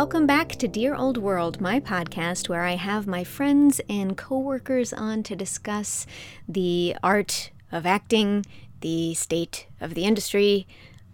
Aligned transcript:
Welcome 0.00 0.24
back 0.26 0.48
to 0.52 0.66
Dear 0.66 0.94
Old 0.94 1.18
World, 1.18 1.60
my 1.60 1.78
podcast 1.78 2.48
where 2.48 2.62
I 2.62 2.76
have 2.76 3.06
my 3.06 3.22
friends 3.22 3.82
and 3.86 4.16
coworkers 4.16 4.94
on 4.94 5.22
to 5.24 5.36
discuss 5.36 6.06
the 6.48 6.96
art 7.02 7.50
of 7.70 7.84
acting, 7.84 8.46
the 8.80 9.12
state 9.12 9.66
of 9.78 9.92
the 9.92 10.06
industry, 10.06 10.66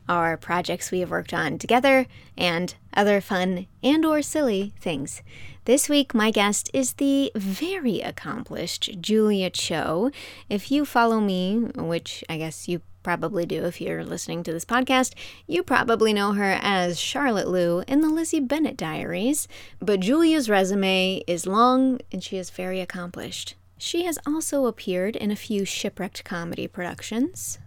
our 0.09 0.37
projects 0.37 0.93
we 0.93 1.01
have 1.01 1.11
worked 1.11 1.35
on 1.35 1.59
together, 1.59 2.07
and 2.39 2.77
other 2.95 3.21
fun 3.21 3.67
and 3.83 4.05
or 4.05 4.23
silly 4.23 4.73
things. 4.79 5.21
This 5.65 5.89
week 5.89 6.15
my 6.15 6.31
guest 6.31 6.71
is 6.73 6.93
the 6.93 7.33
very 7.35 8.01
accomplished 8.03 9.01
Julia 9.01 9.51
Cho. 9.51 10.13
If 10.49 10.71
you 10.71 10.85
follow 10.85 11.19
me, 11.19 11.57
which 11.75 12.23
I 12.29 12.39
guess 12.39 12.69
you 12.69 12.83
probably 13.07 13.47
do 13.47 13.65
if 13.65 13.81
you're 13.81 14.05
listening 14.05 14.43
to 14.43 14.53
this 14.53 14.65
podcast, 14.65 15.15
you 15.47 15.63
probably 15.63 16.13
know 16.13 16.33
her 16.33 16.59
as 16.61 16.99
Charlotte 16.99 17.47
Lu 17.47 17.85
in 17.87 18.01
the 18.01 18.09
Lizzie 18.09 18.41
Bennet 18.41 18.77
Diaries. 18.77 19.47
But 19.79 20.01
Julia's 20.01 20.51
resume 20.51 21.23
is 21.29 21.47
long 21.47 22.01
and 22.11 22.21
she 22.21 22.37
is 22.37 22.51
very 22.51 22.81
accomplished. 22.81 23.55
She 23.79 24.07
has 24.07 24.19
also 24.27 24.67
appeared 24.67 25.15
in 25.15 25.31
a 25.31 25.37
few 25.37 25.65
shipwrecked 25.65 26.25
comedy 26.25 26.67
productions. 26.67 27.61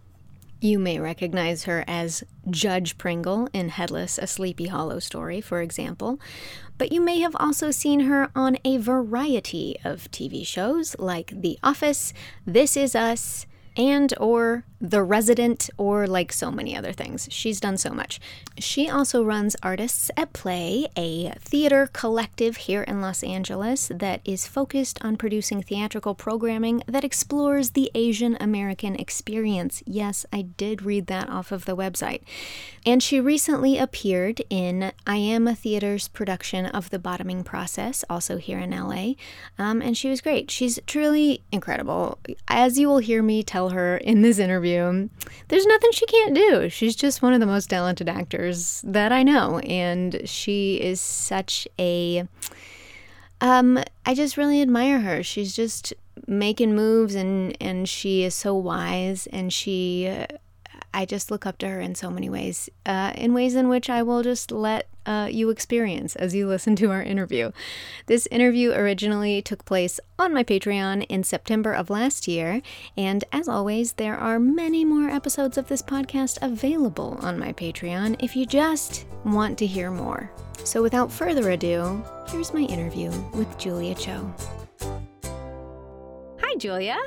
You 0.59 0.77
may 0.77 0.99
recognize 0.99 1.63
her 1.63 1.85
as 1.87 2.25
Judge 2.49 2.97
Pringle 2.97 3.47
in 3.53 3.69
Headless, 3.69 4.17
a 4.17 4.27
Sleepy 4.27 4.65
Hollow 4.67 4.99
story, 4.99 5.39
for 5.39 5.61
example, 5.61 6.19
but 6.77 6.91
you 6.91 6.99
may 6.99 7.21
have 7.21 7.35
also 7.39 7.71
seen 7.71 8.01
her 8.01 8.29
on 8.35 8.57
a 8.65 8.75
variety 8.75 9.77
of 9.85 10.11
TV 10.11 10.45
shows 10.45 10.97
like 10.99 11.31
The 11.33 11.57
Office, 11.63 12.11
This 12.45 12.75
Is 12.75 12.93
Us, 12.93 13.45
and 13.79 14.13
or 14.19 14.65
The 14.81 15.03
Resident 15.03 15.69
or 15.77 16.07
like 16.07 16.31
so 16.31 16.51
many 16.51 16.75
other 16.75 16.93
things. 16.93 17.27
She's 17.31 17.59
done 17.59 17.77
so 17.77 17.91
much. 17.91 18.19
She 18.57 18.89
also 18.89 19.23
runs 19.23 19.55
Artists 19.61 20.09
at 20.15 20.31
Play, 20.31 20.87
a 20.95 21.33
theater 21.39 21.89
collective 21.91 22.57
here 22.57 22.83
in 22.83 23.01
Los 23.01 23.23
Angeles 23.23 23.91
that 23.93 24.21
is 24.23 24.47
focused 24.47 25.03
on 25.03 25.17
producing 25.17 25.61
theatrical 25.61 26.15
programming 26.15 26.81
that 26.87 27.03
explores 27.03 27.71
the 27.71 27.91
Asian 27.93 28.37
American 28.39 28.95
experience. 28.95 29.83
Yes, 29.85 30.25
I 30.31 30.43
did 30.43 30.83
read 30.83 31.07
that 31.07 31.29
off 31.29 31.51
of 31.51 31.65
the 31.65 31.75
website. 31.75 32.21
And 32.85 33.03
she 33.03 33.19
recently 33.19 33.77
appeared 33.77 34.41
in 34.49 34.93
IAMA 35.05 35.57
Theater's 35.57 36.07
production 36.07 36.65
of 36.67 36.89
The 36.89 36.99
Bottoming 36.99 37.43
Process, 37.43 38.05
also 38.09 38.37
here 38.37 38.59
in 38.59 38.71
LA. 38.71 39.13
Um, 39.57 39.81
and 39.81 39.97
she 39.97 40.09
was 40.09 40.21
great. 40.21 40.49
She's 40.49 40.79
truly 40.87 41.43
incredible. 41.51 42.19
As 42.47 42.79
you 42.79 42.87
will 42.87 42.99
hear 42.99 43.21
me 43.21 43.43
tell 43.43 43.69
her 43.69 43.97
in 43.97 44.21
this 44.21 44.39
interview, 44.39 44.68
there's 45.47 45.65
nothing 45.65 45.91
she 45.91 46.05
can't 46.05 46.35
do. 46.35 46.69
She's 46.69 46.95
just 46.95 47.21
one 47.21 47.33
of 47.33 47.39
the 47.39 47.45
most 47.45 47.69
talented 47.69 48.09
actors 48.09 48.81
that 48.85 49.11
I 49.11 49.23
know, 49.23 49.59
and 49.59 50.21
she 50.25 50.81
is 50.81 51.01
such 51.01 51.67
a. 51.79 52.27
Um, 53.41 53.81
I 54.05 54.13
just 54.13 54.37
really 54.37 54.61
admire 54.61 54.99
her. 54.99 55.23
She's 55.23 55.55
just 55.55 55.93
making 56.27 56.75
moves, 56.75 57.15
and 57.15 57.55
and 57.61 57.87
she 57.87 58.23
is 58.23 58.35
so 58.35 58.55
wise, 58.55 59.27
and 59.27 59.51
she. 59.51 60.13
I 60.93 61.05
just 61.05 61.29
look 61.29 61.45
up 61.45 61.57
to 61.59 61.67
her 61.67 61.79
in 61.79 61.95
so 61.95 62.09
many 62.09 62.29
ways, 62.29 62.69
uh, 62.85 63.13
in 63.15 63.33
ways 63.33 63.55
in 63.55 63.69
which 63.69 63.89
I 63.89 64.03
will 64.03 64.23
just 64.23 64.51
let 64.51 64.87
uh, 65.05 65.27
you 65.31 65.49
experience 65.49 66.15
as 66.15 66.35
you 66.35 66.47
listen 66.47 66.75
to 66.77 66.91
our 66.91 67.01
interview. 67.01 67.51
This 68.05 68.27
interview 68.27 68.71
originally 68.71 69.41
took 69.41 69.65
place 69.65 69.99
on 70.17 70.33
my 70.33 70.43
Patreon 70.43 71.05
in 71.09 71.23
September 71.23 71.73
of 71.73 71.89
last 71.89 72.27
year, 72.27 72.61
and 72.97 73.23
as 73.31 73.47
always, 73.47 73.93
there 73.93 74.17
are 74.17 74.39
many 74.39 74.85
more 74.85 75.09
episodes 75.09 75.57
of 75.57 75.67
this 75.67 75.81
podcast 75.81 76.37
available 76.41 77.17
on 77.21 77.39
my 77.39 77.53
Patreon 77.53 78.15
if 78.19 78.35
you 78.35 78.45
just 78.45 79.05
want 79.25 79.57
to 79.59 79.65
hear 79.65 79.91
more. 79.91 80.31
So 80.63 80.81
without 80.81 81.11
further 81.11 81.51
ado, 81.51 82.03
here's 82.27 82.53
my 82.53 82.61
interview 82.61 83.11
with 83.33 83.57
Julia 83.57 83.95
Cho. 83.95 84.33
Hi, 86.41 86.55
Julia. 86.57 86.97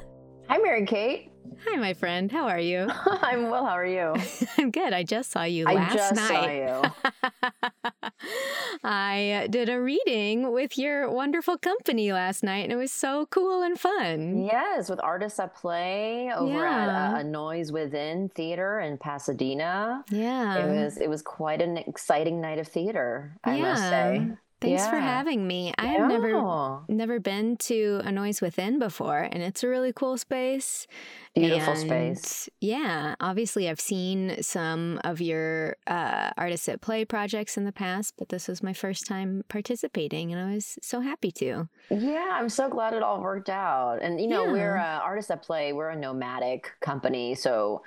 Hi, 0.48 0.58
Mary 0.58 0.86
Kate. 0.86 1.31
Hi, 1.66 1.76
my 1.76 1.94
friend. 1.94 2.30
How 2.30 2.48
are 2.48 2.58
you? 2.58 2.88
I'm 3.06 3.48
well. 3.50 3.64
How 3.64 3.72
are 3.72 3.86
you? 3.86 4.14
I'm 4.58 4.70
good. 4.70 4.92
I 4.92 5.02
just 5.04 5.30
saw 5.30 5.44
you 5.44 5.64
last 5.64 5.92
I 5.92 5.94
just 5.94 6.14
night. 6.14 6.28
saw 6.28 6.46
you. 6.50 8.00
I 8.84 9.46
did 9.50 9.68
a 9.68 9.80
reading 9.80 10.52
with 10.52 10.76
your 10.76 11.08
wonderful 11.10 11.56
company 11.58 12.12
last 12.12 12.42
night, 12.42 12.64
and 12.64 12.72
it 12.72 12.76
was 12.76 12.90
so 12.92 13.26
cool 13.26 13.62
and 13.62 13.78
fun. 13.78 14.44
yes, 14.44 14.90
with 14.90 15.00
artists 15.02 15.38
at 15.38 15.54
play 15.54 16.32
over 16.34 16.66
at 16.66 16.88
uh, 16.88 17.18
a 17.18 17.24
Noise 17.24 17.70
Within 17.70 18.28
Theater 18.30 18.80
in 18.80 18.98
Pasadena. 18.98 20.04
Yeah. 20.10 20.64
it 20.66 20.84
was 20.84 20.96
it 20.98 21.08
was 21.08 21.22
quite 21.22 21.62
an 21.62 21.76
exciting 21.76 22.40
night 22.40 22.58
of 22.58 22.66
theater. 22.68 23.36
I 23.44 23.60
must 23.60 23.82
say. 23.82 24.26
Thanks 24.62 24.86
for 24.86 24.96
having 24.98 25.46
me. 25.46 25.72
I 25.78 25.86
have 25.86 26.08
never 26.08 26.30
Yeah. 26.30 26.78
never 26.88 27.20
been 27.20 27.56
to 27.58 28.00
a 28.04 28.12
Noise 28.12 28.40
Within 28.40 28.78
before, 28.78 29.18
and 29.30 29.42
it's 29.42 29.62
a 29.62 29.68
really 29.68 29.92
cool 29.92 30.16
space. 30.16 30.86
Beautiful 31.34 31.72
And, 31.72 31.80
space. 31.80 32.48
Yeah, 32.60 33.14
obviously 33.20 33.68
I've 33.68 33.80
seen 33.80 34.42
some 34.42 35.00
of 35.02 35.20
your 35.20 35.76
uh, 35.86 36.30
artists 36.36 36.68
at 36.68 36.80
play 36.80 37.04
projects 37.04 37.56
in 37.56 37.64
the 37.64 37.72
past, 37.72 38.14
but 38.18 38.28
this 38.28 38.48
was 38.48 38.62
my 38.62 38.72
first 38.72 39.06
time 39.06 39.42
participating, 39.48 40.32
and 40.32 40.40
I 40.50 40.54
was 40.54 40.78
so 40.82 41.00
happy 41.00 41.30
to. 41.32 41.68
Yeah, 41.90 42.30
I'm 42.32 42.48
so 42.48 42.68
glad 42.68 42.92
it 42.94 43.02
all 43.02 43.20
worked 43.20 43.48
out. 43.50 43.98
And 44.02 44.20
you 44.20 44.28
know, 44.28 44.44
we're 44.52 44.76
uh, 44.76 45.00
artists 45.00 45.30
at 45.30 45.42
play. 45.42 45.72
We're 45.72 45.90
a 45.90 45.96
nomadic 45.96 46.70
company, 46.80 47.34
so 47.34 47.82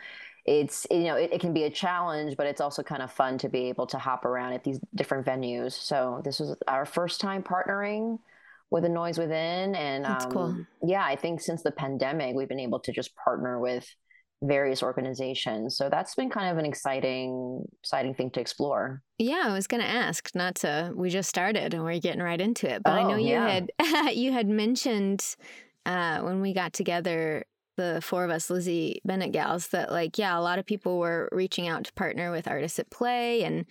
it's 0.46 0.86
you 0.92 1.04
know 1.06 1.16
it, 1.16 1.32
it 1.34 1.42
can 1.42 1.54
be 1.54 1.64
a 1.64 1.70
challenge, 1.70 2.38
but 2.38 2.46
it's 2.48 2.62
also 2.62 2.84
kind 2.84 3.02
of 3.02 3.12
fun 3.12 3.38
to 3.40 3.50
be 3.50 3.70
able 3.70 3.88
to 3.88 3.98
hop 3.98 4.26
around 4.26 4.54
at 4.54 4.64
these 4.64 4.80
different 4.94 5.26
venues. 5.26 5.74
So 5.74 6.22
this 6.24 6.40
was 6.40 6.56
our 6.68 6.86
first 6.86 7.20
time 7.22 7.44
partnering 7.44 8.20
with 8.72 8.86
a 8.86 8.90
Noise 8.90 9.18
Within, 9.18 9.76
and 9.76 10.06
um, 10.06 10.32
cool. 10.32 10.66
yeah, 10.84 11.04
I 11.04 11.16
think 11.16 11.42
since 11.42 11.64
the 11.64 11.72
pandemic, 11.72 12.36
we've 12.36 12.50
been 12.50 12.60
able 12.60 12.80
to 12.82 12.92
just 12.92 13.16
partner 13.16 13.60
with 13.60 13.88
various 14.44 14.84
organizations. 14.84 15.78
So 15.78 15.90
that's 15.90 16.14
been 16.14 16.30
kind 16.30 16.52
of 16.52 16.58
an 16.58 16.66
exciting 16.66 17.66
exciting 17.82 18.14
thing 18.14 18.30
to 18.32 18.40
explore. 18.42 19.02
Yeah, 19.18 19.44
I 19.46 19.54
was 19.54 19.66
going 19.66 19.82
to 19.82 19.90
ask. 19.90 20.30
Not 20.36 20.56
to. 20.56 20.92
We 20.96 21.10
just 21.10 21.30
started 21.30 21.74
and 21.74 21.84
we're 21.84 22.00
getting 22.00 22.22
right 22.22 22.40
into 22.40 22.70
it. 22.72 22.84
But 22.84 22.94
I 22.94 23.04
know 23.04 23.14
Oh, 23.14 23.18
you 23.18 23.30
yeah. 23.30 23.48
had 23.48 23.72
you 24.16 24.32
had 24.32 24.48
mentioned 24.48 25.26
uh, 25.86 26.20
when 26.22 26.42
we 26.42 26.54
got 26.54 26.74
together, 26.74 27.46
the 27.75 28.00
four 28.03 28.24
of 28.24 28.31
us, 28.31 28.50
Lizzie 28.50 29.02
Bennet 29.06 29.31
gals, 29.31 29.68
that 29.69 29.91
like 29.91 30.18
yeah, 30.18 30.38
a 30.38 30.41
lot 30.41 30.59
of 30.59 30.66
people 30.66 31.00
were 31.00 31.30
reaching 31.31 31.68
out 31.68 31.84
to 31.86 31.94
partner 31.94 32.31
with 32.31 32.47
artists 32.47 32.80
at 32.80 32.90
play, 32.90 33.44
and 33.44 33.66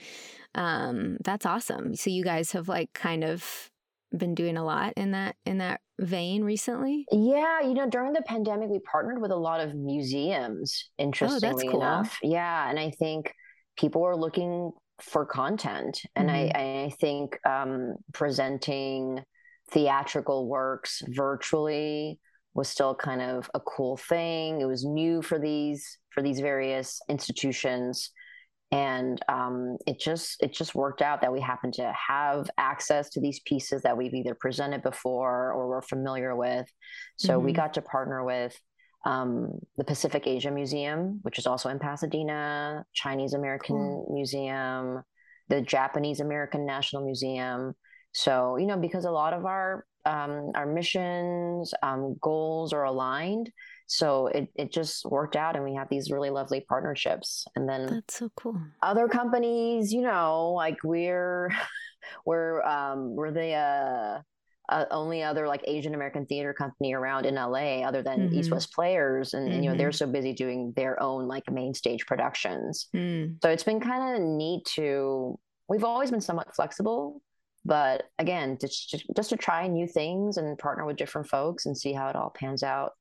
um, 0.54 1.16
that's 1.25 1.47
awesome. 1.47 1.94
So 1.94 2.10
you 2.10 2.25
guys 2.25 2.53
have 2.53 2.69
like 2.69 2.93
kind 2.93 3.25
of 3.25 3.70
been 4.16 4.34
doing 4.34 4.56
a 4.56 4.64
lot 4.64 4.93
in 4.97 5.10
that 5.10 5.37
in 5.44 5.59
that 5.59 5.81
vein 5.98 6.44
recently. 6.44 7.04
Yeah, 7.10 7.60
you 7.62 7.75
know, 7.75 7.88
during 7.88 8.12
the 8.12 8.22
pandemic, 8.22 8.69
we 8.70 8.78
partnered 8.81 9.20
with 9.20 9.31
a 9.32 9.37
lot 9.37 9.60
of 9.60 9.75
museums, 9.75 10.88
interestingly 10.98 11.69
Oh, 11.69 11.72
cool. 11.72 11.81
enough. 11.81 12.19
Yeah. 12.22 12.69
And 12.69 12.78
I 12.78 12.91
think 12.91 13.32
people 13.76 14.03
were 14.03 14.16
looking 14.16 14.70
for 15.00 15.26
content. 15.26 16.00
And 16.14 16.31
I, 16.31 16.50
Mm-hmm. 16.54 16.87
I 16.87 16.91
think 17.00 17.38
um, 17.47 17.94
presenting 18.12 19.20
theatrical 19.70 20.47
works 20.48 21.03
virtually 21.09 22.20
was 22.54 22.69
still 22.69 22.94
kind 22.94 23.20
of 23.20 23.50
a 23.54 23.60
cool 23.60 23.97
thing. 23.97 24.60
It 24.60 24.66
was 24.66 24.84
new 24.84 25.22
for 25.22 25.38
these 25.38 25.98
for 26.10 26.22
these 26.22 26.41
various 26.41 27.00
institutions. 27.09 28.10
And 28.72 29.20
um, 29.29 29.76
it 29.87 30.00
just 30.00 30.43
it 30.43 30.52
just 30.52 30.75
worked 30.75 31.02
out 31.02 31.20
that 31.20 31.32
we 31.32 31.40
happened 31.40 31.75
to 31.75 31.93
have 31.93 32.50
access 32.58 33.11
to 33.11 33.20
these 33.20 33.40
pieces 33.46 33.82
that 33.82 33.96
we've 33.96 34.14
either 34.14 34.34
presented 34.34 34.82
before 34.82 35.52
or 35.52 35.69
we're 35.69 35.82
familiar 35.82 36.34
with. 36.34 36.67
So 37.17 37.38
we 37.38 37.52
Mhm. 37.52 37.56
got 37.56 37.75
to 37.75 37.82
partner 37.82 38.25
with 38.25 38.58
um, 39.05 39.61
the 39.76 39.84
Pacific 39.84 40.26
Asia 40.26 40.50
Museum, 40.50 41.19
which 41.23 41.38
is 41.38 41.46
also 41.46 41.69
in 41.69 41.79
Pasadena, 41.79 42.87
Chinese 42.94 43.34
American 43.34 44.06
Museum, 44.11 45.02
the 45.49 45.61
Japanese 45.61 46.20
American 46.20 46.64
National 46.64 47.05
Museum. 47.05 47.75
So 48.12 48.56
you 48.56 48.67
know, 48.67 48.79
because 48.79 49.05
a 49.05 49.11
lot 49.11 49.34
of 49.34 49.44
our 49.44 49.84
um, 50.06 50.53
our 50.55 50.67
missions 50.67 51.73
um, 51.83 52.17
goals 52.21 52.73
are 52.73 52.85
aligned, 52.85 53.51
so 53.87 54.27
it 54.29 54.49
it 54.55 54.73
just 54.73 55.05
worked 55.05 55.37
out, 55.37 55.56
and 55.56 55.65
we 55.65 55.75
have 55.75 55.89
these 55.89 56.11
really 56.11 56.31
lovely 56.31 56.61
partnerships. 56.69 57.45
And 57.56 57.69
then 57.69 57.87
That's 57.87 58.19
so 58.19 58.31
cool. 58.37 58.61
other 58.83 59.09
companies, 59.09 59.93
you 59.93 60.03
know, 60.03 60.53
like 60.53 60.79
we're 60.85 61.51
we're 62.27 62.62
um 62.62 63.15
we're 63.17 63.31
the 63.31 63.53
uh, 63.53 64.21
uh 64.69 64.85
only 64.91 65.23
other 65.23 65.47
like 65.47 65.62
Asian 65.67 65.95
American 65.95 66.27
theater 66.27 66.53
company 66.55 66.95
around 66.95 67.27
in 67.27 67.35
LA 67.35 67.81
other 67.83 68.03
than 68.03 68.33
East 68.33 68.51
Mhm. 68.51 68.55
West 68.55 68.73
Players 68.75 69.35
and, 69.35 69.51
and, 69.53 69.65
you 69.65 69.71
know 69.71 69.77
they're 69.77 69.93
so 69.93 70.06
busy 70.06 70.33
doing 70.33 70.73
their 70.77 71.03
own 71.03 71.27
like 71.29 71.51
main 71.51 71.75
stage 71.75 72.06
productions. 72.06 72.89
Mm. 72.95 73.37
So 73.43 73.51
it's 73.51 73.65
been 73.65 73.81
kind 73.81 74.17
of 74.17 74.23
neat 74.23 74.65
to 74.77 75.39
we've 75.69 75.85
always 75.85 76.11
been 76.11 76.21
somewhat 76.21 76.55
flexible, 76.55 77.23
but 77.64 78.05
again, 78.19 78.58
just 78.61 78.90
just 78.90 79.05
just 79.16 79.31
to 79.31 79.37
try 79.37 79.66
new 79.66 79.87
things 79.87 80.37
and 80.37 80.58
partner 80.58 80.84
with 80.84 80.96
different 80.96 81.28
folks 81.28 81.66
and 81.66 81.76
see 81.76 81.93
how 81.93 82.08
it 82.08 82.16
all 82.16 82.31
pans 82.31 82.62
out. 82.62 82.93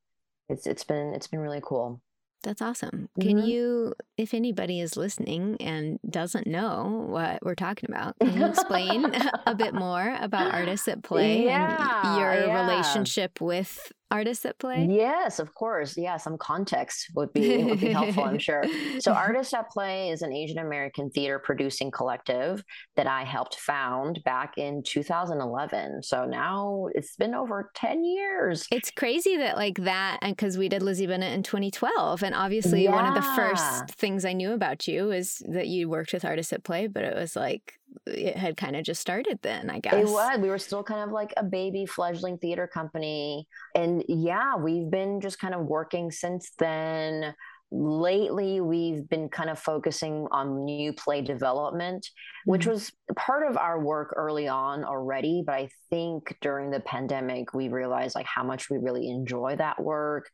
It's 0.50 0.68
it's 0.68 0.84
been 0.84 1.14
it's 1.14 1.28
been 1.28 1.40
really 1.40 1.62
cool. 1.64 2.02
That's 2.44 2.62
awesome. 2.62 3.08
Can 3.22 3.38
mm-hmm. 3.38 3.48
you, 3.48 3.94
if 4.18 4.34
anybody 4.34 4.82
is 4.82 4.98
listening 4.98 5.56
and 5.62 5.98
doesn't 6.10 6.46
know 6.46 7.06
what 7.08 7.40
we're 7.42 7.56
talking 7.56 7.90
about, 7.90 8.20
can 8.20 8.38
you 8.38 8.46
explain 8.46 9.06
a 9.48 9.56
bit 9.56 9.74
more 9.74 10.18
about 10.20 10.54
artists 10.54 10.90
at 10.90 11.04
play 11.04 11.46
yeah, 11.46 12.02
and 12.04 12.20
your 12.20 12.48
yeah. 12.48 12.62
relationship 12.62 13.40
with 13.40 13.94
artists 14.14 14.46
at 14.46 14.60
play? 14.60 14.88
Yes, 14.90 15.40
of 15.40 15.54
course. 15.56 15.98
Yeah, 15.98 16.18
some 16.18 16.38
context 16.38 17.12
would 17.16 17.34
be 17.34 17.64
would 17.64 17.80
be 17.80 17.92
helpful, 17.92 18.24
I'm 18.24 18.38
sure. 18.50 18.64
So 19.00 19.12
Artists 19.12 19.54
at 19.54 19.70
Play 19.72 20.10
is 20.10 20.22
an 20.22 20.32
Asian 20.32 20.60
American 20.60 21.10
theater 21.10 21.40
producing 21.40 21.90
collective 21.90 22.64
that 22.96 23.08
I 23.08 23.24
helped 23.24 23.56
found 23.56 24.20
back 24.24 24.58
in 24.58 24.84
2011. 24.84 26.04
So 26.04 26.26
now 26.26 26.88
it's 26.94 27.16
been 27.16 27.34
over 27.34 27.72
10 27.76 28.04
years. 28.04 28.68
It's 28.72 28.92
crazy 28.92 29.38
that 29.38 29.58
like 29.58 29.78
that 29.80 30.20
and 30.22 30.38
cuz 30.38 30.58
we 30.58 30.70
did 30.70 30.84
Lizzie 30.84 31.08
Bennet 31.08 31.34
in 31.34 31.44
2012 31.44 32.24
and 32.24 32.36
obviously 32.36 32.84
yeah. 32.84 32.92
one 32.92 33.06
of 33.06 33.16
the 33.16 33.30
first 33.36 33.90
things 33.96 34.26
I 34.26 34.34
knew 34.34 34.52
about 34.52 34.88
you 34.88 35.12
is 35.12 35.42
that 35.50 35.68
you 35.68 35.90
worked 35.90 36.14
with 36.14 36.24
Artists 36.24 36.54
at 36.54 36.64
Play, 36.64 36.88
but 36.88 37.04
it 37.04 37.16
was 37.16 37.36
like 37.36 37.80
it 38.06 38.36
had 38.36 38.58
kind 38.58 38.76
of 38.76 38.84
just 38.84 39.02
started 39.02 39.40
then, 39.42 39.70
I 39.70 39.80
guess. 39.80 39.94
It 39.94 40.06
was. 40.06 40.40
We 40.40 40.50
were 40.50 40.58
still 40.58 40.84
kind 40.84 41.02
of 41.02 41.12
like 41.12 41.34
a 41.38 41.44
baby 41.44 41.86
fledgling 41.86 42.38
theater 42.38 42.68
company. 42.68 43.48
And 43.76 44.04
yeah, 44.08 44.56
we've 44.56 44.90
been 44.90 45.22
just 45.22 45.40
kind 45.40 45.54
of 45.54 45.66
working 45.66 46.12
since 46.12 46.52
then. 46.60 47.34
Lately, 47.76 48.62
we've 48.62 49.10
been 49.10 49.30
kind 49.30 49.50
of 49.50 49.58
focusing 49.58 50.28
on 50.30 50.64
new 50.64 50.94
play 50.94 51.22
development, 51.22 52.08
which 52.46 52.62
mm-hmm. 52.62 52.72
was 52.72 52.92
part 53.16 53.50
of 53.50 53.58
our 53.58 53.80
work 53.80 54.14
early 54.16 54.48
on 54.48 54.84
already. 54.84 55.44
But 55.44 55.56
I 55.56 55.70
think 55.90 56.38
during 56.40 56.70
the 56.70 56.82
pandemic, 56.82 57.54
we 57.56 57.70
realized 57.70 58.14
like 58.14 58.28
how 58.28 58.44
much 58.44 58.70
we 58.70 58.78
really 58.78 59.10
enjoy 59.10 59.56
that 59.56 59.82
work 59.82 60.30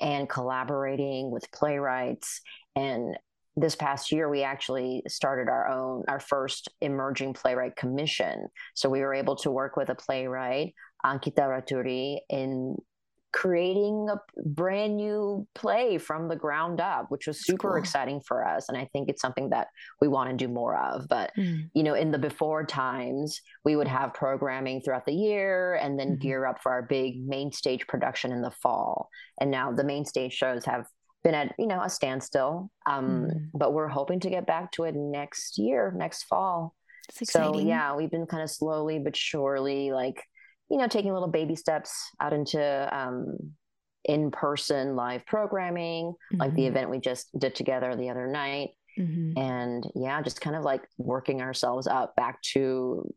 and 0.00 0.28
collaborating 0.28 1.32
with 1.32 1.50
playwrights 1.50 2.40
and 2.76 3.18
this 3.56 3.76
past 3.76 4.10
year 4.10 4.28
we 4.28 4.42
actually 4.42 5.02
started 5.08 5.48
our 5.48 5.68
own 5.68 6.04
our 6.08 6.20
first 6.20 6.68
emerging 6.80 7.32
playwright 7.32 7.76
commission 7.76 8.46
so 8.74 8.88
we 8.88 9.00
were 9.00 9.14
able 9.14 9.36
to 9.36 9.50
work 9.50 9.76
with 9.76 9.88
a 9.88 9.94
playwright 9.94 10.74
ankita 11.04 11.38
raturi 11.38 12.18
in 12.28 12.76
creating 13.32 14.08
a 14.08 14.16
brand 14.44 14.96
new 14.96 15.44
play 15.56 15.98
from 15.98 16.28
the 16.28 16.36
ground 16.36 16.80
up 16.80 17.06
which 17.10 17.26
was 17.26 17.44
super 17.44 17.70
cool. 17.70 17.76
exciting 17.76 18.20
for 18.20 18.46
us 18.46 18.68
and 18.68 18.78
i 18.78 18.88
think 18.92 19.08
it's 19.08 19.20
something 19.20 19.50
that 19.50 19.66
we 20.00 20.06
want 20.06 20.30
to 20.30 20.36
do 20.36 20.50
more 20.50 20.78
of 20.78 21.08
but 21.08 21.32
mm. 21.36 21.68
you 21.74 21.82
know 21.82 21.94
in 21.94 22.12
the 22.12 22.18
before 22.18 22.64
times 22.64 23.40
we 23.64 23.74
would 23.74 23.88
have 23.88 24.14
programming 24.14 24.80
throughout 24.80 25.04
the 25.04 25.12
year 25.12 25.74
and 25.74 25.98
then 25.98 26.10
mm-hmm. 26.10 26.28
gear 26.28 26.46
up 26.46 26.62
for 26.62 26.70
our 26.70 26.82
big 26.82 27.26
main 27.26 27.50
stage 27.50 27.84
production 27.88 28.30
in 28.30 28.40
the 28.40 28.52
fall 28.52 29.08
and 29.40 29.50
now 29.50 29.72
the 29.72 29.84
main 29.84 30.04
stage 30.04 30.32
shows 30.32 30.64
have 30.64 30.86
been 31.24 31.34
at 31.34 31.54
you 31.58 31.66
know 31.66 31.80
a 31.80 31.90
standstill 31.90 32.70
um, 32.86 33.28
mm. 33.28 33.48
but 33.54 33.72
we're 33.72 33.88
hoping 33.88 34.20
to 34.20 34.30
get 34.30 34.46
back 34.46 34.70
to 34.70 34.84
it 34.84 34.94
next 34.94 35.58
year 35.58 35.92
next 35.96 36.24
fall 36.24 36.74
so 37.12 37.58
yeah 37.58 37.96
we've 37.96 38.10
been 38.10 38.26
kind 38.26 38.42
of 38.42 38.50
slowly 38.50 38.98
but 38.98 39.16
surely 39.16 39.90
like 39.90 40.22
you 40.70 40.78
know 40.78 40.86
taking 40.86 41.12
little 41.12 41.28
baby 41.28 41.56
steps 41.56 42.10
out 42.20 42.32
into 42.32 42.88
um, 42.96 43.36
in-person 44.04 44.94
live 44.94 45.24
programming 45.26 46.12
mm-hmm. 46.12 46.40
like 46.40 46.54
the 46.54 46.62
mm-hmm. 46.62 46.68
event 46.68 46.90
we 46.90 47.00
just 47.00 47.26
did 47.38 47.54
together 47.54 47.96
the 47.96 48.10
other 48.10 48.26
night 48.26 48.70
mm-hmm. 48.98 49.38
and 49.38 49.84
yeah 49.94 50.20
just 50.22 50.40
kind 50.40 50.56
of 50.56 50.62
like 50.62 50.82
working 50.98 51.40
ourselves 51.40 51.86
up 51.86 52.14
back 52.16 52.40
to 52.42 53.10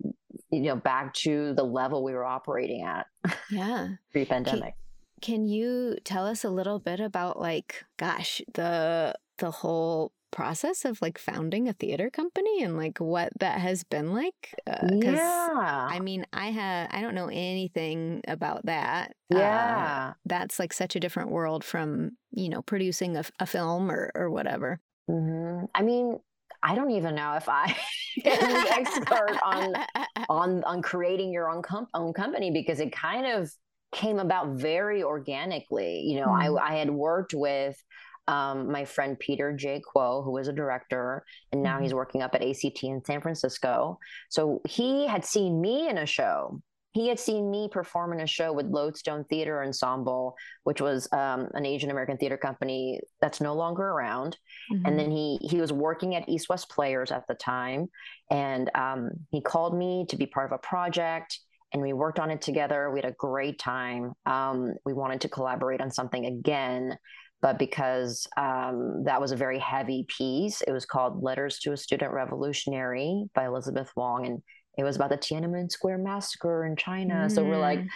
you 0.50 0.62
know 0.62 0.76
back 0.76 1.14
to 1.14 1.54
the 1.56 1.64
level 1.64 2.04
we 2.04 2.14
were 2.14 2.26
operating 2.26 2.84
at 2.84 3.06
yeah 3.52 3.90
pre-pandemic 4.12 4.74
can 5.22 5.46
you 5.48 5.98
tell 6.04 6.26
us 6.26 6.44
a 6.44 6.50
little 6.50 6.80
bit 6.80 7.00
about 7.00 7.40
like 7.40 7.84
gosh, 7.98 8.42
the 8.54 9.16
the 9.38 9.52
whole 9.52 10.12
process 10.30 10.84
of 10.84 11.02
like 11.02 11.18
founding 11.18 11.70
a 11.70 11.74
theater 11.74 12.10
company 12.10 12.62
and 12.62 12.76
like 12.76 13.00
what 13.00 13.32
that 13.40 13.60
has 13.60 13.84
been 13.84 14.14
like? 14.14 14.56
Uh, 14.68 14.88
yeah. 14.92 15.88
I 15.90 16.00
mean 16.00 16.26
i 16.34 16.48
have 16.48 16.90
i 16.92 17.02
don't 17.02 17.16
know 17.16 17.30
anything 17.30 18.22
about 18.28 18.66
that. 18.66 19.16
Uh, 19.34 19.40
yeah. 19.40 20.08
uh, 20.10 20.14
that's 20.26 20.60
like 20.60 20.74
such 20.74 20.96
a 20.96 21.00
different 21.00 21.32
world 21.32 21.64
from 21.64 22.12
you 22.32 22.50
know 22.50 22.62
producing 22.62 23.18
a, 23.18 23.24
a 23.40 23.46
film 23.46 23.90
or 23.92 24.12
or 24.16 24.30
whatever. 24.30 24.80
Mm-hmm. 25.10 25.66
i 25.74 25.82
mean 25.82 26.20
I 26.64 26.76
don't 26.76 26.92
even 26.92 27.16
know 27.16 27.34
if 27.36 27.48
I 27.48 27.76
am 28.26 28.56
an 28.56 28.68
expert 28.72 29.38
on 29.44 29.74
on 30.30 30.64
on 30.64 30.82
creating 30.82 31.32
your 31.32 31.50
own 31.50 31.62
com- 31.62 31.88
own 31.94 32.14
company 32.14 32.52
because 32.52 32.80
it 32.80 32.92
kind 32.92 33.26
of 33.26 33.52
came 33.92 34.20
about 34.20 34.56
very 34.56 35.04
organically. 35.04 36.02
You 36.02 36.20
know, 36.20 36.28
mm. 36.28 36.60
I, 36.60 36.74
I 36.74 36.78
had 36.78 36.90
worked 36.90 37.34
with 37.34 37.82
um, 38.28 38.72
my 38.72 38.86
friend 38.86 39.18
Peter 39.18 39.54
J. 39.54 39.82
Kuo, 39.82 40.24
who 40.24 40.32
was 40.32 40.48
a 40.48 40.54
director, 40.54 41.24
and 41.52 41.64
now 41.64 41.78
mm. 41.78 41.82
he's 41.82 41.90
mm-hmm. 41.90 41.98
working 41.98 42.22
up 42.22 42.36
at 42.36 42.44
ACT 42.44 42.84
in 42.84 43.04
San 43.06 43.22
Francisco. 43.22 44.00
So 44.30 44.62
he 44.68 45.08
had 45.08 45.24
seen 45.24 45.62
me 45.62 45.88
in 45.88 45.98
a 45.98 46.06
show. 46.06 46.62
He 46.92 47.08
had 47.08 47.20
seen 47.20 47.52
me 47.52 47.70
perform 47.72 48.12
in 48.12 48.22
a 48.22 48.28
show 48.28 48.52
with 48.52 48.66
Lodestone 48.66 49.24
Theater 49.26 49.64
Ensemble, 49.64 50.36
which 50.64 50.82
was 50.82 51.08
um, 51.12 51.48
an 51.54 51.66
Asian 51.66 51.92
American 51.92 52.18
theater 52.18 52.38
company 52.38 53.00
that's 53.22 53.40
no 53.40 53.54
longer 53.54 53.84
around. 53.84 54.38
Mm-hmm. 54.74 54.86
And 54.86 55.00
then 55.00 55.12
he 55.12 55.38
he 55.42 55.62
was 55.62 55.72
working 55.72 56.16
at 56.16 56.28
East 56.28 56.50
West 56.50 56.70
Players 56.70 57.12
at 57.12 57.28
the 57.28 57.36
time, 57.36 57.88
and 58.32 58.72
um, 58.76 59.12
he 59.30 59.42
called 59.42 59.78
me 59.78 60.06
to 60.10 60.18
be 60.18 60.26
part 60.26 60.52
of 60.52 60.56
a 60.56 60.68
project 60.68 61.40
and 61.74 61.82
we 61.82 61.94
worked 61.94 62.20
on 62.20 62.32
it 62.32 62.42
together. 62.42 62.90
We 62.92 63.00
had 63.00 63.12
a 63.12 63.16
great 63.18 63.60
time. 63.60 64.14
Um, 64.26 64.74
we 64.86 64.94
wanted 64.94 65.22
to 65.22 65.30
collaborate 65.30 65.82
on 65.82 65.92
something 65.92 66.26
again, 66.26 66.98
but 67.42 67.60
because 67.60 68.28
um, 68.38 69.04
that 69.06 69.22
was 69.22 69.32
a 69.32 69.36
very 69.36 69.60
heavy 69.60 70.06
piece, 70.08 70.62
it 70.62 70.72
was 70.72 70.86
called 70.86 71.22
Letters 71.22 71.60
to 71.60 71.74
a 71.74 71.78
Student 71.78 72.14
Revolutionary 72.14 73.26
by 73.36 73.46
Elizabeth 73.46 73.92
Wong. 73.96 74.26
And 74.26 74.42
it 74.78 74.84
was 74.84 74.96
about 74.96 75.10
the 75.10 75.18
Tiananmen 75.18 75.72
Square 75.72 76.00
massacre 76.00 76.66
in 76.66 76.76
China. 76.76 77.26
Mm. 77.26 77.32
So 77.32 77.44
we're 77.44 77.60
like, 77.60 77.80
mm 77.80 77.90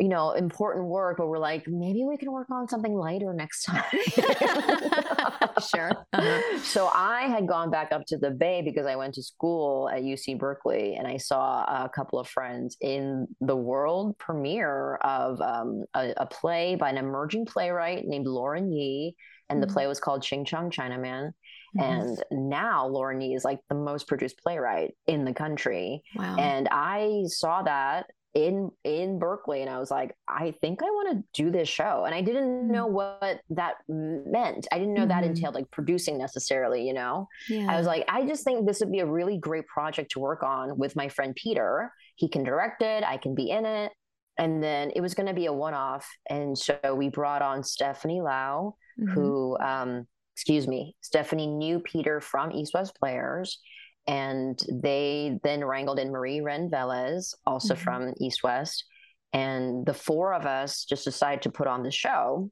you 0.00 0.08
know, 0.08 0.32
important 0.32 0.86
work, 0.86 1.18
but 1.18 1.28
we're 1.28 1.38
like, 1.38 1.68
maybe 1.68 2.04
we 2.04 2.16
can 2.16 2.32
work 2.32 2.50
on 2.50 2.66
something 2.66 2.94
lighter 2.94 3.32
next 3.32 3.62
time. 3.62 3.84
sure. 5.74 5.92
Uh-huh. 6.12 6.40
So 6.64 6.90
I 6.92 7.28
had 7.28 7.46
gone 7.46 7.70
back 7.70 7.92
up 7.92 8.04
to 8.06 8.18
the 8.18 8.30
Bay 8.30 8.62
because 8.62 8.86
I 8.86 8.96
went 8.96 9.14
to 9.14 9.22
school 9.22 9.88
at 9.88 10.02
UC 10.02 10.38
Berkeley 10.38 10.96
and 10.96 11.06
I 11.06 11.18
saw 11.18 11.62
a 11.64 11.88
couple 11.94 12.18
of 12.18 12.26
friends 12.26 12.76
in 12.80 13.28
the 13.40 13.54
world 13.54 14.18
premiere 14.18 14.96
of 14.96 15.40
um, 15.40 15.84
a, 15.94 16.12
a, 16.16 16.26
play 16.26 16.74
by 16.74 16.90
an 16.90 16.96
emerging 16.96 17.46
playwright 17.46 18.04
named 18.06 18.26
Lauren 18.26 18.72
Yee. 18.72 19.14
And 19.48 19.58
mm-hmm. 19.60 19.68
the 19.68 19.72
play 19.72 19.86
was 19.86 20.00
called 20.00 20.22
Ching 20.22 20.44
Chong 20.44 20.70
Chinaman. 20.70 21.32
And 21.76 22.22
now 22.30 22.86
Lauren 22.86 23.20
Yee 23.20 23.34
is 23.34 23.44
like 23.44 23.58
the 23.68 23.74
most 23.74 24.06
produced 24.06 24.38
playwright 24.38 24.94
in 25.06 25.24
the 25.24 25.34
country. 25.34 26.02
Wow. 26.14 26.36
And 26.38 26.68
I 26.70 27.24
saw 27.26 27.62
that 27.62 28.06
in 28.34 28.70
in 28.82 29.20
Berkeley 29.20 29.60
and 29.62 29.70
I 29.70 29.78
was 29.78 29.92
like 29.92 30.16
I 30.26 30.54
think 30.60 30.82
I 30.82 30.86
want 30.86 31.16
to 31.16 31.42
do 31.42 31.52
this 31.52 31.68
show 31.68 32.04
and 32.04 32.12
I 32.12 32.20
didn't 32.20 32.68
know 32.68 32.88
mm. 32.88 32.92
what 32.92 33.40
that 33.50 33.76
meant 33.88 34.66
I 34.72 34.78
didn't 34.78 34.94
know 34.94 35.02
mm-hmm. 35.02 35.08
that 35.10 35.24
entailed 35.24 35.54
like 35.54 35.70
producing 35.70 36.18
necessarily 36.18 36.84
you 36.84 36.94
know 36.94 37.28
yeah. 37.48 37.72
I 37.72 37.78
was 37.78 37.86
like 37.86 38.04
I 38.08 38.26
just 38.26 38.42
think 38.42 38.66
this 38.66 38.80
would 38.80 38.90
be 38.90 38.98
a 38.98 39.06
really 39.06 39.38
great 39.38 39.66
project 39.68 40.10
to 40.12 40.18
work 40.18 40.42
on 40.42 40.76
with 40.76 40.96
my 40.96 41.08
friend 41.08 41.34
Peter 41.36 41.92
he 42.16 42.28
can 42.28 42.42
direct 42.42 42.82
it 42.82 43.04
I 43.04 43.18
can 43.18 43.36
be 43.36 43.50
in 43.50 43.64
it 43.66 43.92
and 44.36 44.60
then 44.60 44.90
it 44.96 45.00
was 45.00 45.14
going 45.14 45.28
to 45.28 45.34
be 45.34 45.46
a 45.46 45.52
one 45.52 45.74
off 45.74 46.08
and 46.28 46.58
so 46.58 46.76
we 46.92 47.08
brought 47.08 47.40
on 47.40 47.62
Stefanie 47.62 48.22
Lau 48.22 48.74
mm-hmm. 49.00 49.12
who 49.12 49.56
um 49.58 50.08
excuse 50.34 50.66
me 50.66 50.96
Stephanie 51.02 51.46
knew 51.46 51.78
Peter 51.78 52.20
from 52.20 52.50
East 52.50 52.74
West 52.74 52.96
Players 52.98 53.60
and 54.06 54.60
they 54.70 55.38
then 55.42 55.64
wrangled 55.64 55.98
in 55.98 56.10
Marie-Reine 56.10 56.70
Velez, 56.70 57.34
also 57.46 57.74
mm-hmm. 57.74 57.82
from 57.82 58.14
East 58.20 58.42
West. 58.42 58.84
And 59.32 59.84
the 59.84 59.94
four 59.94 60.34
of 60.34 60.46
us 60.46 60.84
just 60.84 61.04
decided 61.04 61.42
to 61.42 61.50
put 61.50 61.66
on 61.66 61.82
the 61.82 61.90
show. 61.90 62.50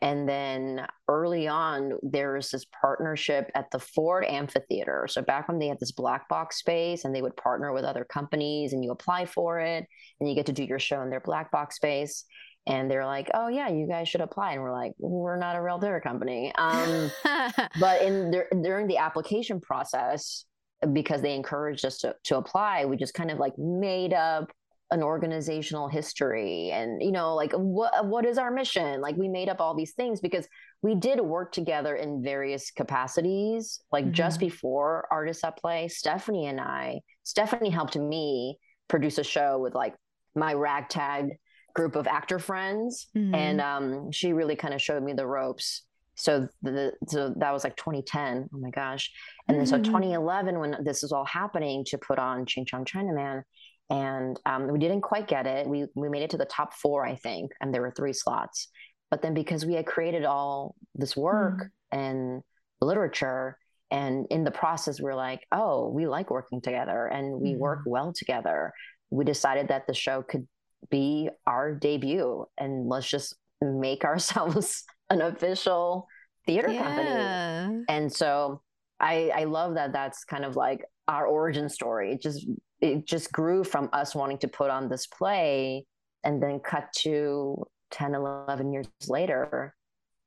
And 0.00 0.28
then 0.28 0.86
early 1.08 1.48
on, 1.48 1.92
there 2.02 2.34
was 2.34 2.50
this 2.50 2.64
partnership 2.80 3.50
at 3.56 3.70
the 3.72 3.80
Ford 3.80 4.24
Amphitheater. 4.24 5.06
So 5.08 5.22
back 5.22 5.48
when 5.48 5.58
they 5.58 5.66
had 5.66 5.80
this 5.80 5.90
black 5.90 6.28
box 6.28 6.58
space 6.58 7.04
and 7.04 7.12
they 7.12 7.20
would 7.20 7.36
partner 7.36 7.72
with 7.72 7.84
other 7.84 8.04
companies 8.04 8.72
and 8.72 8.84
you 8.84 8.92
apply 8.92 9.26
for 9.26 9.58
it 9.58 9.86
and 10.20 10.28
you 10.28 10.36
get 10.36 10.46
to 10.46 10.52
do 10.52 10.62
your 10.62 10.78
show 10.78 11.02
in 11.02 11.10
their 11.10 11.20
black 11.20 11.50
box 11.50 11.76
space. 11.76 12.24
And 12.66 12.88
they're 12.90 13.06
like, 13.06 13.30
oh, 13.34 13.48
yeah, 13.48 13.68
you 13.68 13.88
guys 13.88 14.08
should 14.08 14.20
apply. 14.20 14.52
And 14.52 14.62
we're 14.62 14.72
like, 14.72 14.92
we're 14.98 15.38
not 15.38 15.56
a 15.56 15.62
real 15.62 15.80
theater 15.80 16.00
company. 16.00 16.52
Um, 16.56 17.10
but 17.80 18.02
in 18.02 18.30
during 18.62 18.86
the 18.86 18.98
application 18.98 19.60
process, 19.60 20.44
because 20.92 21.22
they 21.22 21.34
encouraged 21.34 21.84
us 21.84 21.98
to, 21.98 22.14
to 22.24 22.36
apply, 22.36 22.84
we 22.84 22.96
just 22.96 23.14
kind 23.14 23.30
of 23.30 23.38
like 23.38 23.56
made 23.58 24.12
up 24.12 24.50
an 24.90 25.02
organizational 25.02 25.86
history 25.86 26.70
and 26.70 27.02
you 27.02 27.12
know 27.12 27.34
like 27.34 27.52
what 27.52 28.06
what 28.06 28.24
is 28.24 28.38
our 28.38 28.50
mission 28.50 29.02
like 29.02 29.16
we 29.16 29.28
made 29.28 29.48
up 29.50 29.60
all 29.60 29.74
these 29.74 29.92
things 29.92 30.18
because 30.18 30.48
we 30.80 30.94
did 30.94 31.20
work 31.20 31.52
together 31.52 31.96
in 31.96 32.22
various 32.22 32.70
capacities 32.70 33.80
like 33.92 34.04
mm-hmm. 34.04 34.14
just 34.14 34.40
before 34.40 35.06
artists 35.10 35.44
at 35.44 35.58
play 35.58 35.88
stefanie 35.88 36.48
and 36.48 36.58
i 36.58 36.98
stefanie 37.26 37.70
helped 37.70 37.96
me 37.96 38.56
produce 38.88 39.18
a 39.18 39.24
show 39.24 39.58
with 39.58 39.74
like 39.74 39.94
my 40.34 40.54
ragtag 40.54 41.36
group 41.74 41.94
of 41.94 42.06
actor 42.06 42.38
friends 42.38 43.08
mm-hmm. 43.14 43.34
and 43.34 43.60
um, 43.60 44.10
she 44.10 44.32
really 44.32 44.56
kind 44.56 44.72
of 44.72 44.80
showed 44.80 45.02
me 45.02 45.12
the 45.12 45.26
ropes 45.26 45.82
so 46.18 46.48
the 46.62 46.92
so 47.06 47.32
that 47.36 47.52
was 47.52 47.62
like 47.62 47.76
2010 47.76 48.48
oh 48.52 48.58
my 48.58 48.70
gosh 48.70 49.10
and 49.46 49.56
then 49.56 49.64
mm-hmm. 49.64 49.84
so 49.84 49.90
2011 49.90 50.58
when 50.58 50.76
this 50.82 51.02
was 51.02 51.12
all 51.12 51.24
happening 51.24 51.84
to 51.84 51.96
put 51.96 52.18
on 52.18 52.44
ching 52.44 52.66
chong 52.66 52.84
chinaman 52.84 53.42
and 53.90 54.38
um, 54.44 54.70
we 54.70 54.78
didn't 54.78 55.00
quite 55.00 55.28
get 55.28 55.46
it 55.46 55.66
we 55.66 55.86
we 55.94 56.08
made 56.08 56.22
it 56.22 56.30
to 56.30 56.36
the 56.36 56.44
top 56.44 56.74
four 56.74 57.06
i 57.06 57.14
think 57.14 57.52
and 57.60 57.72
there 57.72 57.80
were 57.80 57.92
three 57.92 58.12
slots 58.12 58.68
but 59.10 59.22
then 59.22 59.32
because 59.32 59.64
we 59.64 59.74
had 59.74 59.86
created 59.86 60.24
all 60.24 60.74
this 60.96 61.16
work 61.16 61.70
mm-hmm. 61.92 61.98
and 61.98 62.42
literature 62.80 63.56
and 63.90 64.26
in 64.30 64.42
the 64.42 64.50
process 64.50 65.00
we're 65.00 65.14
like 65.14 65.40
oh 65.52 65.88
we 65.88 66.06
like 66.06 66.30
working 66.30 66.60
together 66.60 67.06
and 67.06 67.40
we 67.40 67.50
mm-hmm. 67.50 67.60
work 67.60 67.80
well 67.86 68.12
together 68.12 68.72
we 69.10 69.24
decided 69.24 69.68
that 69.68 69.86
the 69.86 69.94
show 69.94 70.22
could 70.22 70.46
be 70.90 71.30
our 71.46 71.74
debut 71.74 72.44
and 72.58 72.88
let's 72.88 73.08
just 73.08 73.36
make 73.62 74.04
ourselves 74.04 74.84
an 75.10 75.22
official 75.22 76.06
theater 76.46 76.68
yeah. 76.68 76.82
company. 76.82 77.84
And 77.88 78.12
so 78.12 78.62
I 79.00 79.30
I 79.34 79.44
love 79.44 79.74
that 79.74 79.92
that's 79.92 80.24
kind 80.24 80.44
of 80.44 80.56
like 80.56 80.84
our 81.06 81.26
origin 81.26 81.68
story. 81.68 82.12
It 82.12 82.22
just 82.22 82.46
it 82.80 83.06
just 83.06 83.32
grew 83.32 83.64
from 83.64 83.88
us 83.92 84.14
wanting 84.14 84.38
to 84.38 84.48
put 84.48 84.70
on 84.70 84.88
this 84.88 85.06
play 85.06 85.84
and 86.24 86.42
then 86.42 86.60
cut 86.60 86.92
to 86.98 87.64
10 87.90 88.14
11 88.14 88.72
years 88.72 88.86
later 89.08 89.74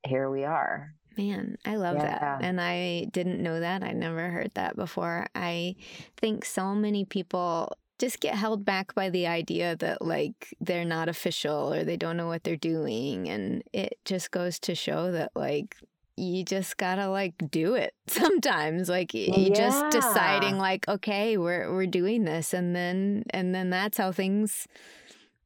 here 0.06 0.30
we 0.30 0.44
are. 0.44 0.94
Man, 1.16 1.56
I 1.64 1.76
love 1.76 1.96
yeah. 1.96 2.18
that. 2.18 2.42
And 2.42 2.60
I 2.60 3.06
didn't 3.12 3.42
know 3.42 3.60
that. 3.60 3.82
I 3.82 3.92
never 3.92 4.30
heard 4.30 4.50
that 4.54 4.76
before. 4.76 5.26
I 5.34 5.76
think 6.16 6.44
so 6.44 6.74
many 6.74 7.04
people 7.04 7.76
just 8.02 8.18
get 8.18 8.34
held 8.34 8.64
back 8.64 8.96
by 8.96 9.08
the 9.08 9.28
idea 9.28 9.76
that 9.76 10.02
like 10.02 10.52
they're 10.60 10.84
not 10.84 11.08
official 11.08 11.72
or 11.72 11.84
they 11.84 11.96
don't 11.96 12.16
know 12.16 12.26
what 12.26 12.42
they're 12.42 12.56
doing 12.56 13.28
and 13.28 13.62
it 13.72 13.96
just 14.04 14.32
goes 14.32 14.58
to 14.58 14.74
show 14.74 15.12
that 15.12 15.30
like 15.36 15.76
you 16.16 16.44
just 16.44 16.76
gotta 16.78 17.08
like 17.08 17.34
do 17.48 17.74
it 17.74 17.94
sometimes 18.08 18.88
like 18.88 19.14
you 19.14 19.32
yeah. 19.36 19.54
just 19.54 19.88
deciding 19.92 20.58
like 20.58 20.88
okay 20.88 21.38
we're 21.38 21.72
we're 21.72 21.86
doing 21.86 22.24
this 22.24 22.52
and 22.52 22.74
then 22.74 23.22
and 23.30 23.54
then 23.54 23.70
that's 23.70 23.98
how 23.98 24.10
things 24.10 24.66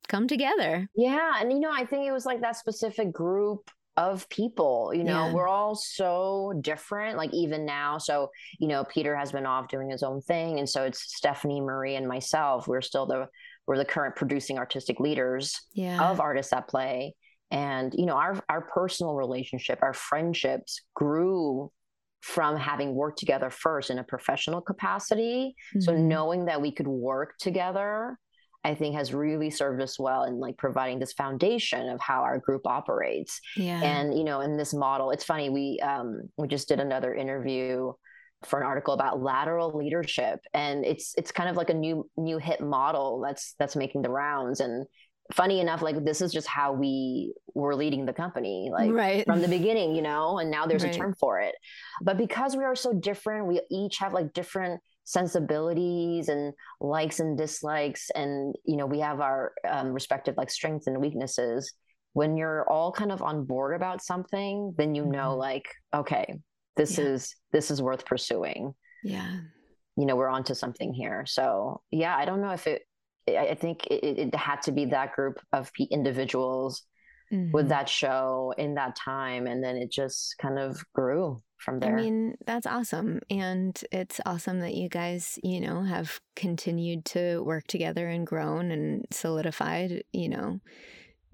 come 0.08 0.26
together 0.26 0.88
yeah 0.96 1.32
and 1.38 1.52
you 1.52 1.60
know 1.60 1.70
i 1.70 1.84
think 1.84 2.06
it 2.06 2.12
was 2.12 2.24
like 2.24 2.40
that 2.40 2.56
specific 2.56 3.12
group 3.12 3.70
of 3.96 4.28
people 4.28 4.92
you 4.94 5.04
know 5.04 5.26
yeah. 5.26 5.32
we're 5.32 5.48
all 5.48 5.74
so 5.74 6.52
different 6.60 7.16
like 7.16 7.32
even 7.32 7.64
now 7.64 7.96
so 7.96 8.30
you 8.58 8.68
know 8.68 8.84
peter 8.84 9.16
has 9.16 9.32
been 9.32 9.46
off 9.46 9.68
doing 9.68 9.88
his 9.88 10.02
own 10.02 10.20
thing 10.20 10.58
and 10.58 10.68
so 10.68 10.84
it's 10.84 11.18
stefanie 11.18 11.64
marie 11.64 11.96
and 11.96 12.06
myself 12.06 12.68
we're 12.68 12.82
still 12.82 13.06
the 13.06 13.26
we're 13.66 13.78
the 13.78 13.84
current 13.84 14.14
producing 14.14 14.58
artistic 14.58 15.00
leaders 15.00 15.60
yeah. 15.72 16.10
of 16.10 16.20
artists 16.20 16.52
at 16.52 16.68
play 16.68 17.14
and 17.50 17.94
you 17.96 18.06
know 18.06 18.16
our 18.16 18.42
our 18.48 18.62
personal 18.62 19.14
relationship 19.14 19.78
our 19.82 19.94
friendships 19.94 20.82
grew 20.94 21.70
from 22.20 22.56
having 22.56 22.94
worked 22.94 23.18
together 23.18 23.50
first 23.50 23.88
in 23.88 23.98
a 23.98 24.04
professional 24.04 24.60
capacity 24.60 25.54
mm-hmm. 25.70 25.80
so 25.80 25.96
knowing 25.96 26.46
that 26.46 26.60
we 26.60 26.72
could 26.72 26.88
work 26.88 27.34
together 27.38 28.18
I 28.66 28.74
think 28.74 28.96
has 28.96 29.14
really 29.14 29.50
served 29.50 29.80
us 29.80 29.98
well 29.98 30.24
in 30.24 30.40
like 30.40 30.56
providing 30.56 30.98
this 30.98 31.12
foundation 31.12 31.88
of 31.88 32.00
how 32.00 32.22
our 32.22 32.38
group 32.38 32.66
operates. 32.66 33.40
Yeah. 33.56 33.80
And 33.80 34.18
you 34.18 34.24
know, 34.24 34.40
in 34.40 34.56
this 34.56 34.74
model, 34.74 35.12
it's 35.12 35.24
funny 35.24 35.50
we 35.50 35.78
um 35.80 36.22
we 36.36 36.48
just 36.48 36.68
did 36.68 36.80
another 36.80 37.14
interview 37.14 37.92
for 38.44 38.60
an 38.60 38.66
article 38.66 38.92
about 38.92 39.22
lateral 39.22 39.76
leadership 39.76 40.40
and 40.52 40.84
it's 40.84 41.14
it's 41.16 41.32
kind 41.32 41.48
of 41.48 41.56
like 41.56 41.70
a 41.70 41.74
new 41.74 42.08
new 42.16 42.38
hit 42.38 42.60
model 42.60 43.20
that's 43.20 43.54
that's 43.58 43.74
making 43.74 44.02
the 44.02 44.10
rounds 44.10 44.60
and 44.60 44.86
funny 45.32 45.58
enough 45.58 45.82
like 45.82 46.04
this 46.04 46.20
is 46.20 46.32
just 46.32 46.46
how 46.46 46.72
we 46.72 47.32
were 47.54 47.74
leading 47.74 48.04
the 48.04 48.12
company 48.12 48.68
like 48.70 48.92
right. 48.92 49.24
from 49.26 49.40
the 49.40 49.48
beginning 49.48 49.94
you 49.94 50.02
know 50.02 50.38
and 50.38 50.50
now 50.50 50.66
there's 50.66 50.84
right. 50.84 50.94
a 50.94 50.98
term 50.98 51.14
for 51.18 51.40
it 51.40 51.54
but 52.02 52.18
because 52.18 52.54
we 52.54 52.62
are 52.62 52.76
so 52.76 52.92
different 52.92 53.46
we 53.46 53.60
each 53.70 53.96
have 53.98 54.12
like 54.12 54.32
different 54.32 54.80
sensibilities 55.06 56.28
and 56.28 56.52
likes 56.80 57.20
and 57.20 57.38
dislikes 57.38 58.10
and 58.10 58.56
you 58.64 58.76
know 58.76 58.86
we 58.86 58.98
have 58.98 59.20
our 59.20 59.52
um, 59.68 59.92
respective 59.92 60.34
like 60.36 60.50
strengths 60.50 60.88
and 60.88 61.00
weaknesses 61.00 61.72
when 62.12 62.36
you're 62.36 62.68
all 62.68 62.90
kind 62.90 63.12
of 63.12 63.22
on 63.22 63.44
board 63.44 63.74
about 63.74 64.02
something 64.02 64.74
then 64.76 64.96
you 64.96 65.06
know 65.06 65.30
mm-hmm. 65.30 65.38
like 65.38 65.68
okay 65.94 66.34
this 66.76 66.98
yeah. 66.98 67.04
is 67.04 67.36
this 67.52 67.70
is 67.70 67.80
worth 67.80 68.04
pursuing 68.04 68.74
yeah 69.04 69.38
you 69.96 70.06
know 70.06 70.16
we're 70.16 70.28
onto 70.28 70.54
something 70.54 70.92
here 70.92 71.24
so 71.24 71.80
yeah 71.92 72.16
i 72.16 72.24
don't 72.24 72.42
know 72.42 72.50
if 72.50 72.66
it 72.66 72.82
i 73.28 73.54
think 73.54 73.86
it, 73.86 74.18
it 74.18 74.34
had 74.34 74.60
to 74.60 74.72
be 74.72 74.86
that 74.86 75.12
group 75.12 75.38
of 75.52 75.70
individuals 75.88 76.82
mm-hmm. 77.32 77.52
with 77.52 77.68
that 77.68 77.88
show 77.88 78.52
in 78.58 78.74
that 78.74 78.96
time 78.96 79.46
and 79.46 79.62
then 79.62 79.76
it 79.76 79.88
just 79.88 80.34
kind 80.38 80.58
of 80.58 80.82
grew 80.94 81.40
from 81.58 81.80
there. 81.80 81.96
I 81.96 82.02
mean, 82.02 82.36
that's 82.46 82.66
awesome. 82.66 83.20
And 83.30 83.80
it's 83.90 84.20
awesome 84.26 84.60
that 84.60 84.74
you 84.74 84.88
guys, 84.88 85.38
you 85.42 85.60
know, 85.60 85.82
have 85.82 86.20
continued 86.34 87.04
to 87.06 87.42
work 87.44 87.66
together 87.66 88.08
and 88.08 88.26
grown 88.26 88.70
and 88.70 89.06
solidified, 89.10 90.04
you 90.12 90.28
know, 90.28 90.60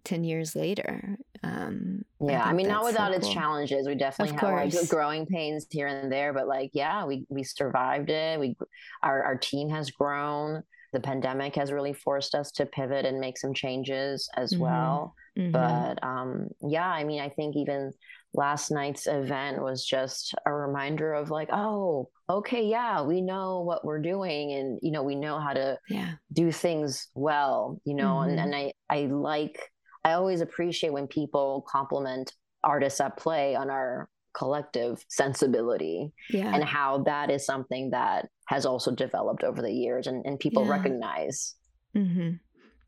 10 0.04 0.24
years 0.24 0.54
later. 0.56 1.18
Um, 1.42 2.04
yeah, 2.20 2.44
I, 2.44 2.50
I 2.50 2.52
mean, 2.52 2.68
not 2.68 2.84
without 2.84 3.12
so 3.12 3.16
its 3.16 3.26
cool. 3.26 3.34
challenges. 3.34 3.86
We 3.86 3.94
definitely 3.94 4.36
have 4.36 4.74
like 4.74 4.88
growing 4.88 5.26
pains 5.26 5.66
here 5.70 5.86
and 5.88 6.10
there, 6.10 6.32
but 6.32 6.46
like, 6.46 6.70
yeah, 6.72 7.04
we, 7.04 7.26
we 7.28 7.42
survived 7.42 8.10
it. 8.10 8.38
We, 8.38 8.56
our, 9.02 9.22
our 9.22 9.36
team 9.36 9.68
has 9.70 9.90
grown. 9.90 10.62
The 10.92 11.00
pandemic 11.00 11.54
has 11.56 11.72
really 11.72 11.94
forced 11.94 12.34
us 12.34 12.52
to 12.52 12.66
pivot 12.66 13.06
and 13.06 13.18
make 13.18 13.38
some 13.38 13.54
changes 13.54 14.28
as 14.36 14.52
mm-hmm. 14.52 14.62
well. 14.62 15.14
Mm-hmm. 15.38 15.52
But 15.52 16.04
um, 16.04 16.48
yeah, 16.60 16.86
I 16.86 17.04
mean, 17.04 17.20
I 17.20 17.30
think 17.30 17.56
even 17.56 17.92
last 18.34 18.70
night's 18.70 19.06
event 19.06 19.62
was 19.62 19.84
just 19.84 20.34
a 20.46 20.52
reminder 20.52 21.12
of 21.12 21.30
like 21.30 21.48
oh 21.52 22.08
okay 22.30 22.64
yeah 22.64 23.02
we 23.02 23.20
know 23.20 23.60
what 23.60 23.84
we're 23.84 24.00
doing 24.00 24.52
and 24.52 24.78
you 24.82 24.90
know 24.90 25.02
we 25.02 25.14
know 25.14 25.38
how 25.38 25.52
to 25.52 25.78
yeah. 25.88 26.12
do 26.32 26.50
things 26.50 27.08
well 27.14 27.80
you 27.84 27.94
know 27.94 28.16
mm-hmm. 28.16 28.30
and, 28.30 28.40
and 28.40 28.54
i 28.54 28.72
i 28.88 29.00
like 29.06 29.70
i 30.04 30.12
always 30.12 30.40
appreciate 30.40 30.92
when 30.92 31.06
people 31.06 31.64
compliment 31.68 32.32
artists 32.64 33.00
at 33.00 33.16
play 33.16 33.54
on 33.54 33.68
our 33.68 34.08
collective 34.34 35.04
sensibility 35.08 36.10
yeah. 36.30 36.54
and 36.54 36.64
how 36.64 37.02
that 37.02 37.30
is 37.30 37.44
something 37.44 37.90
that 37.90 38.28
has 38.46 38.64
also 38.64 38.90
developed 38.90 39.44
over 39.44 39.60
the 39.60 39.70
years 39.70 40.06
and, 40.06 40.24
and 40.24 40.40
people 40.40 40.64
yeah. 40.64 40.70
recognize 40.70 41.54
mm-hmm. 41.94 42.30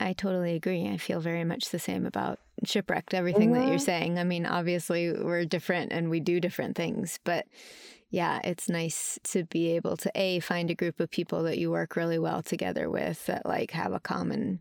I 0.00 0.12
totally 0.12 0.54
agree. 0.54 0.88
I 0.88 0.96
feel 0.96 1.20
very 1.20 1.44
much 1.44 1.70
the 1.70 1.78
same 1.78 2.04
about 2.04 2.40
shipwrecked, 2.64 3.14
everything 3.14 3.50
mm-hmm. 3.50 3.60
that 3.60 3.66
you're 3.66 3.76
mm-hmm. 3.76 3.84
saying. 3.84 4.18
I 4.18 4.24
mean, 4.24 4.46
obviously, 4.46 5.12
we're 5.12 5.44
different 5.44 5.92
and 5.92 6.10
we 6.10 6.20
do 6.20 6.40
different 6.40 6.76
things, 6.76 7.18
but 7.24 7.46
yeah, 8.10 8.40
it's 8.44 8.68
nice 8.68 9.18
to 9.24 9.44
be 9.44 9.72
able 9.72 9.96
to 9.96 10.12
A, 10.14 10.38
find 10.40 10.70
a 10.70 10.74
group 10.74 11.00
of 11.00 11.10
people 11.10 11.42
that 11.44 11.58
you 11.58 11.70
work 11.70 11.96
really 11.96 12.18
well 12.18 12.42
together 12.42 12.88
with 12.88 13.26
that 13.26 13.44
like 13.44 13.72
have 13.72 13.92
a 13.92 13.98
common, 13.98 14.60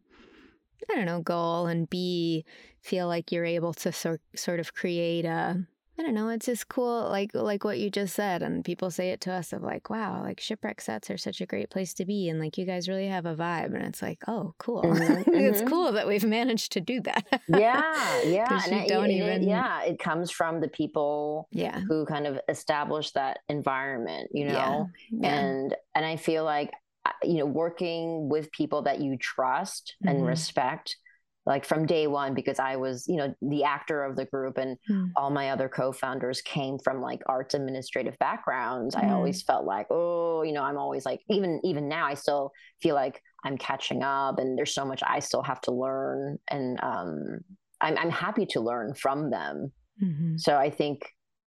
I 0.90 0.96
don't 0.96 1.06
know, 1.06 1.22
goal, 1.22 1.68
and 1.68 1.88
B, 1.90 2.46
feel 2.82 3.08
like 3.08 3.32
you're 3.32 3.46
able 3.46 3.74
to 3.76 3.92
sort, 3.92 4.22
sort 4.36 4.60
of 4.60 4.74
create 4.74 5.26
a, 5.26 5.66
I 6.04 6.08
don't 6.08 6.16
know. 6.16 6.28
It's 6.28 6.48
just 6.48 6.68
cool, 6.68 7.08
like 7.10 7.34
like 7.34 7.64
what 7.64 7.80
you 7.80 7.90
just 7.90 8.14
said, 8.14 8.44
and 8.44 8.66
people 8.66 8.92
say 8.92 9.12
it 9.12 9.22
to 9.22 9.32
us 9.32 9.54
of 9.54 9.64
like, 9.64 9.90
"Wow, 9.90 10.22
like 10.22 10.42
shipwreck 10.42 10.82
sets 10.82 11.10
are 11.10 11.18
such 11.18 11.40
a 11.40 11.46
great 11.46 11.70
place 11.70 11.94
to 11.94 12.06
be," 12.06 12.28
and 12.28 12.42
like 12.42 12.58
you 12.58 12.66
guys 12.66 12.90
really 12.90 13.08
have 13.08 13.26
a 13.26 13.34
vibe, 13.34 13.74
and 13.74 13.84
it's 13.84 14.02
like, 14.02 14.20
"Oh, 14.28 14.54
cool! 14.58 14.84
Mm-hmm, 14.84 15.34
it's 15.34 15.60
mm-hmm. 15.60 15.70
cool 15.70 15.94
that 15.94 16.06
we've 16.06 16.26
managed 16.26 16.74
to 16.74 16.82
do 16.82 17.00
that." 17.02 17.26
yeah, 17.48 18.22
yeah, 18.26 18.62
and 18.66 18.74
it, 18.74 18.90
don't 18.90 19.12
it, 19.12 19.14
even... 19.14 19.44
yeah, 19.44 19.84
it 19.84 19.98
comes 19.98 20.30
from 20.30 20.60
the 20.60 20.68
people, 20.68 21.48
yeah, 21.52 21.80
who 21.80 22.06
kind 22.06 22.28
of 22.28 22.38
establish 22.50 23.12
that 23.12 23.40
environment, 23.48 24.30
you 24.34 24.48
know, 24.48 24.52
yeah. 24.52 24.86
Yeah. 25.10 25.36
and 25.40 25.76
and 25.96 26.06
I 26.06 26.18
feel 26.18 26.44
like 26.44 26.72
uh, 27.06 27.12
you 27.24 27.38
know 27.38 27.46
working 27.46 28.28
with 28.28 28.52
people 28.52 28.82
that 28.82 29.00
you 29.00 29.16
trust 29.18 29.96
mm-hmm. 30.04 30.18
and 30.18 30.28
respect 30.28 30.98
like 31.46 31.66
from 31.66 31.86
day 31.86 32.08
one 32.08 32.34
because 32.34 32.60
I 32.60 32.78
was, 32.78 33.06
you 33.08 33.18
know, 33.18 33.34
the 33.42 33.64
actor 33.64 34.04
of 34.04 34.16
the 34.16 34.26
group 34.26 34.58
and 34.58 34.78
mm. 34.90 35.12
all 35.16 35.30
my 35.30 35.50
other 35.50 35.68
co-founders 35.68 36.42
came 36.42 36.80
from 36.80 37.02
like 37.02 37.22
arts 37.26 37.54
administrative 37.54 38.18
backgrounds. 38.20 38.96
Mm. 38.96 39.04
I 39.04 39.12
always 39.12 39.42
felt 39.42 39.66
like, 39.66 39.88
oh, 39.90 40.44
you 40.44 40.54
know, 40.54 40.64
I'm 40.64 40.78
always 40.78 41.06
like 41.06 41.22
even 41.30 41.60
even 41.64 41.90
now 41.90 42.06
I 42.06 42.14
still 42.14 42.52
feel 42.82 42.96
like 42.96 43.22
I'm 43.44 43.58
catching 43.58 44.04
up 44.04 44.40
and 44.40 44.58
there's 44.58 44.74
so 44.74 44.86
much 44.86 45.02
I 45.06 45.20
still 45.20 45.44
have 45.44 45.60
to 45.62 45.72
learn 45.72 46.40
and 46.48 46.80
um 46.82 47.40
I'm 47.82 47.98
I'm 47.98 48.12
happy 48.12 48.46
to 48.48 48.62
learn 48.62 48.94
from 48.94 49.30
them. 49.30 49.72
Mm-hmm. 50.02 50.38
So 50.38 50.58
I 50.58 50.70
think 50.70 51.02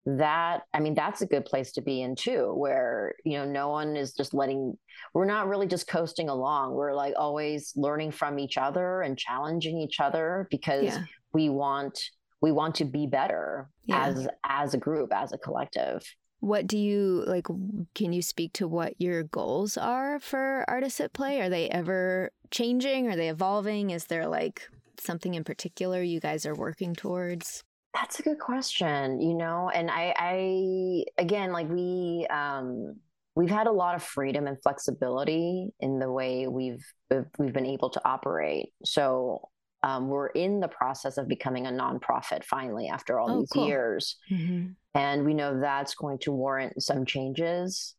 that 0.07 0.63
i 0.75 0.81
mean 0.81 0.95
that's 0.95 1.23
a 1.23 1.27
good 1.27 1.47
place 1.47 1.73
to 1.73 1.81
be 1.81 2.03
in 2.03 2.15
too 2.15 2.53
where 2.55 3.15
you 3.25 3.39
know 3.39 3.45
no 3.47 3.71
one 3.71 3.97
is 3.97 4.13
just 4.13 4.35
letting 4.35 4.77
we're 5.13 5.25
not 5.25 5.49
really 5.49 5.67
just 5.67 5.87
coasting 5.87 6.29
along. 6.29 6.75
We're 6.75 6.95
like 6.95 7.15
always 7.17 7.73
learning 7.77 8.13
from 8.13 8.39
each 8.39 8.57
other 8.59 9.03
and 9.03 9.19
challenging 9.19 9.79
each 9.79 10.01
other 10.01 10.49
because 10.51 10.85
yeah. 10.85 11.05
we 11.33 11.49
want 11.49 11.99
we 12.41 12.53
want 12.53 12.75
to 12.77 12.85
be 12.85 13.07
better 13.07 13.69
yeah. 13.85 14.07
as 14.07 14.29
as 14.45 14.75
a 14.75 14.79
group 14.79 15.13
as 15.15 15.33
a 15.33 15.39
collective. 15.39 16.03
What 16.41 16.67
do 16.67 16.77
you 16.77 17.25
like 17.27 17.47
can 17.95 18.13
you 18.13 18.23
speak 18.23 18.53
to 18.55 18.69
what 18.69 18.95
your 18.99 19.23
goals 19.23 19.77
are 19.77 20.19
for 20.21 20.65
artists 20.69 21.01
at 21.01 21.13
play? 21.13 21.41
Are 21.41 21.49
they 21.49 21.69
ever 21.71 22.31
changing? 22.51 23.09
Are 23.09 23.17
they 23.17 23.29
evolving? 23.29 23.91
Is 23.91 24.07
there 24.07 24.27
like 24.27 24.69
something 25.01 25.35
in 25.35 25.45
particular 25.45 26.03
you 26.03 26.21
guys 26.21 26.47
are 26.47 26.55
working 26.55 26.95
towards 26.95 27.65
That's 27.95 28.19
a 28.19 28.23
good 28.23 28.41
question, 28.41 29.21
you 29.21 29.35
know, 29.35 29.71
and 29.73 29.89
I, 29.89 30.15
I 30.19 31.05
again, 31.17 31.53
like 31.53 31.69
we, 31.69 32.27
um, 32.29 32.97
we've 33.37 33.51
had 33.51 33.69
a 33.69 33.73
lot 33.73 33.95
of 33.95 34.03
freedom 34.03 34.47
and 34.47 34.61
flexibility 34.63 35.69
in 35.81 35.99
the 35.99 36.11
way 36.11 36.49
we've 36.49 36.85
we've 37.39 37.53
been 37.53 37.67
able 37.67 37.91
to 37.91 38.01
operate. 38.05 38.71
So 38.85 39.49
um, 39.85 40.09
we're 40.09 40.29
in 40.29 40.61
the 40.61 40.69
process 40.69 41.19
of 41.19 41.29
becoming 41.29 41.67
a 41.67 41.71
nonprofit 41.71 42.45
finally 42.45 42.89
after 42.89 43.19
all 43.19 43.31
oh, 43.31 43.41
these 43.41 43.51
cool. 43.51 43.67
years, 43.67 44.17
mm-hmm. 44.31 44.69
and 44.95 45.25
we 45.25 45.35
know 45.35 45.61
that's 45.61 45.95
going 45.95 46.19
to 46.21 46.33
warrant 46.33 46.83
some 46.83 47.05
changes. 47.05 47.95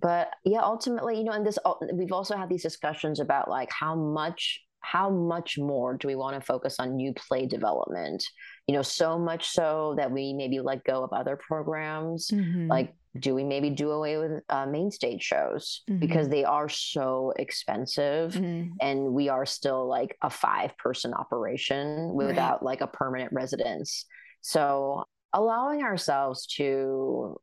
But 0.00 0.30
yeah, 0.44 0.60
ultimately, 0.62 1.16
you 1.16 1.24
know, 1.24 1.32
and 1.32 1.46
this 1.46 1.58
we've 1.92 2.12
also 2.12 2.36
had 2.36 2.48
these 2.48 2.62
discussions 2.62 3.20
about 3.20 3.48
like 3.48 3.70
how 3.72 3.94
much 3.94 4.60
how 4.80 5.08
much 5.10 5.58
more 5.58 5.96
do 5.96 6.08
we 6.08 6.16
want 6.16 6.34
to 6.34 6.44
focus 6.44 6.76
on 6.80 6.96
new 6.96 7.14
play 7.14 7.46
development 7.46 8.24
you 8.66 8.74
know 8.74 8.82
so 8.82 9.18
much 9.18 9.48
so 9.48 9.94
that 9.96 10.10
we 10.10 10.32
maybe 10.32 10.60
let 10.60 10.84
go 10.84 11.02
of 11.02 11.12
other 11.12 11.36
programs 11.36 12.28
mm-hmm. 12.32 12.68
like 12.68 12.94
do 13.18 13.34
we 13.34 13.44
maybe 13.44 13.68
do 13.68 13.90
away 13.90 14.16
with 14.16 14.42
uh, 14.48 14.64
main 14.64 14.90
stage 14.90 15.22
shows 15.22 15.82
mm-hmm. 15.88 16.00
because 16.00 16.28
they 16.28 16.44
are 16.44 16.68
so 16.68 17.32
expensive 17.36 18.32
mm-hmm. 18.32 18.70
and 18.80 19.12
we 19.12 19.28
are 19.28 19.44
still 19.44 19.86
like 19.86 20.16
a 20.22 20.30
five 20.30 20.76
person 20.78 21.12
operation 21.12 22.12
without 22.14 22.62
right. 22.62 22.62
like 22.62 22.80
a 22.80 22.86
permanent 22.86 23.32
residence 23.32 24.06
so 24.40 25.04
allowing 25.32 25.82
ourselves 25.82 26.46
to 26.46 27.38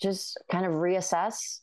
just 0.00 0.38
kind 0.50 0.64
of 0.64 0.72
reassess 0.72 1.58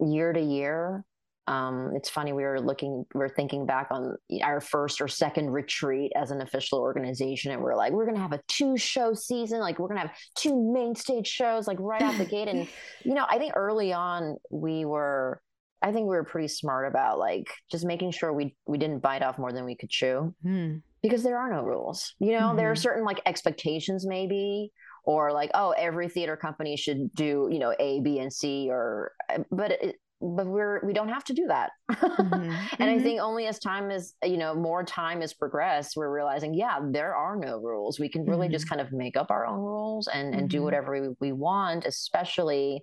year 0.00 0.32
to 0.32 0.40
year 0.40 1.04
um, 1.50 1.90
it's 1.96 2.08
funny 2.08 2.32
we 2.32 2.44
were 2.44 2.60
looking 2.60 3.04
we 3.12 3.24
are 3.24 3.28
thinking 3.28 3.66
back 3.66 3.88
on 3.90 4.14
our 4.42 4.60
first 4.60 5.00
or 5.00 5.08
second 5.08 5.50
retreat 5.50 6.12
as 6.14 6.30
an 6.30 6.42
official 6.42 6.78
organization 6.78 7.50
and 7.50 7.60
we're 7.60 7.74
like 7.74 7.92
we're 7.92 8.06
gonna 8.06 8.20
have 8.20 8.32
a 8.32 8.40
two 8.46 8.76
show 8.76 9.12
season 9.12 9.58
like 9.58 9.80
we're 9.80 9.88
gonna 9.88 10.00
have 10.00 10.14
two 10.36 10.72
main 10.72 10.94
stage 10.94 11.26
shows 11.26 11.66
like 11.66 11.78
right 11.80 12.02
out 12.02 12.16
the 12.18 12.24
gate 12.24 12.46
and 12.46 12.68
you 13.04 13.14
know 13.14 13.26
i 13.28 13.36
think 13.36 13.52
early 13.56 13.92
on 13.92 14.36
we 14.52 14.84
were 14.84 15.42
i 15.82 15.90
think 15.90 16.04
we 16.04 16.14
were 16.14 16.22
pretty 16.22 16.46
smart 16.46 16.86
about 16.86 17.18
like 17.18 17.48
just 17.68 17.84
making 17.84 18.12
sure 18.12 18.32
we 18.32 18.54
we 18.66 18.78
didn't 18.78 19.00
bite 19.00 19.24
off 19.24 19.36
more 19.36 19.52
than 19.52 19.64
we 19.64 19.74
could 19.74 19.90
chew 19.90 20.32
mm. 20.46 20.80
because 21.02 21.24
there 21.24 21.36
are 21.36 21.50
no 21.50 21.64
rules 21.64 22.14
you 22.20 22.30
know 22.30 22.48
mm-hmm. 22.48 22.58
there 22.58 22.70
are 22.70 22.74
mm-hmm. 22.74 22.80
certain 22.80 23.04
like 23.04 23.20
expectations 23.26 24.06
maybe 24.06 24.70
or 25.02 25.32
like 25.32 25.50
oh 25.54 25.74
every 25.76 26.08
theater 26.08 26.36
company 26.36 26.76
should 26.76 27.12
do 27.14 27.48
you 27.50 27.58
know 27.58 27.74
a 27.80 27.98
b 28.02 28.20
and 28.20 28.32
c 28.32 28.68
or 28.70 29.12
but 29.50 29.72
it, 29.72 29.96
but 30.20 30.46
we're 30.46 30.84
we 30.84 30.92
don't 30.92 31.08
have 31.08 31.24
to 31.24 31.32
do 31.32 31.46
that 31.46 31.70
mm-hmm. 31.90 32.34
and 32.34 32.52
mm-hmm. 32.52 32.82
i 32.82 32.98
think 32.98 33.20
only 33.20 33.46
as 33.46 33.58
time 33.58 33.90
is 33.90 34.14
you 34.22 34.36
know 34.36 34.54
more 34.54 34.84
time 34.84 35.22
has 35.22 35.32
progressed 35.32 35.96
we're 35.96 36.12
realizing 36.12 36.52
yeah 36.52 36.78
there 36.90 37.14
are 37.14 37.36
no 37.36 37.58
rules 37.58 37.98
we 37.98 38.08
can 38.08 38.24
really 38.26 38.46
mm-hmm. 38.46 38.52
just 38.52 38.68
kind 38.68 38.80
of 38.80 38.92
make 38.92 39.16
up 39.16 39.30
our 39.30 39.46
own 39.46 39.58
rules 39.58 40.08
and 40.08 40.34
and 40.34 40.50
do 40.50 40.58
mm-hmm. 40.58 40.64
whatever 40.64 41.00
we, 41.00 41.08
we 41.20 41.32
want 41.32 41.86
especially 41.86 42.82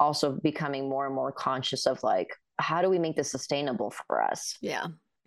also 0.00 0.38
becoming 0.42 0.88
more 0.88 1.06
and 1.06 1.14
more 1.14 1.30
conscious 1.30 1.86
of 1.86 2.02
like 2.02 2.28
how 2.58 2.82
do 2.82 2.90
we 2.90 2.98
make 2.98 3.16
this 3.16 3.30
sustainable 3.30 3.92
for 4.06 4.22
us 4.22 4.56
yeah 4.60 4.86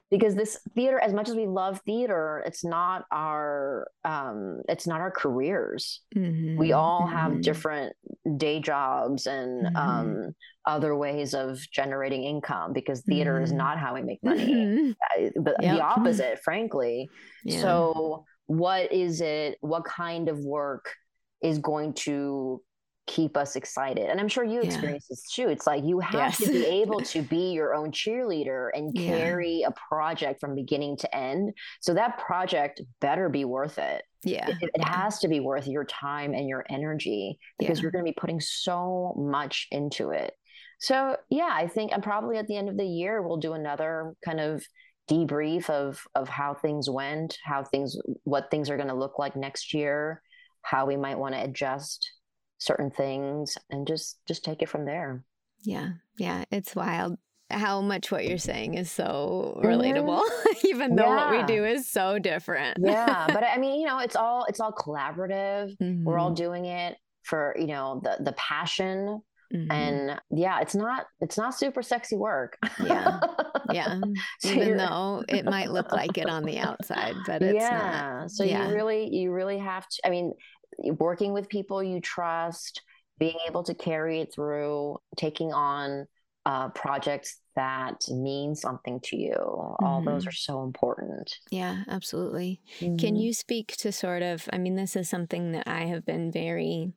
because 0.09 0.35
this 0.35 0.57
theater 0.73 0.99
as 0.99 1.13
much 1.13 1.27
as 1.29 1.35
we 1.35 1.45
love 1.45 1.81
theater 1.85 2.43
it's 2.45 2.63
not 2.63 3.05
our 3.11 3.87
um 4.05 4.61
it's 4.69 4.87
not 4.87 5.01
our 5.01 5.11
careers 5.11 6.01
mm-hmm, 6.15 6.57
we 6.57 6.71
all 6.71 7.01
mm-hmm. 7.01 7.15
have 7.15 7.41
different 7.41 7.93
day 8.37 8.59
jobs 8.59 9.27
and 9.27 9.65
mm-hmm. 9.65 9.75
um 9.75 10.35
other 10.65 10.95
ways 10.95 11.33
of 11.33 11.59
generating 11.71 12.23
income 12.23 12.73
because 12.73 13.01
theater 13.01 13.41
is 13.41 13.49
mm-hmm. 13.49 13.59
not 13.59 13.77
how 13.77 13.93
we 13.93 14.01
make 14.01 14.23
money 14.23 14.53
mm-hmm. 14.53 15.41
but 15.41 15.55
yep. 15.61 15.75
the 15.75 15.81
opposite 15.81 16.39
frankly 16.43 17.09
yeah. 17.43 17.61
so 17.61 18.25
what 18.47 18.91
is 18.91 19.21
it 19.21 19.57
what 19.61 19.83
kind 19.83 20.29
of 20.29 20.39
work 20.39 20.93
is 21.41 21.59
going 21.59 21.93
to 21.93 22.61
keep 23.07 23.37
us 23.37 23.55
excited. 23.55 24.09
And 24.09 24.19
I'm 24.19 24.27
sure 24.27 24.43
you 24.43 24.61
experience 24.61 25.07
yeah. 25.09 25.13
this 25.13 25.23
too. 25.31 25.47
It's 25.47 25.65
like 25.65 25.83
you 25.83 25.99
have 26.01 26.13
yes. 26.13 26.37
to 26.39 26.51
be 26.51 26.65
able 26.81 26.99
to 26.99 27.21
be 27.21 27.51
your 27.51 27.73
own 27.73 27.91
cheerleader 27.91 28.69
and 28.73 28.93
carry 28.93 29.63
a 29.65 29.71
project 29.89 30.41
from 30.41 30.53
beginning 30.53 30.97
to 30.97 31.15
end. 31.15 31.53
So 31.79 31.93
that 31.93 32.19
project 32.19 32.81
better 32.99 33.29
be 33.29 33.45
worth 33.45 33.79
it. 33.79 34.03
Yeah. 34.23 34.49
It, 34.49 34.71
it 34.73 34.83
has 34.83 35.19
to 35.19 35.29
be 35.29 35.39
worth 35.39 35.67
your 35.67 35.85
time 35.85 36.33
and 36.33 36.47
your 36.47 36.65
energy 36.69 37.39
because 37.57 37.81
you're 37.81 37.91
going 37.91 38.05
to 38.05 38.11
be 38.11 38.17
putting 38.19 38.41
so 38.41 39.15
much 39.17 39.67
into 39.71 40.11
it. 40.11 40.33
So, 40.79 41.15
yeah, 41.29 41.49
I 41.51 41.67
think 41.67 41.91
I'm 41.93 42.01
probably 42.01 42.37
at 42.37 42.47
the 42.47 42.57
end 42.57 42.69
of 42.69 42.77
the 42.77 42.85
year, 42.85 43.21
we'll 43.21 43.37
do 43.37 43.53
another 43.53 44.13
kind 44.23 44.39
of 44.39 44.63
debrief 45.09 45.69
of 45.69 46.03
of 46.13 46.27
how 46.27 46.53
things 46.53 46.89
went, 46.89 47.37
how 47.43 47.63
things 47.63 47.97
what 48.25 48.51
things 48.51 48.69
are 48.69 48.75
going 48.75 48.89
to 48.89 48.93
look 48.93 49.17
like 49.17 49.35
next 49.35 49.73
year, 49.73 50.21
how 50.61 50.85
we 50.85 50.97
might 50.97 51.17
want 51.17 51.33
to 51.33 51.41
adjust 51.41 52.11
certain 52.57 52.89
things 52.89 53.57
and 53.69 53.87
just 53.87 54.19
just 54.27 54.43
take 54.43 54.61
it 54.61 54.69
from 54.69 54.85
there 54.85 55.23
yeah 55.63 55.89
yeah 56.17 56.43
it's 56.51 56.75
wild 56.75 57.17
how 57.49 57.79
much 57.81 58.11
what 58.11 58.27
you're 58.27 58.37
saying 58.37 58.73
is 58.73 58.91
so 58.91 59.59
relatable 59.63 60.21
mm-hmm. 60.21 60.67
even 60.67 60.95
though 60.95 61.03
yeah. 61.03 61.31
what 61.31 61.47
we 61.47 61.53
do 61.53 61.63
is 61.63 61.89
so 61.89 62.19
different 62.19 62.77
yeah 62.81 63.27
but 63.27 63.43
i 63.43 63.57
mean 63.59 63.79
you 63.79 63.87
know 63.87 63.99
it's 63.99 64.15
all 64.15 64.45
it's 64.45 64.59
all 64.59 64.71
collaborative 64.71 65.75
mm-hmm. 65.77 66.03
we're 66.03 66.17
all 66.17 66.29
mm-hmm. 66.29 66.43
doing 66.43 66.65
it 66.65 66.97
for 67.23 67.55
you 67.57 67.67
know 67.67 68.01
the 68.03 68.23
the 68.23 68.33
passion 68.33 69.21
mm-hmm. 69.53 69.71
and 69.71 70.19
yeah 70.31 70.59
it's 70.59 70.75
not 70.75 71.05
it's 71.21 71.37
not 71.37 71.55
super 71.55 71.81
sexy 71.81 72.15
work 72.15 72.57
yeah 72.83 73.19
yeah 73.71 73.99
so 74.39 74.49
even 74.49 74.77
though 74.77 75.23
it 75.29 75.45
might 75.45 75.71
look 75.71 75.91
like 75.91 76.17
it 76.17 76.29
on 76.29 76.43
the 76.43 76.57
outside 76.59 77.15
but 77.25 77.41
it's 77.41 77.61
yeah 77.61 78.19
not. 78.21 78.31
so 78.31 78.43
yeah. 78.43 78.67
you 78.67 78.75
really 78.75 79.09
you 79.13 79.31
really 79.31 79.57
have 79.57 79.87
to 79.87 80.05
i 80.05 80.09
mean 80.09 80.33
working 80.77 81.33
with 81.33 81.49
people 81.49 81.83
you 81.83 81.99
trust, 82.01 82.81
being 83.19 83.37
able 83.47 83.63
to 83.63 83.73
carry 83.73 84.21
it 84.21 84.33
through, 84.33 84.97
taking 85.15 85.53
on 85.53 86.07
uh, 86.45 86.69
projects 86.69 87.39
that 87.55 87.99
mean 88.09 88.55
something 88.55 88.99
to 89.01 89.17
you. 89.17 89.35
Mm-hmm. 89.35 89.85
All 89.85 90.01
those 90.01 90.21
mm-hmm. 90.21 90.29
are 90.29 90.33
so 90.33 90.63
important. 90.63 91.35
Yeah, 91.51 91.83
absolutely. 91.89 92.61
Mm-hmm. 92.79 92.97
Can 92.97 93.15
you 93.15 93.33
speak 93.33 93.75
to 93.77 93.91
sort 93.91 94.21
of, 94.21 94.47
I 94.53 94.57
mean, 94.57 94.75
this 94.75 94.95
is 94.95 95.09
something 95.09 95.51
that 95.51 95.67
I 95.67 95.85
have 95.85 96.05
been 96.05 96.31
very 96.31 96.93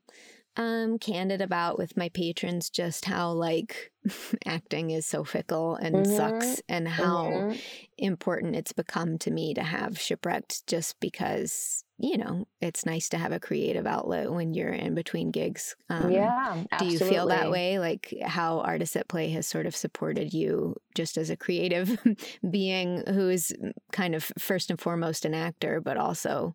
um 0.61 0.99
candid 0.99 1.41
about 1.41 1.79
with 1.79 1.97
my 1.97 2.11
patrons 2.11 2.69
just 2.69 3.07
how 3.07 3.31
like 3.31 3.91
acting 4.47 4.91
is 4.91 5.07
so 5.07 5.25
fickle 5.25 5.75
and 5.77 5.95
mm-hmm. 5.95 6.17
sucks 6.17 6.61
and 6.69 6.87
how 6.87 7.25
mm-hmm. 7.27 7.59
important 7.97 8.55
it's 8.55 8.73
become 8.73 9.17
to 9.17 9.31
me 9.31 9.55
to 9.55 9.63
have 9.63 9.99
shipwrecked 9.99 10.67
just 10.67 11.01
because 11.01 11.85
you 11.97 12.19
know 12.19 12.47
it's 12.61 12.85
nice 12.85 13.09
to 13.09 13.17
have 13.17 13.33
a 13.33 13.41
creative 13.41 13.87
outlet 13.87 14.31
when 14.31 14.53
you're 14.53 14.73
in 14.73 14.95
between 14.95 15.31
gigs 15.31 15.77
um, 15.89 16.11
yeah 16.11 16.63
absolutely. 16.73 16.99
do 16.99 17.05
you 17.05 17.11
feel 17.11 17.27
that 17.29 17.51
way 17.51 17.79
like 17.79 18.15
how 18.23 18.61
artists 18.61 18.97
at 18.97 19.09
play 19.09 19.31
has 19.31 19.47
sort 19.47 19.65
of 19.65 19.75
supported 19.75 20.35
you 20.35 20.75
just 20.95 21.17
as 21.17 21.31
a 21.31 21.37
creative 21.37 21.99
being 22.51 23.03
who 23.07 23.31
is 23.31 23.55
kind 23.93 24.15
of 24.15 24.31
first 24.39 24.71
and 24.71 24.81
foremost 24.81 25.25
an 25.25 25.33
actor 25.33 25.81
but 25.81 25.97
also 25.97 26.55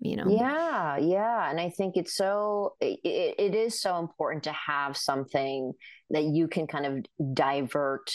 you 0.00 0.16
know 0.16 0.28
yeah 0.28 0.96
yeah 0.96 1.50
and 1.50 1.60
i 1.60 1.68
think 1.68 1.96
it's 1.96 2.14
so 2.14 2.74
it, 2.80 3.00
it 3.04 3.54
is 3.54 3.80
so 3.80 3.98
important 3.98 4.44
to 4.44 4.52
have 4.52 4.96
something 4.96 5.72
that 6.10 6.24
you 6.24 6.46
can 6.46 6.66
kind 6.66 6.86
of 6.86 7.34
divert 7.34 8.06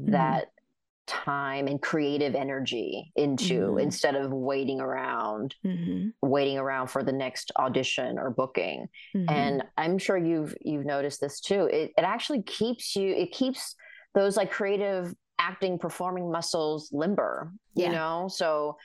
mm-hmm. 0.00 0.12
that 0.12 0.48
time 1.06 1.66
and 1.66 1.82
creative 1.82 2.36
energy 2.36 3.10
into 3.16 3.62
mm-hmm. 3.62 3.78
instead 3.80 4.14
of 4.14 4.30
waiting 4.32 4.80
around 4.80 5.56
mm-hmm. 5.64 6.08
waiting 6.22 6.56
around 6.56 6.86
for 6.86 7.02
the 7.02 7.12
next 7.12 7.50
audition 7.58 8.18
or 8.18 8.30
booking 8.30 8.86
mm-hmm. 9.16 9.28
and 9.28 9.64
i'm 9.76 9.98
sure 9.98 10.16
you've 10.16 10.54
you've 10.60 10.84
noticed 10.84 11.20
this 11.20 11.40
too 11.40 11.64
it, 11.72 11.90
it 11.96 12.02
actually 12.02 12.42
keeps 12.42 12.94
you 12.94 13.12
it 13.14 13.32
keeps 13.32 13.74
those 14.14 14.36
like 14.36 14.52
creative 14.52 15.12
acting 15.40 15.78
performing 15.78 16.30
muscles 16.30 16.90
limber 16.92 17.50
you 17.74 17.88
know 17.88 18.28
so 18.30 18.76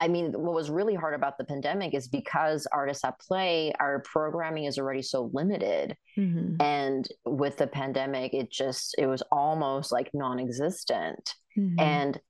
I 0.00 0.08
mean, 0.08 0.32
what 0.32 0.54
was 0.54 0.70
really 0.70 0.94
hard 0.94 1.14
about 1.14 1.38
the 1.38 1.44
pandemic 1.44 1.94
is 1.94 2.08
because 2.08 2.66
artists 2.72 3.04
at 3.04 3.18
play, 3.18 3.72
our 3.80 4.00
programming 4.00 4.64
is 4.64 4.78
already 4.78 5.02
so 5.02 5.30
limited. 5.32 5.96
Mm-hmm. 6.18 6.60
And 6.60 7.08
with 7.24 7.56
the 7.56 7.66
pandemic, 7.66 8.34
it 8.34 8.50
just, 8.50 8.94
it 8.98 9.06
was 9.06 9.22
almost 9.32 9.92
like 9.92 10.10
non 10.14 10.38
existent. 10.38 11.34
Mm-hmm. 11.58 11.80
And 11.80 12.20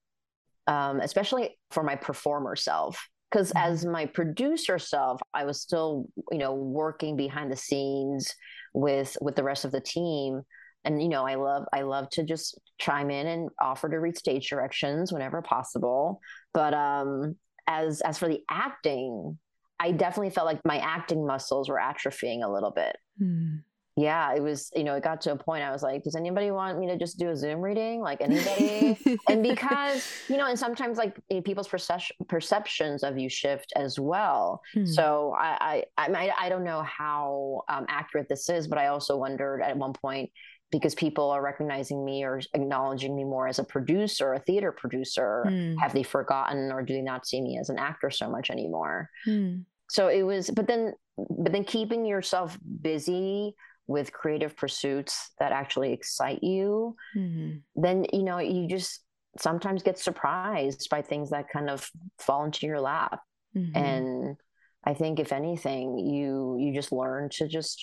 um, 0.66 1.00
especially 1.00 1.58
for 1.70 1.82
my 1.82 1.96
performer 1.96 2.56
self, 2.56 3.08
because 3.30 3.52
mm-hmm. 3.52 3.72
as 3.72 3.84
my 3.84 4.06
producer 4.06 4.78
self, 4.78 5.20
I 5.34 5.44
was 5.44 5.60
still, 5.60 6.06
you 6.30 6.38
know, 6.38 6.54
working 6.54 7.16
behind 7.16 7.50
the 7.50 7.56
scenes 7.56 8.34
with 8.74 9.16
with 9.20 9.36
the 9.36 9.44
rest 9.44 9.64
of 9.64 9.72
the 9.72 9.80
team 9.80 10.42
and 10.84 11.02
you 11.02 11.08
know 11.08 11.26
i 11.26 11.34
love 11.34 11.64
i 11.72 11.82
love 11.82 12.08
to 12.10 12.24
just 12.24 12.58
chime 12.78 13.10
in 13.10 13.26
and 13.26 13.50
offer 13.60 13.88
to 13.88 13.98
read 13.98 14.16
stage 14.16 14.48
directions 14.48 15.12
whenever 15.12 15.42
possible 15.42 16.20
but 16.54 16.74
um 16.74 17.36
as 17.66 18.00
as 18.00 18.18
for 18.18 18.28
the 18.28 18.40
acting, 18.50 19.38
I 19.78 19.90
definitely 19.92 20.30
felt 20.30 20.46
like 20.46 20.60
my 20.64 20.78
acting 20.78 21.26
muscles 21.26 21.68
were 21.68 21.80
atrophying 21.80 22.44
a 22.44 22.48
little 22.48 22.70
bit. 22.70 22.96
Mm. 23.20 23.62
yeah, 23.96 24.32
it 24.34 24.40
was, 24.40 24.70
you 24.74 24.84
know, 24.84 24.94
it 24.94 25.02
got 25.04 25.20
to 25.22 25.32
a 25.32 25.36
point 25.36 25.62
I 25.62 25.70
was 25.70 25.82
like, 25.82 26.02
does 26.02 26.16
anybody 26.16 26.50
want 26.50 26.78
me 26.78 26.86
to 26.86 26.96
just 26.96 27.18
do 27.18 27.28
a 27.28 27.36
Zoom 27.36 27.60
reading? 27.60 28.00
Like 28.00 28.22
anybody? 28.22 28.96
and 29.28 29.42
because, 29.42 30.08
you 30.28 30.38
know, 30.38 30.46
and 30.46 30.58
sometimes 30.58 30.96
like 30.96 31.20
eh, 31.30 31.40
people's 31.44 31.68
perception, 31.68 32.16
perceptions 32.28 33.02
of 33.02 33.18
you 33.18 33.28
shift 33.28 33.72
as 33.76 34.00
well. 34.00 34.62
Hmm. 34.72 34.86
So 34.86 35.34
I, 35.38 35.84
I, 35.98 36.08
I, 36.08 36.32
I 36.38 36.48
don't 36.48 36.64
know 36.64 36.82
how 36.82 37.62
um, 37.68 37.84
accurate 37.88 38.28
this 38.28 38.48
is, 38.48 38.66
but 38.66 38.78
I 38.78 38.86
also 38.86 39.16
wondered 39.16 39.60
at 39.60 39.76
one 39.76 39.92
point, 39.92 40.30
because 40.72 40.94
people 40.94 41.30
are 41.30 41.42
recognizing 41.42 42.04
me 42.04 42.24
or 42.24 42.40
acknowledging 42.54 43.14
me 43.14 43.22
more 43.22 43.46
as 43.46 43.60
a 43.60 43.64
producer, 43.64 44.32
a 44.32 44.40
theater 44.40 44.72
producer, 44.72 45.44
hmm. 45.46 45.76
have 45.76 45.92
they 45.92 46.02
forgotten 46.02 46.72
or 46.72 46.82
do 46.82 46.94
they 46.94 47.02
not 47.02 47.26
see 47.26 47.40
me 47.40 47.58
as 47.58 47.68
an 47.68 47.78
actor 47.78 48.10
so 48.10 48.28
much 48.28 48.50
anymore? 48.50 49.08
Hmm. 49.24 49.58
So 49.90 50.08
it 50.08 50.22
was, 50.22 50.50
but 50.50 50.66
then, 50.66 50.94
but 51.16 51.52
then 51.52 51.64
keeping 51.64 52.06
yourself 52.06 52.58
busy 52.80 53.54
with 53.86 54.12
creative 54.12 54.56
pursuits 54.56 55.30
that 55.38 55.52
actually 55.52 55.92
excite 55.92 56.42
you, 56.42 56.96
mm-hmm. 57.16 57.58
then 57.76 58.06
you 58.12 58.22
know 58.22 58.38
you 58.38 58.66
just 58.66 59.00
sometimes 59.38 59.82
get 59.82 59.98
surprised 59.98 60.88
by 60.90 61.02
things 61.02 61.30
that 61.30 61.50
kind 61.52 61.68
of 61.68 61.88
fall 62.18 62.44
into 62.44 62.66
your 62.66 62.80
lap. 62.80 63.20
Mm-hmm. 63.56 63.76
And 63.76 64.36
I 64.84 64.94
think 64.94 65.20
if 65.20 65.32
anything, 65.32 65.98
you 65.98 66.56
you 66.58 66.72
just 66.74 66.92
learn 66.92 67.28
to 67.32 67.48
just 67.48 67.82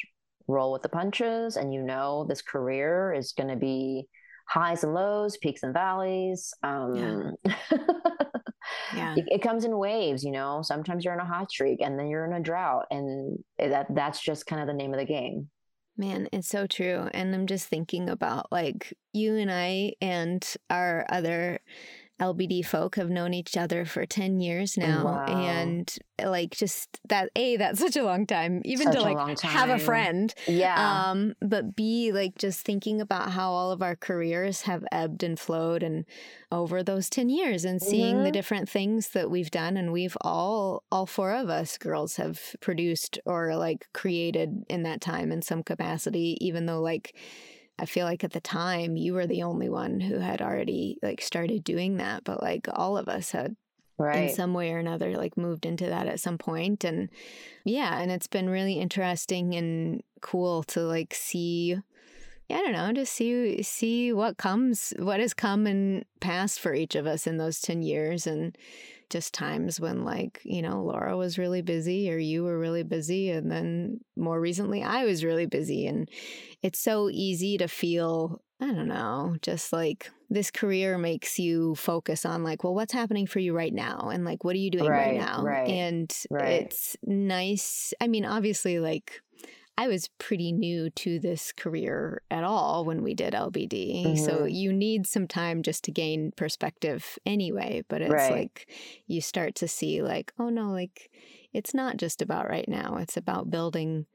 roll 0.50 0.72
with 0.72 0.82
the 0.82 0.90
punches 0.90 1.56
and 1.56 1.74
you 1.74 1.82
know 1.82 2.26
this 2.28 2.42
career 2.42 3.14
is 3.14 3.34
going 3.34 3.50
to 3.50 3.56
be 3.56 4.08
highs 4.50 4.84
and 4.84 4.94
lows, 4.94 5.38
peaks 5.38 5.64
and 5.64 5.74
valleys. 5.74 6.54
Um, 6.64 7.36
yeah. 7.46 7.54
yeah. 8.96 9.16
It, 9.16 9.26
it, 9.28 9.42
comes 9.42 9.64
in 9.64 9.78
waves, 9.78 10.24
you 10.24 10.32
know. 10.32 10.62
Sometimes 10.64 11.06
you're 11.06 11.14
in 11.14 11.20
a 11.20 11.26
hot 11.26 11.52
streak 11.52 11.82
and 11.82 11.98
then 11.98 12.08
you're 12.08 12.26
in 12.26 12.34
a 12.34 12.40
drought, 12.40 12.86
and 12.90 13.38
that 13.60 13.88
that's 13.94 14.20
just 14.20 14.48
kind 14.48 14.62
of 14.62 14.68
the 14.68 14.74
name 14.74 14.94
of 14.94 15.00
the 15.00 15.06
game. 15.06 15.50
Man, 15.98 16.30
it's 16.32 16.48
so 16.48 16.66
true. 16.66 17.10
And 17.14 17.36
I'm 17.36 17.46
just 17.46 17.68
thinking 17.68 18.10
about 18.10 18.52
like 18.52 18.94
you 19.14 19.36
and 19.36 19.52
I 19.52 19.94
and 20.02 20.46
our 20.70 21.06
other 21.10 21.60
LBD 22.20 22.66
folk 22.66 22.96
have 22.96 23.10
known 23.10 23.34
each 23.34 23.56
other 23.56 23.86
for 23.86 24.06
10 24.06 24.40
years 24.40 24.78
now. 24.78 25.06
Wow. 25.06 25.26
And 25.26 25.94
like 26.22 26.52
just 26.52 27.00
that, 27.08 27.30
A, 27.36 27.58
that's 27.58 27.80
such 27.80 27.96
a 27.96 28.04
long 28.04 28.26
time, 28.26 28.62
even 28.66 28.88
such 28.88 28.96
to 28.96 29.02
like 29.02 29.40
have 29.42 29.70
a 29.70 29.80
friend. 29.80 30.34
Yeah. 30.48 31.10
Um, 31.10 31.34
but 31.42 31.76
B, 31.76 32.12
like 32.12 32.38
just 32.38 32.66
thinking 32.66 33.02
about 33.02 33.32
how 33.32 33.52
all 33.52 33.72
of 33.72 33.82
our 33.82 33.96
careers 33.96 34.64
have 34.64 34.84
ebbed 34.92 35.24
and 35.24 35.40
flowed 35.40 35.82
and 35.82 36.06
over 36.52 36.84
those 36.84 37.10
10 37.10 37.30
years 37.30 37.64
and 37.64 37.82
seeing 37.82 38.16
mm-hmm. 38.16 38.26
the 38.26 38.32
different 38.32 38.70
things 38.70 39.10
that 39.10 39.32
we've 39.32 39.52
done. 39.52 39.78
And 39.78 39.92
we've 39.92 40.18
all, 40.22 40.84
all 40.92 41.06
four 41.06 41.34
of 41.34 41.50
us 41.50 41.78
girls 41.78 42.18
have 42.18 42.56
produced 42.60 43.20
or 43.26 43.56
like 43.56 43.88
created 43.94 44.66
in 44.70 44.84
that 44.84 45.02
time 45.02 45.32
in 45.32 45.42
some 45.42 45.64
capacity, 45.64 46.38
even 46.42 46.66
though 46.66 46.82
like, 46.82 47.16
I 47.80 47.86
feel 47.86 48.06
like 48.06 48.24
at 48.24 48.34
the 48.34 48.42
time 48.42 48.98
you 48.98 49.14
were 49.14 49.28
the 49.28 49.44
only 49.44 49.70
one 49.70 50.00
who 50.00 50.20
had 50.20 50.42
already 50.42 50.98
like 51.02 51.22
started 51.22 51.64
doing 51.64 51.98
that, 51.98 52.24
but 52.24 52.42
like 52.42 52.68
all 52.74 52.98
of 52.98 53.08
us 53.08 53.32
had 53.32 53.56
right. 53.98 54.30
in 54.30 54.36
some 54.36 54.54
way 54.54 54.72
or 54.72 54.80
another 54.80 55.16
like 55.16 55.38
moved 55.38 55.66
into 55.66 55.86
that 55.86 56.08
at 56.08 56.20
some 56.20 56.38
point 56.38 56.84
and 56.84 57.10
yeah, 57.64 58.00
and 58.00 58.12
it's 58.12 58.28
been 58.28 58.50
really 58.50 58.74
interesting 58.74 59.56
and 59.56 60.04
cool 60.22 60.64
to 60.64 60.82
like 60.82 61.14
see 61.14 61.78
I 62.52 62.62
don't 62.62 62.74
know, 62.74 62.92
just 62.94 63.14
see 63.14 63.62
see 63.64 64.14
what 64.14 64.38
comes, 64.38 64.94
what 64.98 65.20
has 65.20 65.34
come 65.34 65.68
and 65.68 66.06
passed 66.20 66.60
for 66.60 66.74
each 66.74 66.96
of 66.96 67.06
us 67.06 67.28
in 67.28 67.38
those 67.38 67.62
10 67.62 67.82
years 67.82 68.26
and 68.28 68.58
just 69.10 69.34
times 69.34 69.80
when 69.80 70.04
like 70.04 70.40
you 70.44 70.62
know 70.62 70.84
laura 70.84 71.18
was 71.18 71.38
really 71.38 71.62
busy 71.62 72.12
or 72.12 72.18
you 72.18 72.44
were 72.44 72.60
really 72.60 72.84
busy 72.84 73.32
and 73.32 73.52
then 73.52 74.00
more 74.16 74.40
recently 74.40 74.84
i 74.84 75.04
was 75.04 75.24
really 75.24 75.46
busy 75.46 75.88
and 75.88 76.10
it's 76.62 76.80
so 76.80 77.10
easy 77.12 77.58
to 77.58 77.68
feel 77.68 78.42
i 78.62 78.68
don't 78.68 78.88
know 78.88 79.36
just 79.42 79.74
like 79.74 80.12
this 80.30 80.52
career 80.52 80.98
makes 80.98 81.40
you 81.40 81.74
focus 81.76 82.24
on 82.24 82.44
like 82.44 82.64
well 82.64 82.76
what's 82.76 82.94
happening 82.94 83.26
for 83.26 83.40
you 83.40 83.56
right 83.56 83.74
now 83.74 84.10
and 84.14 84.26
like 84.26 84.44
what 84.44 84.56
are 84.56 84.60
you 84.60 84.70
doing 84.72 84.90
right, 84.90 85.08
right 85.08 85.20
now 85.20 85.44
right, 85.44 85.68
and 85.68 86.14
right. 86.30 86.64
it's 86.64 86.96
nice 87.04 87.94
i 88.00 88.08
mean 88.08 88.26
obviously 88.26 88.80
like 88.80 89.22
I 89.80 89.88
was 89.88 90.10
pretty 90.18 90.52
new 90.52 90.90
to 90.90 91.20
this 91.20 91.54
career 91.54 92.22
at 92.30 92.44
all 92.44 92.84
when 92.84 93.02
we 93.02 93.14
did 93.14 93.34
LBD. 93.34 94.08
Mm-hmm. 94.08 94.26
So 94.26 94.44
you 94.44 94.74
need 94.74 95.08
some 95.08 95.26
time 95.26 95.64
just 95.64 95.86
to 95.86 95.92
gain 95.92 96.34
perspective 96.36 97.18
anyway. 97.26 97.86
But 97.88 98.02
it's 98.02 98.12
right. 98.12 98.30
like 98.30 98.68
you 99.08 99.22
start 99.22 99.56
to 99.56 99.70
see, 99.70 100.02
like, 100.02 100.34
oh 100.38 100.50
no, 100.50 100.72
like 100.72 101.10
it's 101.54 101.74
not 101.74 101.96
just 101.96 102.22
about 102.22 102.50
right 102.50 102.68
now, 102.68 102.98
it's 102.98 103.16
about 103.16 103.52
building 103.52 104.06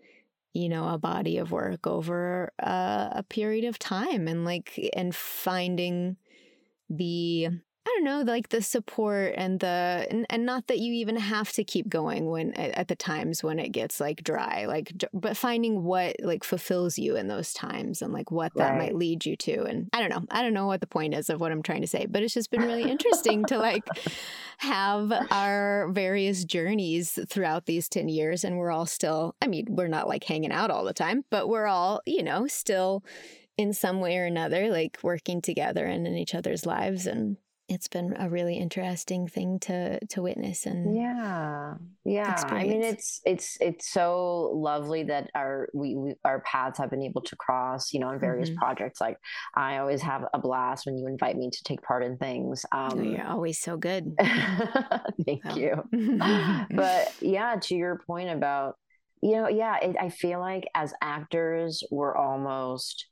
you 0.52 0.68
know 0.68 0.86
a 0.90 0.98
body 0.98 1.38
of 1.38 1.50
work 1.50 1.86
over 1.86 2.52
a, 2.58 3.08
a 3.12 3.24
period 3.30 3.64
of 3.64 3.78
time 3.78 4.28
and 4.28 4.44
like 4.44 4.78
and 4.94 5.16
finding 5.16 6.18
the 6.90 7.48
I 7.86 7.90
don't 7.96 8.04
know, 8.04 8.32
like 8.32 8.48
the 8.48 8.62
support 8.62 9.34
and 9.36 9.60
the 9.60 10.06
and, 10.10 10.24
and 10.30 10.46
not 10.46 10.68
that 10.68 10.78
you 10.78 10.94
even 10.94 11.16
have 11.16 11.52
to 11.52 11.64
keep 11.64 11.86
going 11.86 12.30
when 12.30 12.54
at, 12.54 12.88
the 12.88 12.96
times 12.96 13.44
when 13.44 13.58
it 13.58 13.72
gets 13.72 14.00
like 14.00 14.24
dry, 14.24 14.64
like 14.64 14.92
but 15.12 15.36
finding 15.36 15.84
what 15.84 16.16
like 16.20 16.44
fulfills 16.44 16.98
you 16.98 17.14
in 17.16 17.28
those 17.28 17.52
times 17.52 18.00
and 18.00 18.10
like 18.10 18.30
what 18.30 18.54
that 18.54 18.70
right. 18.70 18.78
might 18.78 18.94
lead 18.94 19.26
you 19.26 19.36
to. 19.36 19.64
And 19.64 19.90
I 19.92 20.00
don't 20.00 20.08
know, 20.08 20.24
I 20.30 20.40
don't 20.40 20.54
know 20.54 20.66
what 20.66 20.80
the 20.80 20.86
point 20.86 21.12
is 21.12 21.28
of 21.28 21.40
what 21.40 21.52
I'm 21.52 21.62
trying 21.62 21.82
to 21.82 21.86
say, 21.86 22.06
but 22.06 22.22
it's 22.22 22.32
just 22.32 22.50
been 22.50 22.62
really 22.62 22.90
interesting 22.90 23.44
to 23.46 23.58
like 23.58 23.86
have 24.58 25.12
our 25.30 25.90
various 25.92 26.46
journeys 26.46 27.18
throughout 27.28 27.66
these 27.66 27.90
10 27.90 28.08
years 28.08 28.44
and 28.44 28.56
we're 28.56 28.70
all 28.70 28.86
still 28.86 29.36
I 29.42 29.46
mean, 29.46 29.66
we're 29.68 29.88
not 29.88 30.08
like 30.08 30.24
hanging 30.24 30.52
out 30.52 30.70
all 30.70 30.84
the 30.84 30.94
time, 30.94 31.24
but 31.28 31.50
we're 31.50 31.66
all, 31.66 32.00
you 32.06 32.22
know, 32.22 32.46
still 32.46 33.04
in 33.58 33.74
some 33.74 34.00
way 34.00 34.16
or 34.16 34.24
another 34.24 34.70
like 34.70 34.98
working 35.02 35.42
together 35.42 35.84
and 35.84 36.06
in 36.06 36.16
each 36.16 36.34
other's 36.34 36.64
lives 36.64 37.06
and 37.06 37.36
it's 37.68 37.88
been 37.88 38.14
a 38.18 38.28
really 38.28 38.56
interesting 38.56 39.26
thing 39.26 39.58
to 39.58 39.98
to 40.06 40.20
witness 40.20 40.66
and 40.66 40.94
yeah 40.94 41.74
yeah 42.04 42.32
experience. 42.32 42.64
i 42.64 42.68
mean 42.68 42.82
it's 42.82 43.20
it's 43.24 43.56
it's 43.60 43.90
so 43.90 44.50
lovely 44.54 45.04
that 45.04 45.30
our 45.34 45.68
we, 45.72 45.96
we, 45.96 46.14
our 46.24 46.40
paths 46.40 46.78
have 46.78 46.90
been 46.90 47.02
able 47.02 47.22
to 47.22 47.34
cross 47.36 47.92
you 47.92 48.00
know 48.00 48.10
in 48.10 48.18
various 48.20 48.50
mm-hmm. 48.50 48.58
projects 48.58 49.00
like 49.00 49.16
i 49.54 49.78
always 49.78 50.02
have 50.02 50.24
a 50.34 50.38
blast 50.38 50.84
when 50.84 50.98
you 50.98 51.06
invite 51.06 51.36
me 51.36 51.48
to 51.50 51.62
take 51.64 51.80
part 51.82 52.04
in 52.04 52.18
things 52.18 52.66
oh, 52.72 52.78
um, 52.78 52.98
oh, 52.98 53.02
you're 53.02 53.26
always 53.26 53.58
so 53.58 53.76
good 53.76 54.14
thank 55.24 55.42
oh. 55.46 55.56
you 55.56 55.82
but 56.70 57.12
yeah 57.20 57.56
to 57.60 57.74
your 57.74 57.98
point 58.06 58.28
about 58.28 58.76
you 59.22 59.32
know 59.32 59.48
yeah 59.48 59.78
it, 59.80 59.96
i 59.98 60.10
feel 60.10 60.38
like 60.38 60.64
as 60.74 60.92
actors 61.00 61.82
we're 61.90 62.14
almost 62.14 63.06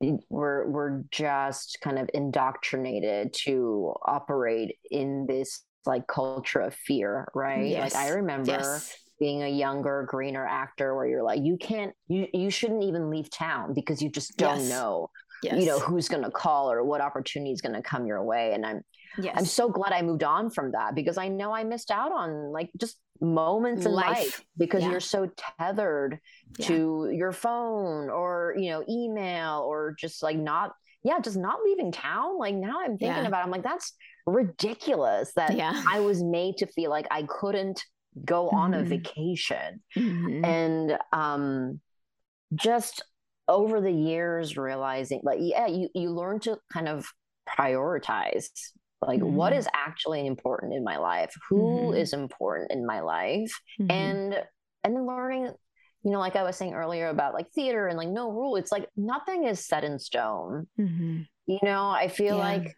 we're 0.00 0.68
we're 0.68 1.02
just 1.10 1.78
kind 1.82 1.98
of 1.98 2.08
indoctrinated 2.14 3.32
to 3.44 3.94
operate 4.04 4.76
in 4.90 5.26
this 5.26 5.64
like 5.86 6.06
culture 6.06 6.60
of 6.60 6.74
fear, 6.74 7.28
right? 7.34 7.66
Yes. 7.66 7.94
Like 7.94 8.04
I 8.04 8.10
remember 8.10 8.52
yes. 8.52 8.96
being 9.18 9.42
a 9.42 9.48
younger, 9.48 10.06
greener 10.08 10.46
actor 10.46 10.94
where 10.94 11.06
you're 11.06 11.22
like, 11.22 11.40
you 11.42 11.56
can't, 11.56 11.92
you 12.06 12.26
you 12.32 12.50
shouldn't 12.50 12.84
even 12.84 13.10
leave 13.10 13.30
town 13.30 13.74
because 13.74 14.00
you 14.00 14.10
just 14.10 14.36
don't 14.36 14.60
yes. 14.60 14.68
know, 14.68 15.10
you 15.42 15.66
know, 15.66 15.78
who's 15.78 16.08
going 16.08 16.22
to 16.22 16.30
call 16.30 16.70
or 16.70 16.84
what 16.84 17.00
opportunity 17.00 17.52
is 17.52 17.60
going 17.60 17.74
to 17.74 17.82
come 17.82 18.06
your 18.06 18.22
way. 18.22 18.52
And 18.52 18.64
I'm, 18.64 18.82
I'm 19.34 19.46
so 19.46 19.68
glad 19.68 19.92
I 19.92 20.02
moved 20.02 20.22
on 20.22 20.50
from 20.50 20.72
that 20.72 20.94
because 20.94 21.18
I 21.18 21.28
know 21.28 21.52
I 21.52 21.64
missed 21.64 21.90
out 21.90 22.12
on 22.12 22.52
like 22.52 22.70
just 22.78 22.98
moments 23.20 23.84
in 23.84 23.92
life, 23.92 24.16
life 24.16 24.44
because 24.56 24.82
yeah. 24.82 24.90
you're 24.90 25.00
so 25.00 25.30
tethered 25.58 26.18
yeah. 26.58 26.66
to 26.66 27.10
your 27.12 27.32
phone 27.32 28.10
or 28.10 28.54
you 28.56 28.70
know 28.70 28.84
email 28.88 29.64
or 29.66 29.94
just 29.98 30.22
like 30.22 30.36
not 30.36 30.72
yeah 31.02 31.18
just 31.20 31.36
not 31.36 31.58
leaving 31.64 31.90
town 31.90 32.38
like 32.38 32.54
now 32.54 32.80
i'm 32.80 32.98
thinking 32.98 33.08
yeah. 33.08 33.26
about 33.26 33.40
it, 33.40 33.44
i'm 33.44 33.50
like 33.50 33.62
that's 33.62 33.94
ridiculous 34.26 35.32
that 35.34 35.50
i 35.88 36.00
was 36.00 36.22
made 36.22 36.56
to 36.56 36.66
feel 36.66 36.90
like 36.90 37.06
i 37.10 37.22
couldn't 37.22 37.82
go 38.24 38.46
mm-hmm. 38.46 38.56
on 38.56 38.74
a 38.74 38.78
mm-hmm. 38.78 38.88
vacation 38.88 39.80
mm-hmm. 39.96 40.44
and 40.44 40.98
um 41.12 41.80
just 42.54 43.02
over 43.48 43.80
the 43.80 43.92
years 43.92 44.56
realizing 44.56 45.20
like 45.22 45.38
yeah 45.40 45.66
you 45.66 45.88
you 45.94 46.10
learn 46.10 46.38
to 46.38 46.58
kind 46.72 46.88
of 46.88 47.06
prioritize 47.48 48.48
like 49.00 49.20
mm-hmm. 49.20 49.34
what 49.34 49.52
is 49.52 49.68
actually 49.74 50.26
important 50.26 50.74
in 50.74 50.84
my 50.84 50.98
life 50.98 51.34
Who 51.48 51.56
mm-hmm. 51.56 51.96
is 51.96 52.12
important 52.12 52.72
in 52.72 52.86
my 52.86 53.00
life 53.00 53.52
mm-hmm. 53.80 53.90
and 53.90 54.34
and 54.84 54.96
then 54.96 55.06
learning 55.06 55.52
you 56.04 56.10
know 56.10 56.18
like 56.18 56.36
i 56.36 56.42
was 56.42 56.56
saying 56.56 56.74
earlier 56.74 57.08
about 57.08 57.34
like 57.34 57.50
theater 57.54 57.86
and 57.86 57.98
like 57.98 58.08
no 58.08 58.30
rule 58.30 58.56
it's 58.56 58.72
like 58.72 58.88
nothing 58.96 59.44
is 59.44 59.66
set 59.66 59.84
in 59.84 59.98
stone 59.98 60.66
mm-hmm. 60.78 61.20
you 61.46 61.58
know 61.62 61.88
i 61.90 62.08
feel 62.08 62.36
yeah. 62.36 62.42
like 62.42 62.76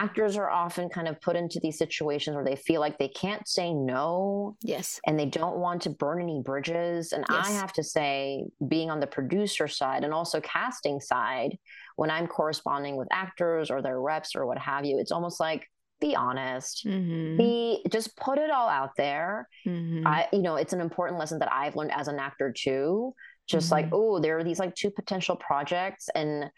actors 0.00 0.36
are 0.36 0.50
often 0.50 0.88
kind 0.88 1.08
of 1.08 1.20
put 1.20 1.36
into 1.36 1.60
these 1.60 1.78
situations 1.78 2.34
where 2.34 2.44
they 2.44 2.56
feel 2.56 2.80
like 2.80 2.98
they 2.98 3.08
can't 3.08 3.46
say 3.46 3.72
no. 3.72 4.56
Yes. 4.62 5.00
And 5.06 5.18
they 5.18 5.26
don't 5.26 5.58
want 5.58 5.82
to 5.82 5.90
burn 5.90 6.22
any 6.22 6.42
bridges. 6.44 7.12
And 7.12 7.24
yes. 7.28 7.46
I 7.46 7.52
have 7.52 7.72
to 7.74 7.82
say, 7.82 8.44
being 8.66 8.90
on 8.90 9.00
the 9.00 9.06
producer 9.06 9.68
side 9.68 10.04
and 10.04 10.12
also 10.12 10.40
casting 10.40 11.00
side, 11.00 11.58
when 11.96 12.10
I'm 12.10 12.26
corresponding 12.26 12.96
with 12.96 13.08
actors 13.12 13.70
or 13.70 13.82
their 13.82 14.00
reps 14.00 14.34
or 14.34 14.46
what 14.46 14.58
have 14.58 14.84
you, 14.84 14.98
it's 14.98 15.12
almost 15.12 15.40
like, 15.40 15.66
be 16.00 16.14
honest 16.14 16.84
mm-hmm. 16.86 17.36
be 17.36 17.82
just 17.90 18.16
put 18.16 18.38
it 18.38 18.50
all 18.50 18.68
out 18.68 18.90
there 18.96 19.48
mm-hmm. 19.66 20.06
i 20.06 20.28
you 20.32 20.42
know 20.42 20.56
it's 20.56 20.72
an 20.72 20.80
important 20.80 21.18
lesson 21.18 21.38
that 21.38 21.52
i've 21.52 21.76
learned 21.76 21.92
as 21.92 22.08
an 22.08 22.18
actor 22.18 22.52
too 22.54 23.14
just 23.46 23.66
mm-hmm. 23.66 23.74
like 23.74 23.88
oh 23.92 24.20
there 24.20 24.36
are 24.38 24.44
these 24.44 24.58
like 24.58 24.74
two 24.74 24.90
potential 24.90 25.36
projects 25.36 26.08
and 26.14 26.50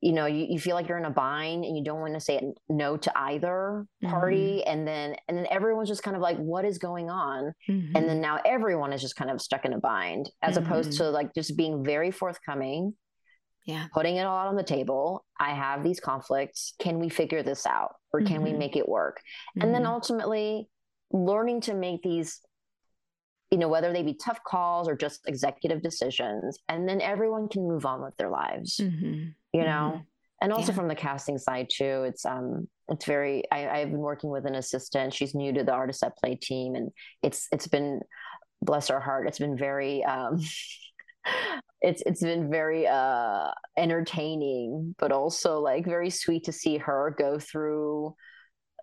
you 0.00 0.12
know 0.12 0.26
you, 0.26 0.46
you 0.50 0.60
feel 0.60 0.76
like 0.76 0.88
you're 0.88 0.98
in 0.98 1.06
a 1.06 1.10
bind 1.10 1.64
and 1.64 1.76
you 1.76 1.82
don't 1.82 2.00
want 2.00 2.14
to 2.14 2.20
say 2.20 2.40
no 2.68 2.96
to 2.96 3.10
either 3.18 3.86
party 4.04 4.58
mm-hmm. 4.58 4.70
and 4.70 4.86
then 4.86 5.16
and 5.26 5.38
then 5.38 5.46
everyone's 5.50 5.88
just 5.88 6.02
kind 6.02 6.14
of 6.14 6.22
like 6.22 6.36
what 6.36 6.64
is 6.64 6.78
going 6.78 7.08
on 7.08 7.52
mm-hmm. 7.68 7.96
and 7.96 8.08
then 8.08 8.20
now 8.20 8.38
everyone 8.44 8.92
is 8.92 9.00
just 9.00 9.16
kind 9.16 9.30
of 9.30 9.40
stuck 9.40 9.64
in 9.64 9.72
a 9.72 9.78
bind 9.78 10.30
as 10.42 10.56
opposed 10.56 10.90
mm-hmm. 10.90 11.04
to 11.04 11.10
like 11.10 11.34
just 11.34 11.56
being 11.56 11.82
very 11.82 12.10
forthcoming 12.10 12.94
yeah 13.66 13.86
putting 13.92 14.16
it 14.16 14.22
all 14.22 14.38
out 14.38 14.46
on 14.46 14.56
the 14.56 14.62
table 14.62 15.24
i 15.38 15.50
have 15.50 15.82
these 15.82 16.00
conflicts 16.00 16.74
can 16.78 16.98
we 16.98 17.08
figure 17.08 17.42
this 17.42 17.66
out 17.66 17.96
or 18.12 18.22
can 18.22 18.42
we 18.42 18.50
mm-hmm. 18.50 18.60
make 18.60 18.76
it 18.76 18.88
work 18.88 19.20
and 19.60 19.74
then 19.74 19.82
mm-hmm. 19.82 19.92
ultimately 19.92 20.68
learning 21.12 21.60
to 21.60 21.74
make 21.74 22.02
these 22.02 22.40
you 23.50 23.58
know 23.58 23.68
whether 23.68 23.92
they 23.92 24.02
be 24.02 24.14
tough 24.14 24.42
calls 24.44 24.88
or 24.88 24.96
just 24.96 25.20
executive 25.26 25.82
decisions 25.82 26.58
and 26.68 26.88
then 26.88 27.00
everyone 27.00 27.48
can 27.48 27.66
move 27.66 27.86
on 27.86 28.02
with 28.02 28.16
their 28.16 28.30
lives 28.30 28.78
mm-hmm. 28.78 29.28
you 29.52 29.62
know 29.62 29.92
mm-hmm. 29.94 30.02
and 30.40 30.52
also 30.52 30.72
yeah. 30.72 30.76
from 30.76 30.88
the 30.88 30.94
casting 30.94 31.38
side 31.38 31.68
too 31.70 32.04
it's 32.04 32.24
um 32.24 32.66
it's 32.88 33.04
very 33.04 33.44
I, 33.52 33.68
i've 33.68 33.90
been 33.90 34.00
working 34.00 34.30
with 34.30 34.46
an 34.46 34.54
assistant 34.54 35.14
she's 35.14 35.34
new 35.34 35.52
to 35.52 35.64
the 35.64 35.72
artist 35.72 36.02
at 36.02 36.16
play 36.16 36.34
team 36.34 36.74
and 36.74 36.90
it's 37.22 37.48
it's 37.52 37.68
been 37.68 38.00
bless 38.62 38.88
her 38.88 39.00
heart 39.00 39.28
it's 39.28 39.38
been 39.38 39.56
very 39.56 40.04
um 40.04 40.40
it's 41.82 42.02
it's 42.06 42.22
been 42.22 42.50
very 42.50 42.86
uh 42.86 43.50
entertaining 43.76 44.94
but 44.98 45.12
also 45.12 45.60
like 45.60 45.84
very 45.84 46.10
sweet 46.10 46.44
to 46.44 46.52
see 46.52 46.78
her 46.78 47.14
go 47.18 47.38
through 47.38 48.14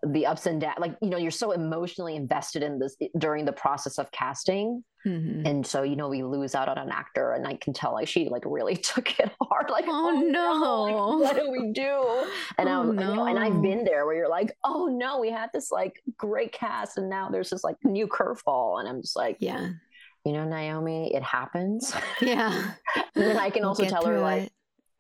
the 0.06 0.26
ups 0.26 0.46
and 0.46 0.62
downs 0.62 0.78
like 0.80 0.96
you 1.02 1.10
know 1.10 1.18
you're 1.18 1.32
so 1.32 1.52
emotionally 1.52 2.16
invested 2.16 2.62
in 2.62 2.78
this 2.78 2.98
during 3.18 3.46
the 3.46 3.54
process 3.54 3.98
of 3.98 4.12
casting 4.12 4.84
mm-hmm. 5.06 5.46
and 5.46 5.66
so 5.66 5.84
you 5.84 5.96
know 5.96 6.10
we 6.10 6.24
lose 6.24 6.56
out 6.56 6.68
on 6.68 6.78
an 6.78 6.90
actor 6.92 7.34
and 7.34 7.48
i 7.48 7.56
can 7.56 7.74
tell 7.74 7.94
like 7.94 8.08
she 8.08 8.28
like 8.28 8.44
really 8.46 8.76
took 8.92 9.18
it 9.20 9.32
hard 9.42 9.70
like 9.70 9.86
oh, 9.88 10.12
oh 10.14 10.20
no 10.20 11.18
like, 11.18 11.36
what 11.36 11.42
do 11.42 11.50
we 11.50 11.72
do 11.72 12.26
and 12.58 12.68
oh, 12.68 12.82
um 12.82 12.96
no. 12.96 13.10
you 13.10 13.16
know, 13.16 13.26
and 13.26 13.40
i've 13.40 13.62
been 13.62 13.86
there 13.86 14.06
where 14.06 14.16
you're 14.16 14.30
like 14.30 14.56
oh 14.66 14.88
no 14.88 15.20
we 15.20 15.32
had 15.32 15.50
this 15.54 15.72
like 15.72 16.02
great 16.18 16.52
cast 16.52 16.98
and 16.98 17.10
now 17.10 17.30
there's 17.30 17.50
this 17.50 17.64
like 17.64 17.78
new 17.84 18.08
curveball 18.08 18.80
and 18.80 18.90
i'm 18.90 19.02
just 19.02 19.16
like 19.16 19.38
yeah 19.40 19.70
you 20.26 20.32
know, 20.32 20.46
Naomi, 20.46 21.14
it 21.14 21.24
happens. 21.24 21.94
Yeah. 22.22 22.74
and 23.16 23.24
then 23.24 23.38
I 23.38 23.50
can 23.50 23.66
also 23.66 23.86
tell 23.86 24.06
her, 24.06 24.20
like, 24.20 24.44
it 24.44 24.52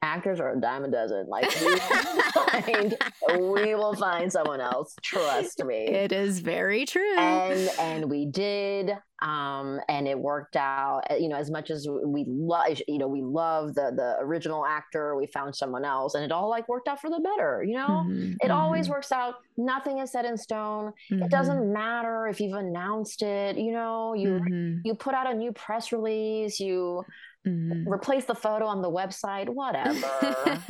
actors 0.04 0.40
are 0.40 0.56
a 0.56 0.60
dime 0.60 0.84
a 0.84 0.92
dozen. 0.92 1.26
Like 1.28 1.50
we 1.62 1.68
will 1.68 1.80
find, 1.80 2.98
we 3.40 3.76
will 3.76 3.96
find 3.96 4.32
someone 4.32 4.62
else. 4.62 4.96
Trust 5.02 5.64
me. 5.64 5.88
It 5.88 6.12
is 6.12 6.40
very 6.40 6.86
true. 6.86 7.18
And 7.18 7.70
and 7.80 8.10
we 8.10 8.26
did. 8.26 8.92
Um, 9.22 9.80
and 9.88 10.06
it 10.06 10.20
worked 10.20 10.58
out. 10.58 11.04
You 11.18 11.30
know, 11.30 11.38
as 11.38 11.50
much 11.50 11.72
as 11.72 11.88
we 11.88 12.26
love, 12.28 12.82
you 12.88 12.98
know, 12.98 13.08
we 13.08 13.22
love 13.22 13.74
the 13.74 13.92
the 13.96 14.18
original 14.20 14.66
actor. 14.66 15.16
We 15.16 15.28
found 15.28 15.56
someone 15.56 15.86
else, 15.86 16.14
and 16.14 16.24
it 16.24 16.32
all 16.32 16.50
like 16.50 16.68
worked 16.68 16.90
out 16.90 17.00
for 17.00 17.10
the 17.10 17.22
better. 17.22 17.64
You 17.64 17.76
know, 17.76 18.04
mm-hmm. 18.06 18.34
it 18.42 18.52
always 18.52 18.86
mm-hmm. 18.86 18.94
works 18.94 19.12
out. 19.14 19.36
Nothing 19.56 20.00
is 20.00 20.12
set 20.12 20.26
in 20.26 20.38
stone. 20.38 20.92
Mm-hmm. 21.10 21.24
It 21.24 21.32
doesn't 21.32 21.72
matter 21.72 22.28
if 22.28 22.42
you've 22.42 22.58
announced 22.58 23.22
it. 23.22 23.58
You 23.58 23.72
know, 23.72 24.14
you 24.14 24.30
mm-hmm. 24.30 24.80
you 24.84 24.96
put 24.96 25.14
out 25.14 25.32
a 25.32 25.34
new 25.34 25.54
press 25.54 25.94
release. 25.94 26.60
You 26.60 27.06
Mm-hmm. 27.48 27.90
Replace 27.92 28.26
the 28.26 28.36
photo 28.36 28.66
on 28.66 28.82
the 28.82 28.90
website, 28.90 29.50
whatever. 29.50 30.10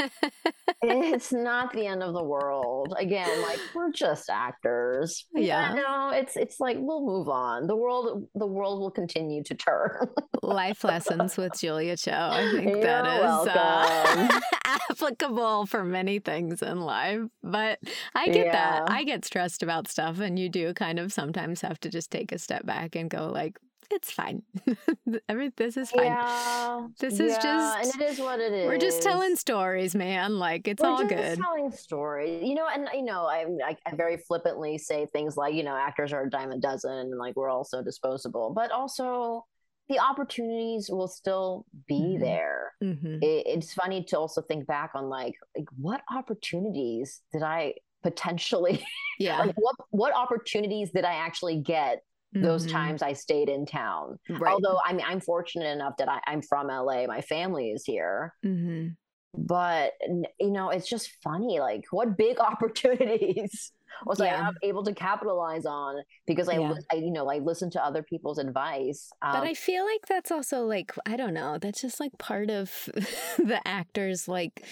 it's 0.81 1.31
not 1.31 1.71
the 1.73 1.85
end 1.85 2.01
of 2.01 2.13
the 2.13 2.23
world. 2.23 2.95
Again, 2.97 3.41
like 3.43 3.59
we're 3.75 3.91
just 3.91 4.29
actors. 4.29 5.25
Yeah. 5.35 5.73
No, 5.73 6.09
it's 6.09 6.35
it's 6.35 6.59
like 6.59 6.77
we'll 6.79 7.05
move 7.05 7.29
on. 7.29 7.67
The 7.67 7.75
world 7.75 8.27
the 8.33 8.47
world 8.47 8.79
will 8.79 8.91
continue 8.91 9.43
to 9.43 9.53
turn. 9.53 9.91
Life 10.41 10.83
lessons 10.83 11.37
with 11.37 11.59
Julia 11.59 11.95
Cho. 11.95 12.11
I 12.11 12.51
think 12.51 12.69
You're 12.69 12.81
that 12.81 13.05
is 13.05 13.47
uh, 13.47 14.39
applicable 14.89 15.67
for 15.67 15.83
many 15.83 16.19
things 16.19 16.61
in 16.61 16.81
life. 16.81 17.21
But 17.43 17.79
I 18.15 18.27
get 18.27 18.47
yeah. 18.47 18.51
that. 18.51 18.91
I 18.91 19.03
get 19.03 19.25
stressed 19.25 19.63
about 19.63 19.87
stuff 19.87 20.19
and 20.19 20.39
you 20.39 20.49
do 20.49 20.73
kind 20.73 20.99
of 20.99 21.13
sometimes 21.13 21.61
have 21.61 21.79
to 21.81 21.89
just 21.89 22.11
take 22.11 22.31
a 22.31 22.39
step 22.39 22.65
back 22.65 22.95
and 22.95 23.09
go 23.09 23.27
like, 23.27 23.57
it's 23.91 24.11
fine. 24.11 24.43
Every 25.29 25.49
this 25.55 25.77
is 25.77 25.91
fine. 25.91 26.05
Yeah, 26.05 26.87
this 26.99 27.19
is 27.19 27.33
yeah, 27.33 27.41
just 27.41 27.93
and 27.93 28.01
it 28.01 28.11
is 28.11 28.19
what 28.19 28.39
it 28.39 28.53
is. 28.53 28.67
We're 28.67 28.77
just 28.77 29.01
telling 29.01 29.35
stories, 29.35 29.95
man. 29.95 30.37
Like 30.39 30.67
it's 30.67 30.81
we're 30.81 30.89
all 30.89 30.97
just 30.99 31.09
good. 31.09 31.37
Telling 31.39 31.71
stories, 31.71 32.43
you 32.43 32.55
know, 32.55 32.67
and 32.73 32.87
you 32.93 33.03
know, 33.03 33.25
I, 33.25 33.45
I, 33.65 33.77
I 33.85 33.95
very 33.95 34.17
flippantly 34.17 34.77
say 34.77 35.05
things 35.07 35.37
like, 35.37 35.53
you 35.53 35.63
know, 35.63 35.75
actors 35.75 36.13
are 36.13 36.23
a 36.23 36.29
dime 36.29 36.51
a 36.51 36.57
dozen, 36.57 36.91
and 36.91 37.17
like 37.17 37.35
we're 37.35 37.49
all 37.49 37.63
so 37.63 37.81
disposable, 37.81 38.51
but 38.53 38.71
also 38.71 39.45
the 39.89 39.99
opportunities 39.99 40.89
will 40.89 41.07
still 41.07 41.65
be 41.87 41.99
mm-hmm. 41.99 42.23
there. 42.23 42.73
Mm-hmm. 42.83 43.15
It, 43.21 43.43
it's 43.47 43.73
funny 43.73 44.03
to 44.05 44.17
also 44.17 44.41
think 44.41 44.65
back 44.65 44.91
on 44.95 45.09
like, 45.09 45.35
like 45.57 45.67
what 45.77 46.01
opportunities 46.09 47.21
did 47.31 47.43
I 47.43 47.75
potentially 48.03 48.85
yeah 49.19 49.39
like 49.39 49.55
what 49.55 49.75
what 49.91 50.13
opportunities 50.13 50.91
did 50.91 51.05
I 51.05 51.13
actually 51.13 51.57
get 51.57 52.03
those 52.33 52.63
mm-hmm. 52.63 52.75
times 52.75 53.01
I 53.01 53.13
stayed 53.13 53.49
in 53.49 53.65
town. 53.65 54.19
Right. 54.29 54.53
Although 54.53 54.79
I 54.85 54.93
mean, 54.93 55.05
I'm 55.07 55.19
fortunate 55.19 55.71
enough 55.71 55.97
that 55.97 56.09
I, 56.09 56.19
am 56.27 56.41
from 56.41 56.67
LA, 56.67 57.05
my 57.05 57.21
family 57.21 57.69
is 57.69 57.83
here. 57.85 58.33
Mm-hmm. 58.45 58.89
But 59.35 59.93
you 60.39 60.51
know, 60.51 60.69
it's 60.69 60.87
just 60.87 61.11
funny. 61.23 61.59
Like, 61.59 61.83
what 61.91 62.17
big 62.17 62.39
opportunities 62.39 63.71
was 64.05 64.19
yeah. 64.19 64.49
I 64.49 64.67
able 64.67 64.83
to 64.83 64.93
capitalize 64.93 65.65
on 65.65 66.01
because 66.25 66.49
I, 66.49 66.57
yeah. 66.57 66.73
I, 66.91 66.95
you 66.95 67.11
know, 67.11 67.29
I 67.29 67.37
listened 67.39 67.71
to 67.73 67.83
other 67.83 68.03
people's 68.03 68.37
advice. 68.37 69.09
Um, 69.21 69.33
but 69.33 69.43
I 69.43 69.53
feel 69.53 69.85
like 69.85 70.05
that's 70.07 70.31
also 70.31 70.65
like 70.65 70.91
I 71.05 71.15
don't 71.15 71.33
know. 71.33 71.57
That's 71.57 71.81
just 71.81 71.99
like 71.99 72.17
part 72.17 72.49
of 72.49 72.89
the 73.37 73.59
actors 73.65 74.27
like 74.27 74.63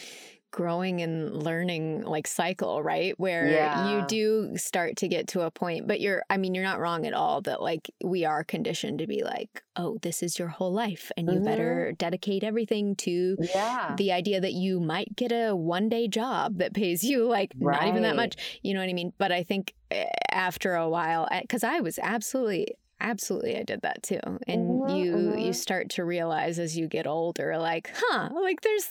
growing 0.52 1.02
and 1.02 1.44
learning 1.44 2.04
like 2.04 2.28
cycle, 2.28 2.84
right? 2.84 3.18
Where 3.20 3.48
yeah. 3.48 3.92
you 3.92 4.06
do 4.08 4.58
start 4.58 4.98
to 4.98 5.08
get 5.08 5.28
to 5.30 5.42
a 5.42 5.52
point, 5.52 5.88
but 5.88 6.00
you're, 6.00 6.24
I 6.30 6.38
mean, 6.38 6.54
you're 6.54 6.64
not 6.64 6.80
wrong 6.80 7.06
at 7.06 7.14
all 7.14 7.42
that 7.42 7.62
like 7.62 7.90
we 8.04 8.26
are 8.26 8.44
conditioned 8.44 9.00
to 9.00 9.08
be 9.08 9.24
like, 9.24 9.64
oh, 9.76 9.98
this 10.02 10.22
is 10.22 10.38
your 10.38 10.50
whole 10.50 10.74
life 10.74 11.12
and 11.18 11.28
you 11.28 11.36
mm-hmm. 11.36 11.46
better 11.46 11.94
dedicate 11.98 12.44
everything 12.44 12.96
to 12.98 13.38
yeah. 13.56 13.96
the 13.98 14.12
idea 14.12 14.42
that 14.42 14.54
you 14.54 14.80
might 14.80 15.16
get 15.16 15.32
a 15.32 15.56
one 15.56 15.90
day 15.90 16.08
job 16.08 16.58
that 16.58 16.74
pays 16.74 17.04
you 17.04 17.26
like 17.26 17.54
right. 17.60 17.80
not 17.80 17.88
even 17.88 18.04
that 18.04 18.16
much. 18.16 18.60
You 18.62 18.74
know 18.74 18.82
what 18.82 18.90
I 18.90 18.94
mean? 18.94 19.14
But 19.18 19.32
I 19.32 19.44
think 19.44 19.74
eh, 19.90 20.06
after 20.30 20.76
a 20.76 20.90
while, 20.90 21.28
because 21.42 21.64
I 21.64 21.80
was 21.80 21.98
absolutely 22.02 22.76
Absolutely, 23.02 23.58
I 23.58 23.64
did 23.64 23.82
that 23.82 24.04
too. 24.04 24.20
And 24.24 24.70
mm-hmm, 24.70 24.96
you 24.96 25.14
mm-hmm. 25.14 25.40
you 25.40 25.54
start 25.54 25.90
to 25.92 26.06
realize 26.06 26.60
as 26.60 26.78
you 26.78 26.88
get 26.88 27.08
older, 27.08 27.58
like, 27.58 27.92
huh, 27.96 28.30
like 28.34 28.62
there's 28.62 28.86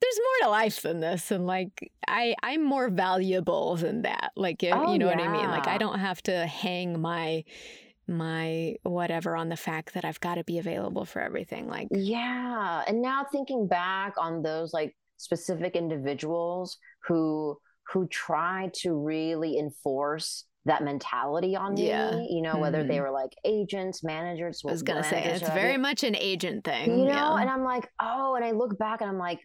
there's 0.00 0.18
more 0.18 0.46
to 0.46 0.50
life 0.50 0.82
than 0.82 0.98
this, 0.98 1.30
and 1.30 1.46
like 1.46 1.92
I 2.08 2.34
I'm 2.42 2.64
more 2.64 2.88
valuable 2.88 3.76
than 3.76 4.02
that. 4.02 4.32
Like 4.34 4.64
you, 4.64 4.70
oh, 4.72 4.92
you 4.92 4.98
know 4.98 5.08
yeah. 5.08 5.16
what 5.16 5.28
I 5.28 5.32
mean? 5.32 5.48
Like 5.48 5.68
I 5.68 5.78
don't 5.78 6.00
have 6.00 6.20
to 6.24 6.46
hang 6.46 7.00
my 7.00 7.44
my 8.08 8.74
whatever 8.82 9.36
on 9.36 9.48
the 9.48 9.56
fact 9.56 9.94
that 9.94 10.04
I've 10.04 10.20
got 10.20 10.34
to 10.36 10.44
be 10.44 10.58
available 10.58 11.04
for 11.04 11.22
everything. 11.22 11.68
Like 11.68 11.86
yeah, 11.92 12.82
and 12.88 13.00
now 13.00 13.26
thinking 13.30 13.68
back 13.68 14.14
on 14.18 14.42
those 14.42 14.74
like 14.74 14.96
specific 15.18 15.76
individuals 15.76 16.78
who 17.06 17.56
who 17.92 18.08
try 18.08 18.70
to 18.74 18.92
really 18.92 19.56
enforce 19.56 20.44
that 20.66 20.84
mentality 20.84 21.56
on 21.56 21.76
yeah. 21.76 22.10
me. 22.10 22.28
You 22.30 22.42
know, 22.42 22.52
mm-hmm. 22.52 22.60
whether 22.60 22.84
they 22.84 22.94
mm-hmm. 22.94 23.04
were 23.04 23.10
like 23.10 23.32
agents, 23.44 24.04
managers. 24.04 24.62
I 24.66 24.70
was 24.70 24.82
gonna 24.82 25.02
say 25.02 25.24
it's 25.24 25.48
very 25.48 25.76
much 25.76 26.04
an 26.04 26.14
agent 26.14 26.64
thing. 26.64 26.90
You 26.90 27.04
know, 27.06 27.12
yeah. 27.12 27.36
and 27.40 27.50
I'm 27.50 27.64
like, 27.64 27.88
oh, 28.00 28.34
and 28.34 28.44
I 28.44 28.52
look 28.52 28.78
back 28.78 29.00
and 29.00 29.10
I'm 29.10 29.18
like, 29.18 29.40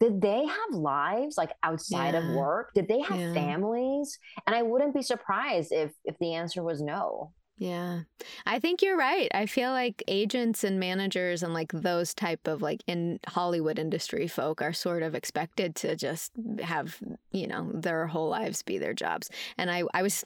did 0.00 0.20
they 0.20 0.46
have 0.46 0.70
lives 0.72 1.36
like 1.36 1.50
outside 1.62 2.14
yeah. 2.14 2.20
of 2.20 2.34
work? 2.34 2.70
Did 2.74 2.88
they 2.88 3.00
have 3.00 3.34
families? 3.34 4.18
And 4.46 4.54
I 4.56 4.62
wouldn't 4.62 4.94
be 4.94 5.02
surprised 5.02 5.72
if 5.72 5.92
if 6.04 6.16
the 6.18 6.34
answer 6.34 6.62
was 6.62 6.80
no. 6.80 7.32
Yeah. 7.56 8.00
I 8.46 8.58
think 8.58 8.82
you're 8.82 8.96
right. 8.96 9.28
I 9.32 9.46
feel 9.46 9.70
like 9.70 10.02
agents 10.08 10.64
and 10.64 10.80
managers 10.80 11.42
and 11.42 11.54
like 11.54 11.70
those 11.72 12.12
type 12.12 12.48
of 12.48 12.62
like 12.62 12.82
in 12.86 13.20
Hollywood 13.28 13.78
industry 13.78 14.26
folk 14.26 14.60
are 14.60 14.72
sort 14.72 15.02
of 15.02 15.14
expected 15.14 15.76
to 15.76 15.94
just 15.94 16.32
have, 16.60 16.98
you 17.30 17.46
know, 17.46 17.70
their 17.72 18.08
whole 18.08 18.28
lives 18.28 18.62
be 18.62 18.78
their 18.78 18.94
jobs. 18.94 19.30
And 19.56 19.70
I 19.70 19.84
I 19.94 20.02
was 20.02 20.24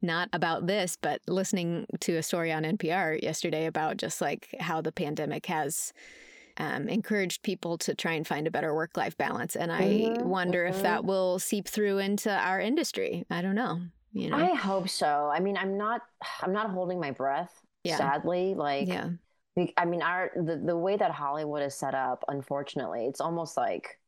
not 0.00 0.30
about 0.32 0.66
this, 0.66 0.96
but 1.00 1.20
listening 1.28 1.86
to 2.00 2.16
a 2.16 2.22
story 2.22 2.50
on 2.50 2.62
NPR 2.62 3.22
yesterday 3.22 3.66
about 3.66 3.98
just 3.98 4.22
like 4.22 4.48
how 4.58 4.80
the 4.80 4.92
pandemic 4.92 5.46
has 5.46 5.92
um, 6.56 6.88
encouraged 6.88 7.42
people 7.42 7.76
to 7.78 7.94
try 7.94 8.12
and 8.12 8.26
find 8.26 8.46
a 8.46 8.50
better 8.50 8.74
work 8.74 8.96
life 8.96 9.18
balance. 9.18 9.54
And 9.54 9.70
I 9.70 9.82
mm-hmm, 9.82 10.26
wonder 10.26 10.64
mm-hmm. 10.64 10.74
if 10.74 10.82
that 10.82 11.04
will 11.04 11.38
seep 11.38 11.68
through 11.68 11.98
into 11.98 12.30
our 12.30 12.58
industry. 12.58 13.26
I 13.30 13.42
don't 13.42 13.54
know 13.54 13.80
you 14.12 14.30
know 14.30 14.36
i 14.36 14.54
hope 14.54 14.88
so 14.88 15.30
i 15.32 15.40
mean 15.40 15.56
i'm 15.56 15.76
not 15.76 16.02
i'm 16.42 16.52
not 16.52 16.70
holding 16.70 17.00
my 17.00 17.10
breath 17.10 17.60
yeah. 17.84 17.96
sadly 17.96 18.54
like 18.54 18.88
yeah 18.88 19.08
i 19.76 19.84
mean 19.84 20.02
our 20.02 20.30
the, 20.36 20.56
the 20.56 20.76
way 20.76 20.96
that 20.96 21.10
hollywood 21.10 21.62
is 21.62 21.74
set 21.74 21.94
up 21.94 22.24
unfortunately 22.28 23.06
it's 23.06 23.20
almost 23.20 23.56
like 23.56 23.98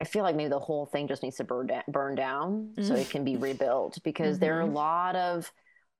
i 0.00 0.04
feel 0.04 0.22
like 0.22 0.36
maybe 0.36 0.48
the 0.48 0.58
whole 0.58 0.86
thing 0.86 1.08
just 1.08 1.22
needs 1.22 1.36
to 1.36 1.44
burn, 1.44 1.66
da- 1.66 1.82
burn 1.88 2.14
down 2.14 2.70
mm-hmm. 2.72 2.86
so 2.86 2.94
it 2.94 3.10
can 3.10 3.24
be 3.24 3.36
rebuilt 3.36 3.98
because 4.04 4.36
mm-hmm. 4.36 4.44
there 4.44 4.58
are 4.58 4.62
a 4.62 4.64
mm-hmm. 4.64 4.74
lot 4.74 5.16
of 5.16 5.50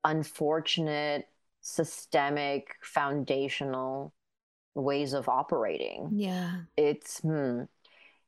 unfortunate 0.04 1.26
systemic 1.62 2.74
foundational 2.82 4.12
ways 4.74 5.12
of 5.12 5.28
operating. 5.28 6.10
Yeah. 6.12 6.62
It's 6.76 7.20
hmm. 7.20 7.62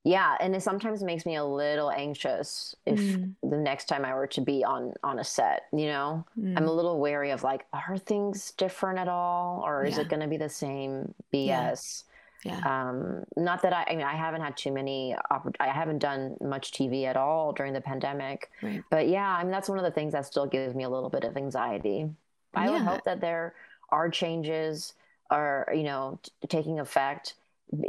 Yeah, 0.07 0.37
and 0.39 0.55
it 0.55 0.63
sometimes 0.63 1.03
makes 1.03 1.25
me 1.25 1.37
a 1.37 1.45
little 1.45 1.91
anxious 1.91 2.77
if 2.85 3.01
Mm. 3.01 3.35
the 3.43 3.57
next 3.57 3.87
time 3.87 4.05
I 4.05 4.15
were 4.15 4.27
to 4.29 4.41
be 4.43 4.63
on 4.63 4.93
on 5.03 5.19
a 5.19 5.25
set, 5.25 5.65
you 5.73 5.87
know? 5.87 6.25
I'm 6.37 6.57
Mm. 6.57 6.69
a 6.69 6.71
little 6.71 7.01
wary 7.01 7.31
of 7.31 7.43
like, 7.43 7.65
are 7.73 7.97
things 7.97 8.51
different 8.53 8.99
at 8.99 9.09
all 9.09 9.63
or 9.65 9.85
is 9.85 9.97
Yeah. 9.97 10.03
it 10.03 10.11
going 10.11 10.21
to 10.21 10.29
be 10.29 10.37
the 10.37 10.51
same 10.51 11.15
BS? 11.33 12.05
Yeah. 12.45 12.59
Um, 12.67 13.25
not 13.39 13.63
that 13.63 13.73
I, 13.73 13.85
I 13.89 13.97
mean, 13.97 14.05
I 14.05 14.13
haven't 14.13 14.43
had 14.43 14.55
too 14.59 14.71
many, 14.73 15.17
oppor- 15.31 15.57
I 15.59 15.69
haven't 15.69 16.01
done 16.01 16.37
much 16.43 16.73
TV 16.73 17.07
at 17.07 17.17
all 17.17 17.53
during 17.53 17.73
the 17.73 17.81
pandemic. 17.81 18.51
Right. 18.63 18.85
But 18.91 19.09
yeah, 19.09 19.27
I 19.35 19.43
mean, 19.43 19.51
that's 19.53 19.71
one 19.71 19.79
of 19.79 19.85
the 19.85 19.91
things 19.91 20.13
that 20.13 20.27
still 20.27 20.45
gives 20.47 20.75
me 20.75 20.85
a 20.85 20.91
little 20.91 21.09
bit 21.09 21.25
of 21.25 21.39
anxiety. 21.39 22.11
I 22.53 22.69
would 22.69 22.83
hope 22.83 23.05
that 23.05 23.23
there 23.23 23.55
are 23.89 24.11
changes 24.11 24.93
are, 25.31 25.67
you 25.75 25.85
know, 25.85 26.19
t- 26.23 26.31
taking 26.49 26.79
effect 26.79 27.35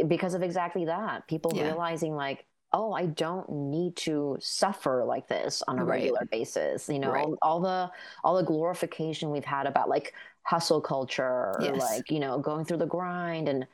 because 0.07 0.33
of 0.33 0.41
exactly 0.43 0.85
that. 0.85 1.27
People 1.27 1.51
Yeah. 1.51 1.63
realizing 1.63 2.15
like, 2.15 2.45
oh, 2.73 2.93
I 2.93 3.05
don't 3.05 3.49
need 3.49 3.95
to 3.97 4.37
suffer 4.41 5.03
like 5.05 5.27
this 5.27 5.61
on 5.67 5.79
a 5.79 5.85
Right. 5.85 6.01
regular 6.01 6.25
basis. 6.31 6.89
You 6.89 6.99
know, 6.99 7.11
Right. 7.11 7.27
all 7.41 7.59
the 7.61 7.91
all 8.23 8.35
the 8.35 8.43
glorification 8.43 9.31
we've 9.31 9.45
had 9.45 9.67
about 9.67 9.89
like 9.89 10.13
hustle 10.43 10.81
culture 10.81 11.55
Yes. 11.61 11.79
like, 11.79 12.11
you 12.11 12.19
know, 12.19 12.39
going 12.39 12.65
through 12.65 12.77
the 12.77 12.85
grind 12.85 13.47
and 13.49 13.67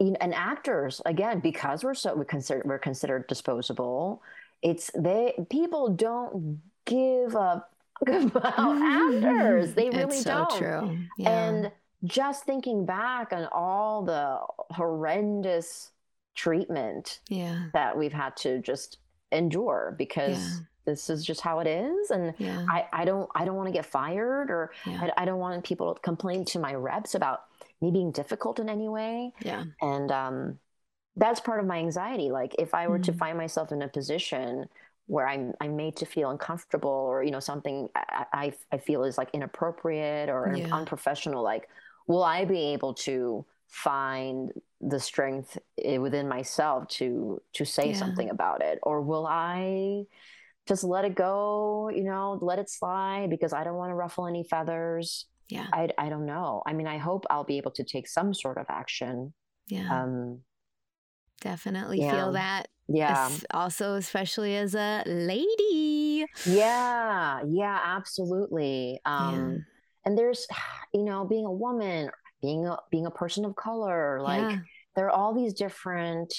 and 0.00 0.34
actors 0.34 1.00
again 1.06 1.40
because 1.40 1.82
we're 1.84 1.94
so 1.94 2.14
we 2.14 2.24
consider 2.24 2.62
we're 2.64 2.78
considered 2.78 3.26
disposable 3.26 4.22
it's 4.62 4.90
they 4.96 5.34
people 5.50 5.88
don't 5.90 6.60
give 6.84 7.32
fuck 7.32 7.68
about 8.06 8.54
actors 8.82 9.74
they 9.74 9.90
really 9.90 10.18
it's 10.18 10.22
so 10.22 10.44
don't 10.44 10.50
true. 10.58 10.98
Yeah. 11.16 11.30
and 11.30 11.72
just 12.04 12.44
thinking 12.44 12.86
back 12.86 13.32
on 13.32 13.46
all 13.52 14.02
the 14.02 14.38
horrendous 14.74 15.90
treatment 16.34 17.20
yeah. 17.28 17.66
that 17.72 17.96
we've 17.96 18.12
had 18.12 18.36
to 18.38 18.60
just 18.60 18.98
endure 19.32 19.94
because 19.98 20.38
Yeah. 20.38 20.58
this 20.86 21.10
is 21.10 21.24
just 21.24 21.40
how 21.40 21.58
it 21.60 21.66
is 21.66 22.10
and 22.10 22.34
Yeah. 22.38 22.64
I, 22.70 22.86
I 22.92 23.04
don't 23.04 23.28
I 23.34 23.44
don't 23.44 23.56
want 23.56 23.66
to 23.66 23.72
get 23.72 23.84
fired 23.86 24.50
or. 24.50 24.70
I, 24.86 25.10
I 25.18 25.24
don't 25.24 25.38
want 25.40 25.62
people 25.64 25.94
to 25.94 26.00
complain 26.00 26.44
to 26.46 26.58
my 26.58 26.74
reps 26.74 27.14
about 27.14 27.40
me 27.80 27.90
being 27.90 28.12
difficult 28.12 28.58
in 28.60 28.68
any 28.68 28.88
way 28.88 29.32
Yeah. 29.40 29.64
and 29.82 30.10
um, 30.12 30.58
that's 31.16 31.40
part 31.40 31.58
of 31.60 31.66
my 31.66 31.78
anxiety 31.78 32.30
like 32.30 32.54
if 32.58 32.74
i 32.74 32.86
were 32.86 32.98
to 33.00 33.12
Mhm. 33.12 33.18
find 33.18 33.36
myself 33.38 33.72
in 33.72 33.82
a 33.82 33.88
position 33.88 34.68
where 35.06 35.26
i'm 35.26 35.52
i'm 35.60 35.74
made 35.76 35.96
to 35.96 36.06
feel 36.06 36.30
uncomfortable 36.30 36.90
or 36.90 37.22
you 37.24 37.30
know 37.32 37.40
something 37.40 37.88
i 37.96 38.24
i, 38.32 38.52
I 38.72 38.78
feel 38.78 39.02
is 39.04 39.18
like 39.18 39.30
inappropriate 39.32 40.28
or 40.28 40.54
Yeah. 40.54 40.68
unprofessional 40.72 41.42
like 41.42 41.68
will 42.08 42.24
i 42.24 42.44
be 42.44 42.72
able 42.74 42.94
to 42.94 43.46
find 43.68 44.50
the 44.80 44.98
strength 44.98 45.58
within 45.98 46.26
myself 46.28 46.88
to 46.88 47.40
to 47.52 47.64
say 47.64 47.90
Yeah. 47.90 47.96
something 47.98 48.28
about 48.30 48.62
it 48.62 48.78
or 48.82 49.02
will 49.02 49.26
i 49.26 50.04
just 50.66 50.84
let 50.84 51.04
it 51.04 51.14
go 51.14 51.88
you 51.94 52.02
know 52.04 52.38
let 52.42 52.58
it 52.58 52.68
slide 52.70 53.28
because 53.30 53.52
i 53.52 53.62
don't 53.64 53.76
want 53.76 53.90
to 53.90 53.94
ruffle 53.94 54.26
any 54.26 54.42
feathers 54.44 55.26
Yeah. 55.48 55.66
I, 55.72 55.88
I 55.96 56.06
don't 56.12 56.26
know. 56.26 56.60
I 56.68 56.74
mean, 56.76 56.86
I 56.86 56.98
hope 57.00 57.24
I'll 57.32 57.48
be 57.52 57.56
able 57.56 57.72
to 57.80 57.84
take 57.94 58.06
some 58.06 58.34
sort 58.34 58.58
of 58.60 58.66
action. 58.68 59.32
Yeah. 59.72 59.88
Um, 59.88 60.44
Definitely 61.40 62.00
yeah. 62.00 62.10
feel 62.12 62.32
that. 62.32 62.68
yeah, 62.86 63.28
Es- 63.32 63.46
Also, 63.54 63.94
especially 63.94 64.56
as 64.56 64.74
a 64.74 65.02
lady. 65.06 66.26
yeah, 66.44 67.40
yeah, 67.48 67.78
absolutely. 67.96 69.00
Um, 69.06 69.64
and 70.08 70.16
there's, 70.18 70.46
you 70.94 71.04
know, 71.04 71.24
being 71.26 71.44
a 71.44 71.52
woman, 71.52 72.10
being 72.40 72.66
a 72.66 72.78
being 72.90 73.06
a 73.06 73.10
person 73.10 73.44
of 73.44 73.54
color, 73.54 74.20
like 74.22 74.50
yeah. 74.50 74.58
there 74.96 75.06
are 75.06 75.10
all 75.10 75.34
these 75.34 75.52
different, 75.52 76.34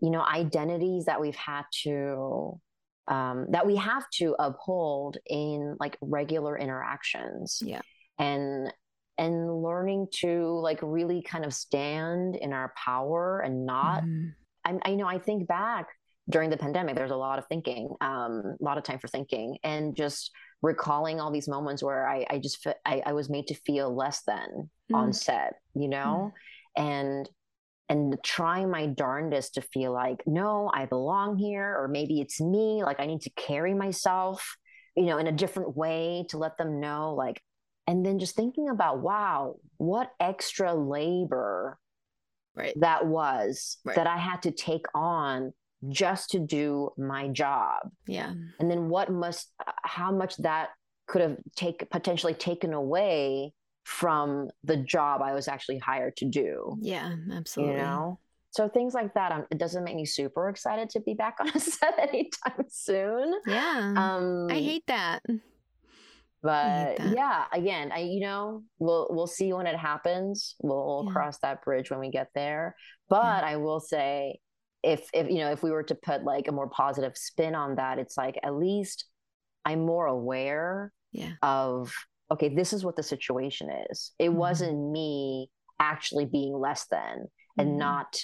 you 0.00 0.10
know, 0.10 0.22
identities 0.22 1.04
that 1.04 1.20
we've 1.20 1.36
had 1.36 1.62
to, 1.84 2.60
um, 3.08 3.46
that 3.50 3.66
we 3.66 3.76
have 3.76 4.04
to 4.14 4.34
uphold 4.38 5.18
in 5.26 5.76
like 5.78 5.96
regular 6.00 6.58
interactions. 6.58 7.62
Yeah. 7.64 7.82
and 8.18 8.72
and 9.16 9.62
learning 9.62 10.08
to 10.10 10.58
like 10.60 10.80
really 10.82 11.22
kind 11.22 11.44
of 11.44 11.54
stand 11.54 12.34
in 12.34 12.52
our 12.52 12.72
power 12.76 13.38
and 13.38 13.64
not 13.64 14.02
Mhm. 14.02 14.34
I, 14.64 14.90
I 14.90 14.94
know 14.96 15.06
I 15.06 15.18
think 15.18 15.46
back 15.46 15.86
during 16.28 16.50
the 16.50 16.56
pandemic, 16.56 16.96
there's 16.96 17.10
a 17.10 17.16
lot 17.16 17.38
of 17.38 17.46
thinking, 17.46 17.94
um, 18.00 18.56
a 18.60 18.64
lot 18.64 18.78
of 18.78 18.84
time 18.84 18.98
for 18.98 19.08
thinking, 19.08 19.58
and 19.62 19.94
just 19.94 20.30
recalling 20.64 21.20
all 21.20 21.30
these 21.30 21.46
moments 21.46 21.82
where 21.82 22.08
I, 22.08 22.24
I 22.30 22.38
just 22.38 22.62
fe- 22.62 22.80
I, 22.86 23.02
I 23.04 23.12
was 23.12 23.28
made 23.28 23.46
to 23.48 23.54
feel 23.54 23.94
less 23.94 24.22
than 24.22 24.70
on 24.92 25.10
Mm. 25.10 25.14
set, 25.14 25.54
you 25.74 25.88
know, 25.88 26.32
and 26.76 27.28
and 27.90 28.16
trying 28.24 28.70
my 28.70 28.86
darndest 28.86 29.54
to 29.54 29.60
feel 29.60 29.92
like 29.92 30.22
no, 30.26 30.70
I 30.72 30.86
belong 30.86 31.36
here, 31.36 31.76
or 31.78 31.86
maybe 31.86 32.20
it's 32.20 32.40
me, 32.40 32.82
like 32.82 32.98
I 32.98 33.06
need 33.06 33.20
to 33.22 33.30
carry 33.30 33.74
myself, 33.74 34.56
you 34.96 35.04
know, 35.04 35.18
in 35.18 35.26
a 35.26 35.32
different 35.32 35.76
way 35.76 36.24
to 36.30 36.38
let 36.38 36.56
them 36.56 36.80
know, 36.80 37.14
like, 37.14 37.42
and 37.86 38.04
then 38.04 38.18
just 38.18 38.34
thinking 38.34 38.70
about 38.70 39.00
wow, 39.00 39.56
what 39.76 40.10
extra 40.18 40.74
labor 40.74 41.78
Right. 42.56 42.72
that 42.80 43.04
was 43.04 43.78
Right. 43.84 43.96
that 43.96 44.06
I 44.06 44.16
had 44.16 44.42
to 44.42 44.50
take 44.50 44.86
on 44.94 45.52
just 45.88 46.30
to 46.30 46.38
do 46.38 46.90
my 46.96 47.28
job. 47.28 47.90
Yeah. 48.06 48.32
And 48.58 48.70
then 48.70 48.88
what 48.88 49.10
must 49.10 49.52
how 49.82 50.10
much 50.12 50.36
that 50.38 50.70
could 51.06 51.20
have 51.22 51.36
take 51.56 51.88
potentially 51.90 52.34
taken 52.34 52.72
away 52.72 53.52
from 53.84 54.48
the 54.62 54.76
job 54.78 55.20
I 55.22 55.34
was 55.34 55.46
actually 55.48 55.78
hired 55.78 56.16
to 56.18 56.24
do. 56.24 56.76
Yeah. 56.80 57.14
Absolutely. 57.32 57.74
You 57.76 57.80
know? 57.82 58.18
So 58.50 58.68
things 58.68 58.94
like 58.94 59.12
that, 59.14 59.32
um, 59.32 59.46
it 59.50 59.58
doesn't 59.58 59.82
make 59.84 59.96
me 59.96 60.06
super 60.06 60.48
excited 60.48 60.88
to 60.90 61.00
be 61.00 61.14
back 61.14 61.36
on 61.40 61.48
a 61.54 61.58
set 61.60 61.98
anytime 61.98 62.64
soon. 62.68 63.34
Yeah. 63.46 63.94
Um, 63.96 64.46
I 64.48 64.54
hate 64.54 64.84
that. 64.86 65.20
but 66.42 66.96
that. 66.98 67.14
yeah, 67.16 67.44
again, 67.52 67.90
I 67.92 68.00
you 68.00 68.20
know 68.20 68.62
we'll 68.78 69.08
we'll 69.10 69.26
see 69.26 69.52
when 69.52 69.66
it 69.66 69.76
happens. 69.76 70.54
We'll 70.62 71.04
Yeah. 71.06 71.12
cross 71.12 71.38
that 71.38 71.62
bridge 71.64 71.90
when 71.90 72.00
we 72.00 72.10
get 72.10 72.28
there. 72.34 72.76
But 73.08 73.44
I 73.44 73.56
will 73.56 73.80
say, 73.80 74.40
if 74.84 75.08
if 75.12 75.28
you 75.28 75.38
know 75.38 75.50
if 75.50 75.62
we 75.62 75.70
were 75.70 75.82
to 75.84 75.94
put 75.94 76.22
like 76.24 76.46
a 76.48 76.52
more 76.52 76.68
positive 76.68 77.16
spin 77.16 77.54
on 77.54 77.76
that, 77.76 77.98
it's 77.98 78.16
like 78.16 78.38
at 78.42 78.54
least 78.54 79.06
I'm 79.64 79.84
more 79.86 80.06
aware 80.06 80.92
Yeah. 81.12 81.32
of 81.42 81.92
okay, 82.30 82.48
this 82.54 82.72
is 82.72 82.84
what 82.84 82.96
the 82.96 83.02
situation 83.02 83.68
is. 83.90 84.12
It 84.18 84.30
Mhm. 84.30 84.34
wasn't 84.34 84.92
me 84.92 85.50
actually 85.78 86.24
being 86.26 86.54
less 86.58 86.86
than 86.86 87.26
and 87.58 87.70
Mhm. 87.70 87.78
not 87.78 88.20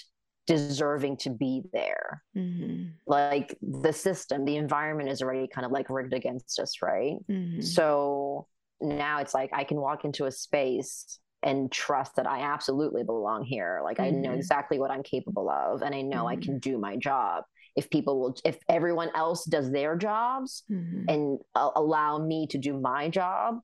deserving 0.46 1.16
to 1.18 1.30
be 1.30 1.62
there. 1.72 2.22
Mhm. 2.36 2.94
Like 3.06 3.56
the 3.62 3.92
system, 3.92 4.44
the 4.44 4.56
environment 4.56 5.10
is 5.10 5.22
already 5.22 5.48
kind 5.48 5.64
of 5.64 5.72
like 5.72 5.90
rigged 5.90 6.14
against 6.14 6.58
us, 6.58 6.82
right? 6.82 7.18
Mhm. 7.28 7.62
So 7.62 8.46
now 8.80 9.18
it's 9.20 9.34
like 9.34 9.50
I 9.52 9.64
can 9.64 9.80
walk 9.80 10.04
into 10.04 10.24
a 10.26 10.32
space 10.32 11.18
and 11.42 11.70
trust 11.72 12.16
that 12.16 12.26
I 12.26 12.40
absolutely 12.40 13.02
belong 13.02 13.44
here. 13.44 13.80
Like 13.82 13.98
I 14.00 14.10
know 14.10 14.30
Mhm. 14.30 14.36
exactly 14.36 14.78
what 14.78 14.90
I'm 14.90 15.02
capable 15.02 15.48
of 15.48 15.82
and 15.82 15.94
I 15.94 16.02
know 16.02 16.26
I 16.26 16.36
Mhm. 16.36 16.42
can 16.42 16.58
do 16.58 16.78
my 16.78 16.96
job. 16.96 17.44
If 17.76 17.88
people 17.88 18.20
will, 18.20 18.34
if 18.44 18.58
everyone 18.68 19.10
else 19.14 19.44
does 19.44 19.70
their 19.70 19.96
jobs 19.96 20.64
Mhm. 20.70 21.04
and 21.08 21.38
a- 21.54 21.70
allow 21.76 22.18
me 22.18 22.46
to 22.48 22.58
do 22.58 22.78
my 22.78 23.08
job, 23.08 23.60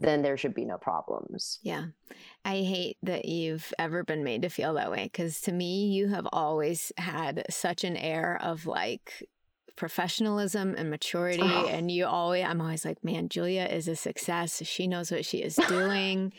then 0.00 0.22
there 0.22 0.36
should 0.36 0.54
be 0.54 0.64
no 0.64 0.78
problems. 0.78 1.60
Yeah. 1.62 1.86
I 2.44 2.56
hate 2.62 2.98
that 3.04 3.26
you've 3.26 3.72
ever 3.78 4.02
been 4.02 4.24
made 4.24 4.42
to 4.42 4.48
feel 4.48 4.74
that 4.74 4.90
way 4.90 5.04
because 5.04 5.40
to 5.42 5.52
me, 5.52 5.86
you 5.92 6.08
have 6.08 6.26
always 6.32 6.90
had 6.96 7.44
such 7.48 7.84
an 7.84 7.96
air 7.96 8.38
of 8.42 8.66
like 8.66 9.28
professionalism 9.76 10.74
and 10.76 10.90
maturity. 10.90 11.42
Oh. 11.42 11.66
And 11.66 11.90
you 11.90 12.06
always, 12.06 12.44
I'm 12.44 12.60
always 12.60 12.84
like, 12.84 13.02
man, 13.04 13.28
Julia 13.28 13.64
is 13.64 13.88
a 13.88 13.96
success. 13.96 14.62
She 14.64 14.86
knows 14.86 15.10
what 15.10 15.24
she 15.24 15.38
is 15.38 15.56
doing. 15.68 16.32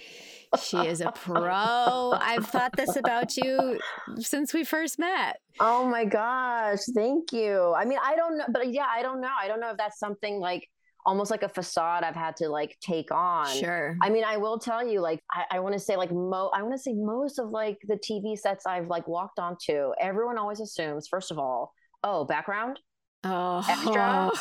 she 0.62 0.78
is 0.78 1.02
a 1.02 1.12
pro. 1.12 2.14
I've 2.16 2.46
thought 2.46 2.76
this 2.76 2.96
about 2.96 3.36
you 3.38 3.80
since 4.20 4.54
we 4.54 4.64
first 4.64 5.00
met. 5.00 5.38
Oh 5.60 5.88
my 5.88 6.06
gosh, 6.06 6.80
thank 6.94 7.32
you. 7.32 7.74
I 7.76 7.86
mean, 7.86 8.00
I 8.04 8.16
don't 8.16 8.38
know, 8.38 8.46
but 8.50 8.72
yeah, 8.72 8.88
I 8.90 9.02
don't 9.02 9.22
know. 9.22 9.32
I 9.40 9.48
don't 9.48 9.60
know 9.60 9.72
if 9.72 9.78
that's 9.78 10.00
something 10.00 10.40
like 10.40 10.68
almost 11.06 11.32
like 11.32 11.44
a 11.44 11.50
facade 11.50 12.04
I've 12.04 12.16
had 12.16 12.36
to 12.38 12.50
like 12.50 12.78
take 12.82 13.12
on. 13.12 13.48
Sure. 13.56 13.98
I 14.02 14.10
mean, 14.10 14.24
I 14.24 14.38
will 14.38 14.60
tell 14.60 14.86
you, 14.86 15.02
like, 15.02 15.20
I, 15.32 15.58
I 15.58 15.60
want 15.60 15.74
to 15.74 15.80
say, 15.80 15.96
like, 15.96 16.12
mo, 16.12 16.50
I 16.54 16.62
want 16.62 16.74
to 16.74 16.82
say 16.82 16.94
most 16.94 17.40
of 17.40 17.50
like 17.50 17.78
the 17.88 17.96
TV 17.96 18.38
sets 18.38 18.66
I've 18.66 18.88
like 18.88 19.08
walked 19.08 19.40
onto, 19.40 19.92
everyone 20.00 20.38
always 20.38 20.60
assumes, 20.60 21.08
first 21.08 21.32
of 21.32 21.40
all, 21.40 21.74
oh, 22.04 22.26
background. 22.26 22.80
Oh, 23.24 23.66
Extra? 23.68 24.32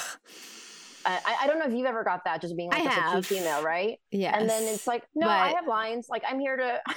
I, 1.04 1.36
I- 1.42 1.46
don't 1.46 1.58
know 1.58 1.66
if 1.66 1.72
you've 1.72 1.86
ever 1.86 2.04
got 2.04 2.24
that, 2.24 2.40
just 2.40 2.56
being 2.56 2.70
like 2.70 2.80
I 2.80 2.84
a 2.84 2.88
have. 2.90 3.26
female, 3.26 3.62
right? 3.62 3.98
Yeah. 4.10 4.38
And 4.38 4.48
then 4.48 4.62
it's 4.64 4.86
like, 4.86 5.02
no, 5.14 5.28
I 5.28 5.48
have 5.56 5.66
lines. 5.66 6.06
Like, 6.08 6.22
I'm 6.28 6.38
here 6.38 6.56
to. 6.56 6.80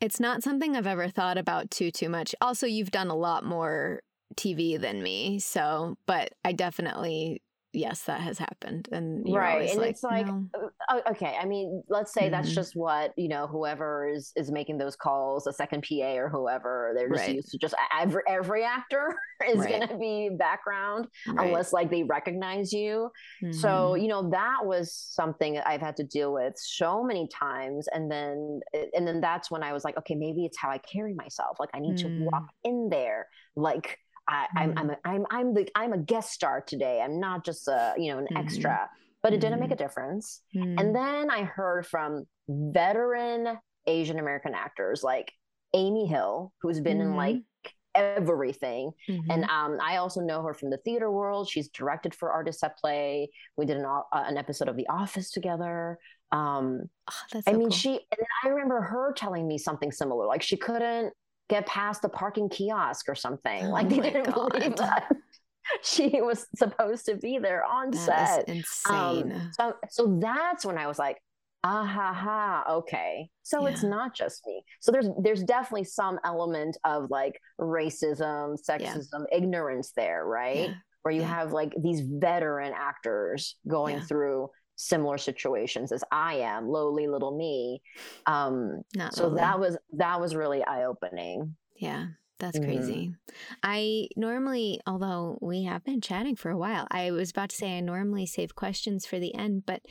It's 0.00 0.20
not 0.20 0.44
something 0.44 0.76
I've 0.76 0.86
ever 0.86 1.08
thought 1.08 1.38
about 1.38 1.72
too 1.72 1.90
too 1.90 2.08
much. 2.08 2.32
Also, 2.40 2.68
you've 2.68 2.92
done 2.92 3.08
a 3.08 3.16
lot 3.16 3.44
more 3.44 4.00
TV 4.36 4.80
than 4.80 5.02
me, 5.02 5.40
so 5.40 5.96
but 6.06 6.34
I 6.44 6.52
definitely 6.52 7.42
yes, 7.78 8.02
that 8.02 8.20
has 8.20 8.38
happened. 8.38 8.88
And 8.92 9.24
right. 9.32 9.70
And 9.70 9.78
like, 9.78 9.90
it's 9.90 10.02
like, 10.02 10.26
no. 10.26 10.48
Uh, 10.88 11.00
okay, 11.10 11.36
I 11.40 11.44
mean, 11.44 11.82
let's 11.88 12.12
say 12.12 12.22
mm-hmm. 12.22 12.32
that's 12.32 12.52
just 12.52 12.74
what, 12.74 13.12
you 13.16 13.28
know, 13.28 13.46
whoever 13.46 14.08
is, 14.08 14.32
is 14.36 14.50
making 14.50 14.78
those 14.78 14.96
calls, 14.96 15.46
a 15.46 15.52
second 15.52 15.84
PA 15.88 16.14
or 16.16 16.28
whoever, 16.28 16.92
they're 16.96 17.08
just 17.08 17.26
right. 17.26 17.34
used 17.36 17.50
to 17.50 17.58
just 17.58 17.74
every, 17.98 18.22
every 18.28 18.64
actor 18.64 19.14
is 19.48 19.58
right. 19.58 19.68
going 19.68 19.88
to 19.88 19.96
be 19.96 20.30
background 20.36 21.06
right. 21.28 21.46
unless 21.46 21.72
like 21.72 21.90
they 21.90 22.02
recognize 22.02 22.72
you. 22.72 23.10
Mm-hmm. 23.42 23.52
So, 23.52 23.94
you 23.94 24.08
know, 24.08 24.30
that 24.30 24.64
was 24.64 24.92
something 24.92 25.58
I've 25.58 25.80
had 25.80 25.96
to 25.96 26.04
deal 26.04 26.32
with 26.32 26.54
so 26.56 27.04
many 27.04 27.28
times. 27.28 27.88
And 27.92 28.10
then, 28.10 28.60
and 28.94 29.06
then 29.06 29.20
that's 29.20 29.50
when 29.50 29.62
I 29.62 29.72
was 29.72 29.84
like, 29.84 29.96
okay, 29.98 30.14
maybe 30.14 30.44
it's 30.44 30.58
how 30.58 30.70
I 30.70 30.78
carry 30.78 31.14
myself. 31.14 31.58
Like 31.60 31.70
I 31.74 31.78
need 31.78 31.96
mm-hmm. 31.96 32.18
to 32.18 32.24
walk 32.24 32.42
mm. 32.42 32.70
in 32.70 32.88
there 32.90 33.28
like 33.56 33.98
I, 34.28 34.46
am 34.56 34.74
I'm, 34.76 34.78
I'm, 34.78 34.90
a, 34.90 34.96
I'm, 35.04 35.26
I'm 35.30 35.54
the, 35.54 35.68
I'm 35.74 35.92
a 35.92 35.98
guest 35.98 36.32
star 36.32 36.60
today. 36.60 37.00
I'm 37.02 37.18
not 37.18 37.44
just 37.44 37.66
a, 37.68 37.94
you 37.96 38.12
know, 38.12 38.18
an 38.18 38.26
mm-hmm. 38.26 38.36
extra, 38.36 38.88
but 39.22 39.32
it 39.32 39.40
didn't 39.40 39.60
make 39.60 39.70
a 39.70 39.74
mm-hmm. 39.74 39.84
difference. 39.84 40.42
Mm-hmm. 40.54 40.78
And 40.78 40.94
then 40.94 41.30
I 41.30 41.42
heard 41.42 41.86
from 41.86 42.24
veteran 42.48 43.58
Asian 43.86 44.18
American 44.18 44.54
actors 44.54 45.02
like 45.02 45.32
Amy 45.74 46.06
Hill, 46.06 46.52
who's 46.60 46.80
been 46.80 47.00
in 47.00 47.16
like 47.16 47.36
mm-hmm. 47.36 47.70
everything. 47.94 48.92
Mm-hmm. 49.08 49.30
And 49.30 49.44
um, 49.44 49.78
I 49.82 49.96
also 49.96 50.20
know 50.20 50.42
her 50.42 50.54
from 50.54 50.70
the 50.70 50.78
theater 50.78 51.10
world. 51.10 51.48
She's 51.48 51.68
directed 51.68 52.14
for 52.14 52.30
Artists 52.30 52.62
at 52.62 52.78
Play. 52.78 53.30
We 53.56 53.66
did 53.66 53.78
an, 53.78 53.86
uh, 53.86 54.02
an 54.12 54.36
episode 54.36 54.68
of 54.68 54.76
The 54.76 54.88
Office 54.88 55.30
together. 55.30 55.98
Um, 56.30 56.82
oh, 57.10 57.14
so 57.32 57.40
I 57.46 57.52
mean, 57.52 57.62
cool. 57.62 57.70
she, 57.70 57.92
and 57.92 58.20
I 58.44 58.48
remember 58.48 58.82
her 58.82 59.14
telling 59.14 59.48
me 59.48 59.56
something 59.56 59.90
similar. 59.90 60.26
Like 60.26 60.42
she 60.42 60.58
couldn't 60.58 61.14
get 61.48 61.66
past 61.66 62.02
the 62.02 62.08
parking 62.08 62.48
kiosk 62.48 63.08
or 63.08 63.14
something. 63.14 63.66
Oh 63.66 63.70
like 63.70 63.88
they 63.88 64.00
didn't 64.00 64.24
God. 64.34 64.52
believe 64.52 64.76
that 64.76 65.10
she 65.82 66.20
was 66.20 66.46
supposed 66.56 67.06
to 67.06 67.16
be 67.16 67.38
there 67.38 67.64
on 67.64 67.90
that 67.90 68.46
set. 68.46 68.48
insane. 68.48 69.32
Um, 69.32 69.50
so, 69.52 69.74
so 69.90 70.18
that's 70.20 70.64
when 70.64 70.78
I 70.78 70.86
was 70.86 70.98
like, 70.98 71.18
ah 71.64 71.84
ha 71.84 72.12
ha, 72.12 72.64
okay. 72.76 73.28
So 73.42 73.62
yeah. 73.62 73.72
it's 73.72 73.82
not 73.82 74.14
just 74.14 74.42
me. 74.46 74.62
So 74.80 74.92
there's 74.92 75.08
there's 75.20 75.42
definitely 75.42 75.84
some 75.84 76.18
element 76.24 76.76
of 76.84 77.10
like 77.10 77.40
racism, 77.60 78.56
sexism, 78.68 79.24
yeah. 79.30 79.36
ignorance 79.36 79.92
there, 79.96 80.24
right? 80.24 80.68
Yeah. 80.68 80.74
Where 81.02 81.14
you 81.14 81.22
have 81.22 81.52
like 81.52 81.72
these 81.80 82.00
veteran 82.00 82.72
actors 82.76 83.56
going 83.66 84.00
through 84.00 84.50
similar 84.78 85.18
situations 85.18 85.92
as 85.92 86.04
I 86.10 86.36
am, 86.36 86.68
lowly 86.68 87.08
little 87.08 87.36
me. 87.36 87.82
Um, 88.26 88.82
Not 88.94 89.14
so 89.14 89.24
lowly. 89.24 89.40
that 89.40 89.60
was 89.60 89.76
that 89.94 90.20
was 90.20 90.34
really 90.34 90.64
eye 90.64 90.84
opening. 90.84 91.56
Yeah. 91.76 92.06
That's 92.38 92.56
mm-hmm. 92.56 92.70
crazy. 92.70 93.12
I 93.64 94.08
normally, 94.16 94.80
although 94.86 95.38
we 95.40 95.64
have 95.64 95.84
been 95.84 96.00
chatting 96.00 96.36
for 96.36 96.50
a 96.52 96.56
while, 96.56 96.86
I 96.88 97.10
was 97.10 97.30
about 97.30 97.50
to 97.50 97.56
say 97.56 97.76
I 97.76 97.80
normally 97.80 98.26
save 98.26 98.54
questions 98.54 99.04
for 99.04 99.18
the 99.18 99.34
end, 99.34 99.64
but 99.66 99.82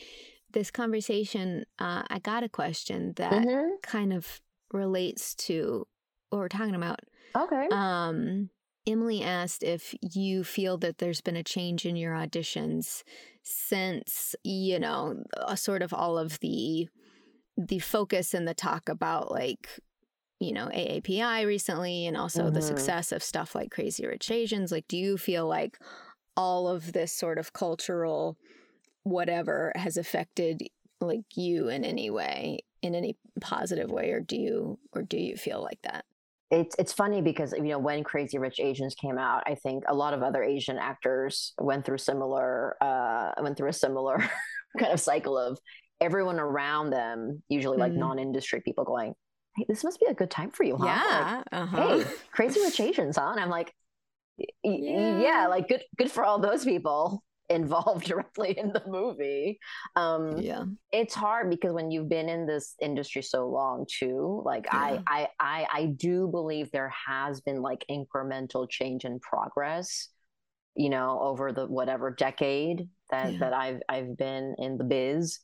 this 0.54 0.72
conversation, 0.72 1.66
uh, 1.78 2.04
I 2.10 2.20
got 2.20 2.44
a 2.44 2.50
question 2.50 3.14
that 3.18 3.34
mm-hmm. 3.34 3.72
kind 3.84 4.14
of 4.14 4.40
relates 4.72 5.36
to 5.36 5.86
what 6.30 6.40
we're 6.40 6.48
talking 6.48 6.76
about. 6.76 7.02
Okay. 7.36 7.68
Um, 7.70 8.50
Emily 8.88 9.22
asked 9.22 9.64
if 9.64 9.94
you 10.02 10.44
feel 10.44 10.78
that 10.78 10.98
there's 10.98 11.22
been 11.22 11.36
a 11.36 11.44
change 11.44 11.86
in 11.86 11.98
your 11.98 12.14
auditions 12.14 13.04
since, 13.44 14.34
you 14.44 14.80
know, 14.80 15.24
uh, 15.36 15.56
sort 15.56 15.82
of 15.82 15.94
all 15.94 16.18
of 16.18 16.40
the 16.40 16.88
the 17.58 17.80
focus 17.80 18.34
and 18.34 18.48
the 18.48 18.54
talk 18.54 18.88
about 18.88 19.32
like 19.32 19.68
you 20.40 20.54
know 20.54 20.68
AAPI 20.68 21.46
recently 21.46 22.06
and 22.06 22.16
also 22.16 22.44
mm-hmm. 22.44 22.54
the 22.54 22.62
success 22.62 23.12
of 23.12 23.24
stuff 23.24 23.56
like 23.56 23.72
Crazy 23.72 24.06
Rich 24.06 24.30
Asians 24.30 24.72
like 24.72 24.88
do 24.88 24.96
you 24.96 25.18
feel 25.18 25.48
like 25.48 25.80
all 26.36 26.68
of 26.68 26.94
this 26.94 27.12
sort 27.12 27.40
of 27.40 27.54
cultural 27.54 28.38
whatever 29.02 29.72
has 29.76 29.98
affected 29.98 30.62
like 31.02 31.26
you 31.36 31.70
in 31.70 31.84
any 31.84 32.12
way 32.12 32.60
in 32.84 32.94
any 32.94 33.18
positive 33.42 33.90
way 33.90 34.12
or 34.12 34.20
do 34.20 34.38
you 34.38 34.78
or 34.94 35.02
do 35.02 35.18
you 35.18 35.36
feel 35.36 35.62
like 35.62 35.80
that 35.82 36.06
it's 36.50 36.76
it's 36.80 36.94
funny 36.94 37.22
because 37.22 37.54
you 37.54 37.64
know 37.64 37.80
when 37.80 38.04
Crazy 38.04 38.38
Rich 38.38 38.60
Asians 38.60 38.96
came 38.96 39.18
out, 39.18 39.44
I 39.46 39.56
think 39.56 39.84
a 39.88 39.94
lot 39.94 40.14
of 40.14 40.24
other 40.24 40.44
Asian 40.44 40.78
actors 40.78 41.54
went 41.60 41.86
through 41.86 41.98
similar 41.98 42.78
uh, 42.82 43.32
went 43.42 43.58
through 43.58 43.70
a 43.70 43.74
similar 43.74 44.18
kind 44.80 44.94
of 44.94 45.00
cycle 45.00 45.38
of 45.38 45.60
everyone 46.00 46.40
around 46.40 46.92
them, 46.92 47.44
usually 47.50 47.78
like 47.78 47.92
mm. 47.92 47.98
non-industry 47.98 48.62
people, 48.62 48.86
going, 48.86 49.14
"Hey, 49.58 49.66
this 49.68 49.84
must 49.84 50.00
be 50.00 50.06
a 50.06 50.14
good 50.14 50.32
time 50.32 50.52
for 50.52 50.64
you, 50.64 50.78
huh?" 50.78 50.86
Yeah. 50.86 51.44
Like, 51.52 51.62
uh-huh. 51.62 51.98
Hey, 51.98 52.06
Crazy 52.32 52.62
Rich 52.62 52.80
Asians, 52.80 53.18
huh? 53.18 53.32
And 53.32 53.42
I'm 53.42 53.50
like, 53.50 53.74
yeah. 54.64 55.20
yeah, 55.20 55.48
like 55.50 55.68
good 55.68 55.84
good 55.98 56.12
for 56.12 56.24
all 56.24 56.40
those 56.40 56.64
people 56.64 57.24
involved 57.50 58.06
directly 58.08 58.58
in 58.58 58.74
the 58.74 58.84
movie. 58.88 59.60
Um, 59.96 60.38
yeah, 60.38 60.64
it's 60.92 61.14
hard 61.14 61.50
because 61.50 61.74
when 61.74 61.92
you've 61.92 62.10
been 62.10 62.30
in 62.30 62.46
this 62.46 62.76
industry 62.82 63.22
so 63.22 63.48
long 63.48 63.86
too, 63.90 64.42
like 64.46 64.66
yeah. 64.66 64.80
I, 64.80 65.04
I, 65.08 65.28
I, 65.40 65.68
I 65.74 65.86
do 65.86 66.28
believe 66.28 66.72
there 66.72 66.94
has 67.08 67.42
been 67.42 67.62
like 67.62 67.86
incremental 67.90 68.70
change 68.70 69.06
and 69.06 69.22
progress, 69.22 70.10
you 70.76 70.90
know, 70.90 71.20
over 71.22 71.52
the 71.52 71.66
whatever 71.66 72.12
decade 72.12 72.88
that 73.12 73.34
yeah. 73.34 73.40
that 73.40 73.54
I've 73.54 73.82
I've 73.90 74.18
been 74.18 74.56
in 74.58 74.78
the 74.78 74.84
biz. 74.84 75.40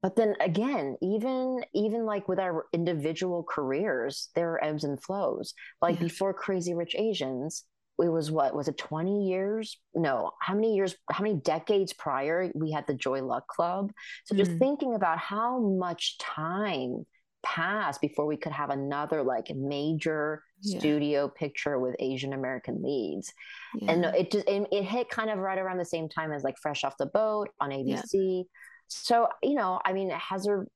But 0.00 0.14
then 0.14 0.34
again, 0.40 0.96
even 1.02 1.64
even 1.74 2.04
like 2.04 2.28
with 2.28 2.38
our 2.38 2.66
individual 2.72 3.44
careers, 3.48 4.28
there 4.34 4.52
are 4.52 4.64
ebbs 4.64 4.84
and 4.84 5.02
flows. 5.02 5.54
Like 5.82 5.96
yeah. 5.96 6.02
before 6.02 6.32
Crazy 6.32 6.72
Rich 6.72 6.94
Asians, 6.96 7.64
it 8.00 8.08
was 8.08 8.30
what 8.30 8.54
was 8.54 8.68
it 8.68 8.78
20 8.78 9.28
years 9.28 9.78
no 9.94 10.30
how 10.40 10.54
many 10.54 10.74
years 10.74 10.94
how 11.10 11.22
many 11.22 11.36
decades 11.36 11.92
prior 11.92 12.50
we 12.54 12.70
had 12.70 12.86
the 12.86 12.94
joy 12.94 13.22
luck 13.22 13.46
club 13.48 13.90
so 14.24 14.34
mm. 14.34 14.38
just 14.38 14.52
thinking 14.52 14.94
about 14.94 15.18
how 15.18 15.58
much 15.58 16.18
time 16.18 17.04
passed 17.42 18.00
before 18.00 18.26
we 18.26 18.36
could 18.36 18.52
have 18.52 18.70
another 18.70 19.22
like 19.22 19.50
major 19.54 20.42
yeah. 20.60 20.78
studio 20.78 21.28
picture 21.28 21.78
with 21.78 21.94
asian 22.00 22.32
american 22.32 22.82
leads 22.82 23.32
yeah. 23.76 23.92
and 23.92 24.04
it 24.04 24.30
just 24.30 24.48
it, 24.48 24.66
it, 24.72 24.84
hit 24.84 25.08
kind 25.08 25.30
of 25.30 25.38
right 25.38 25.58
around 25.58 25.78
the 25.78 25.84
same 25.84 26.08
time 26.08 26.32
as 26.32 26.42
like 26.42 26.58
fresh 26.58 26.82
off 26.84 26.96
the 26.98 27.06
boat 27.06 27.48
on 27.60 27.70
abc 27.70 28.08
yeah. 28.12 28.42
so 28.88 29.28
you 29.42 29.54
know 29.54 29.80
i 29.84 29.92
mean 29.92 30.10
it 30.10 30.18
has 30.18 30.44
there 30.44 30.66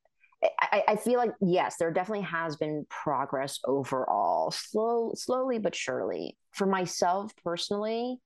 I, 0.61 0.83
I, 0.89 0.97
feel 0.97 1.19
like 1.19 1.33
yes, 1.41 1.77
there 1.79 1.93
definitely 1.93 2.25
has 2.25 2.57
been 2.57 2.85
progress 2.89 3.61
overall, 3.65 4.51
slow, 4.51 5.13
slowly 5.15 5.59
but 5.59 5.75
surely. 5.75 6.37
For 6.53 6.67
myself 6.67 7.33
personally, 7.45 8.19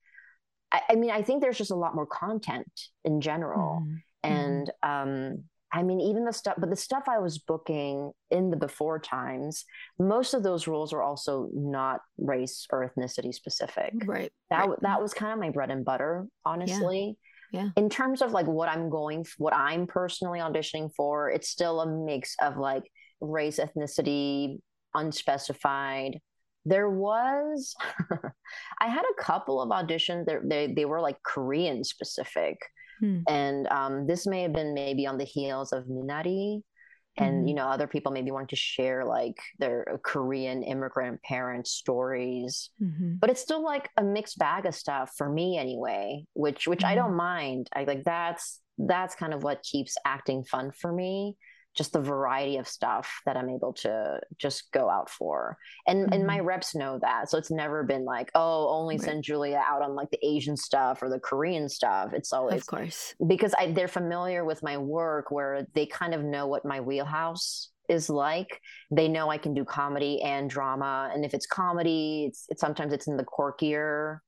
I, 0.71 0.81
I 0.89 0.95
mean, 0.95 1.11
I 1.11 1.21
think 1.21 1.41
there's 1.41 1.57
just 1.57 1.71
a 1.71 1.75
lot 1.75 1.95
more 1.95 2.07
content 2.07 2.71
in 3.05 3.21
general, 3.21 3.83
mm-hmm. 3.83 3.95
and 4.23 4.71
um, 4.81 5.43
I 5.71 5.83
mean, 5.83 5.99
even 5.99 6.25
the 6.25 6.33
stuff, 6.33 6.55
but 6.57 6.69
the 6.69 6.75
stuff 6.75 7.03
I 7.07 7.19
was 7.19 7.37
booking 7.37 8.11
in 8.31 8.49
the 8.49 8.57
before 8.57 8.99
times, 8.99 9.65
most 9.99 10.33
of 10.33 10.41
those 10.41 10.67
roles 10.67 10.93
were 10.93 11.03
also 11.03 11.49
not 11.53 12.01
race 12.17 12.65
or 12.71 12.89
ethnicity 12.89 13.33
specific. 13.33 13.93
Right. 14.05 14.31
That 14.49 14.69
right. 14.69 14.79
that 14.81 15.01
was 15.01 15.13
kind 15.13 15.33
of 15.33 15.39
my 15.39 15.49
bread 15.49 15.69
and 15.69 15.85
butter, 15.85 16.27
honestly. 16.45 17.17
Yeah. 17.51 17.69
In 17.75 17.89
terms 17.89 18.21
of 18.21 18.31
like 18.31 18.47
what 18.47 18.69
I'm 18.69 18.89
going, 18.89 19.25
what 19.37 19.53
I'm 19.53 19.87
personally 19.87 20.39
auditioning 20.39 20.91
for, 20.95 21.29
it's 21.29 21.49
still 21.49 21.81
a 21.81 22.05
mix 22.05 22.35
of 22.41 22.57
like 22.57 22.83
race, 23.21 23.59
ethnicity, 23.59 24.59
unspecified. 24.93 26.19
There 26.65 26.89
was, 26.89 27.73
I 28.81 28.87
had 28.87 29.03
a 29.03 29.21
couple 29.21 29.61
of 29.61 29.69
auditions. 29.69 30.25
They 30.25 30.37
they 30.43 30.73
they 30.73 30.85
were 30.85 30.99
like 30.99 31.15
Korean 31.23 31.83
specific, 31.83 32.57
hmm. 32.99 33.19
and 33.29 33.67
um, 33.69 34.07
this 34.07 34.27
may 34.27 34.41
have 34.41 34.53
been 34.53 34.73
maybe 34.73 35.07
on 35.07 35.17
the 35.17 35.23
heels 35.23 35.71
of 35.71 35.85
Minari, 35.85 36.61
and 37.17 37.39
mm-hmm. 37.39 37.47
you 37.47 37.53
know 37.53 37.67
other 37.67 37.87
people 37.87 38.11
maybe 38.11 38.31
wanted 38.31 38.49
to 38.49 38.55
share 38.55 39.05
like 39.05 39.37
their 39.59 39.93
uh, 39.93 39.97
korean 39.97 40.63
immigrant 40.63 41.21
parents 41.23 41.71
stories 41.71 42.69
mm-hmm. 42.81 43.15
but 43.19 43.29
it's 43.29 43.41
still 43.41 43.63
like 43.63 43.89
a 43.97 44.03
mixed 44.03 44.37
bag 44.37 44.65
of 44.65 44.75
stuff 44.75 45.11
for 45.17 45.29
me 45.29 45.57
anyway 45.57 46.23
which 46.33 46.67
which 46.67 46.79
mm-hmm. 46.79 46.91
i 46.91 46.95
don't 46.95 47.15
mind 47.15 47.69
i 47.73 47.83
like 47.83 48.03
that's 48.03 48.59
that's 48.77 49.15
kind 49.15 49.33
of 49.33 49.43
what 49.43 49.63
keeps 49.63 49.97
acting 50.05 50.43
fun 50.43 50.71
for 50.71 50.91
me 50.91 51.35
just 51.77 51.93
the 51.93 52.01
variety 52.01 52.57
of 52.57 52.67
stuff 52.67 53.21
that 53.25 53.37
I'm 53.37 53.49
able 53.49 53.73
to 53.73 54.19
just 54.37 54.71
go 54.71 54.89
out 54.89 55.09
for. 55.09 55.57
And 55.85 56.05
mm-hmm. 56.05 56.13
and 56.13 56.27
my 56.27 56.39
mm-hmm. 56.39 56.47
reps 56.47 56.75
know 56.75 56.99
that. 57.01 57.29
So 57.29 57.37
it's 57.37 57.51
never 57.51 57.83
been 57.83 58.03
like, 58.03 58.31
oh, 58.33 58.69
only 58.69 58.97
right. 58.97 59.05
send 59.05 59.23
Julia 59.23 59.63
out 59.63 59.83
on 59.83 59.95
like 59.95 60.09
the 60.09 60.25
Asian 60.25 60.57
stuff 60.57 61.01
or 61.03 61.09
the 61.09 61.19
Korean 61.19 61.69
stuff. 61.69 62.13
It's 62.13 62.33
always 62.33 62.61
Of 62.61 62.67
course. 62.67 63.13
Because 63.25 63.53
I, 63.57 63.71
they're 63.71 63.87
familiar 63.87 64.43
with 64.43 64.63
my 64.63 64.77
work 64.77 65.29
where 65.29 65.67
they 65.75 65.85
kind 65.85 66.13
of 66.13 66.23
know 66.23 66.47
what 66.47 66.65
my 66.65 66.81
wheelhouse 66.81 67.69
is 67.87 68.09
like. 68.09 68.59
They 68.91 69.07
know 69.07 69.29
I 69.29 69.37
can 69.37 69.53
do 69.53 69.63
comedy 69.63 70.21
and 70.21 70.49
drama. 70.49 71.11
And 71.13 71.23
if 71.23 71.33
it's 71.33 71.45
comedy, 71.45 72.25
it's, 72.27 72.45
it's 72.49 72.59
sometimes 72.59 72.91
it's 72.91 73.07
in 73.07 73.17
the 73.17 73.23
quirkier 73.23 74.19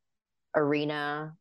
arena. 0.56 1.34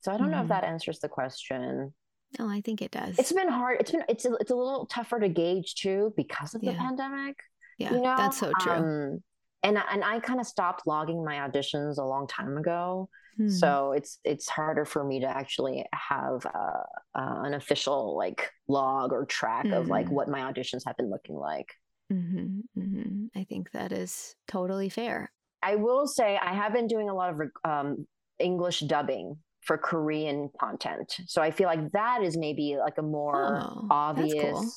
So 0.00 0.12
I 0.12 0.16
don't 0.16 0.26
mm-hmm. 0.26 0.32
know 0.32 0.36
if 0.38 0.42
mm-hmm. 0.42 0.48
that 0.48 0.64
answers 0.64 0.98
the 0.98 1.08
question. 1.08 1.94
No, 2.38 2.48
I 2.48 2.60
think 2.60 2.82
it 2.82 2.90
does. 2.90 3.18
It's 3.18 3.32
been 3.32 3.48
hard. 3.48 3.78
It's 3.80 3.90
been 3.90 4.04
it's 4.08 4.24
a, 4.24 4.34
it's 4.34 4.50
a 4.50 4.56
little 4.56 4.86
tougher 4.86 5.20
to 5.20 5.28
gauge 5.28 5.74
too 5.74 6.12
because 6.16 6.54
of 6.54 6.60
the 6.60 6.72
pandemic. 6.72 7.36
Yeah, 7.78 7.92
you 7.92 8.00
know? 8.00 8.14
that's 8.16 8.38
so 8.38 8.52
true. 8.60 8.72
Um, 8.72 9.22
and 9.62 9.78
and 9.90 10.04
I 10.04 10.20
kind 10.20 10.40
of 10.40 10.46
stopped 10.46 10.86
logging 10.86 11.24
my 11.24 11.36
auditions 11.36 11.98
a 11.98 12.04
long 12.04 12.26
time 12.26 12.56
ago 12.56 13.08
Hmm. 13.36 13.48
So 13.48 13.92
it's 13.92 14.18
it's 14.24 14.48
harder 14.48 14.84
for 14.84 15.04
me 15.04 15.20
to 15.20 15.26
actually 15.26 15.84
have 15.92 16.44
uh, 16.46 16.82
uh, 17.14 17.42
an 17.44 17.54
official 17.54 18.16
like 18.16 18.50
log 18.68 19.12
or 19.12 19.24
track 19.24 19.64
mm-hmm. 19.64 19.74
of 19.74 19.88
like 19.88 20.06
mm-hmm. 20.06 20.14
what 20.14 20.28
my 20.28 20.40
auditions 20.40 20.82
have 20.86 20.96
been 20.96 21.10
looking 21.10 21.36
like. 21.36 21.72
Mm-hmm, 22.12 22.60
mm-hmm. 22.78 23.26
I 23.38 23.44
think 23.44 23.70
that 23.72 23.92
is 23.92 24.34
totally 24.48 24.90
fair. 24.90 25.32
I 25.62 25.76
will 25.76 26.06
say 26.06 26.36
I 26.36 26.52
have 26.54 26.72
been 26.72 26.88
doing 26.88 27.08
a 27.08 27.14
lot 27.14 27.30
of 27.30 27.40
um, 27.64 28.06
English 28.38 28.80
dubbing 28.80 29.36
for 29.62 29.78
Korean 29.78 30.50
content, 30.60 31.14
so 31.26 31.40
I 31.40 31.50
feel 31.50 31.66
like 31.66 31.92
that 31.92 32.22
is 32.22 32.36
maybe 32.36 32.76
like 32.78 32.98
a 32.98 33.02
more 33.02 33.60
oh, 33.62 33.86
obvious 33.90 34.52
cool. 34.52 34.72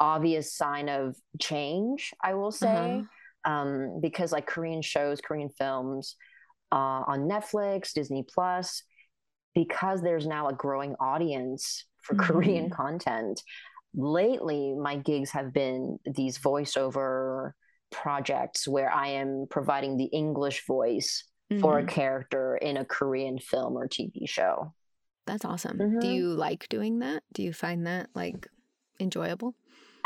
obvious 0.00 0.54
sign 0.54 0.88
of 0.88 1.16
change. 1.40 2.12
I 2.22 2.34
will 2.34 2.52
say 2.52 3.04
uh-huh. 3.46 3.50
um, 3.50 4.00
because 4.00 4.32
like 4.32 4.46
Korean 4.46 4.82
shows, 4.82 5.20
Korean 5.20 5.50
films 5.50 6.16
uh, 6.72 7.02
on 7.06 7.28
Netflix, 7.28 7.92
Disney 7.92 8.24
Plus, 8.28 8.82
because 9.54 10.02
there's 10.02 10.26
now 10.26 10.48
a 10.48 10.54
growing 10.54 10.94
audience 11.00 11.84
for 12.02 12.14
mm-hmm. 12.14 12.32
Korean 12.32 12.70
content. 12.70 13.42
Lately, 13.94 14.74
my 14.74 14.96
gigs 14.96 15.30
have 15.30 15.52
been 15.52 15.98
these 16.04 16.38
voiceover 16.38 17.52
projects 17.90 18.68
where 18.68 18.92
I 18.92 19.08
am 19.08 19.46
providing 19.48 19.96
the 19.96 20.04
English 20.04 20.66
voice 20.66 21.24
mm-hmm. 21.50 21.60
for 21.60 21.78
a 21.78 21.82
mm-hmm. 21.82 21.88
character 21.88 22.56
in 22.56 22.76
a 22.76 22.84
Korean 22.84 23.38
film 23.38 23.76
or 23.76 23.88
TV 23.88 24.28
show. 24.28 24.72
That's 25.26 25.44
awesome. 25.44 25.78
Mm-hmm. 25.78 25.98
Do 25.98 26.08
you 26.08 26.28
like 26.28 26.68
doing 26.68 27.00
that? 27.00 27.22
Do 27.32 27.42
you 27.42 27.52
find 27.52 27.86
that 27.86 28.10
like 28.14 28.46
enjoyable? 29.00 29.54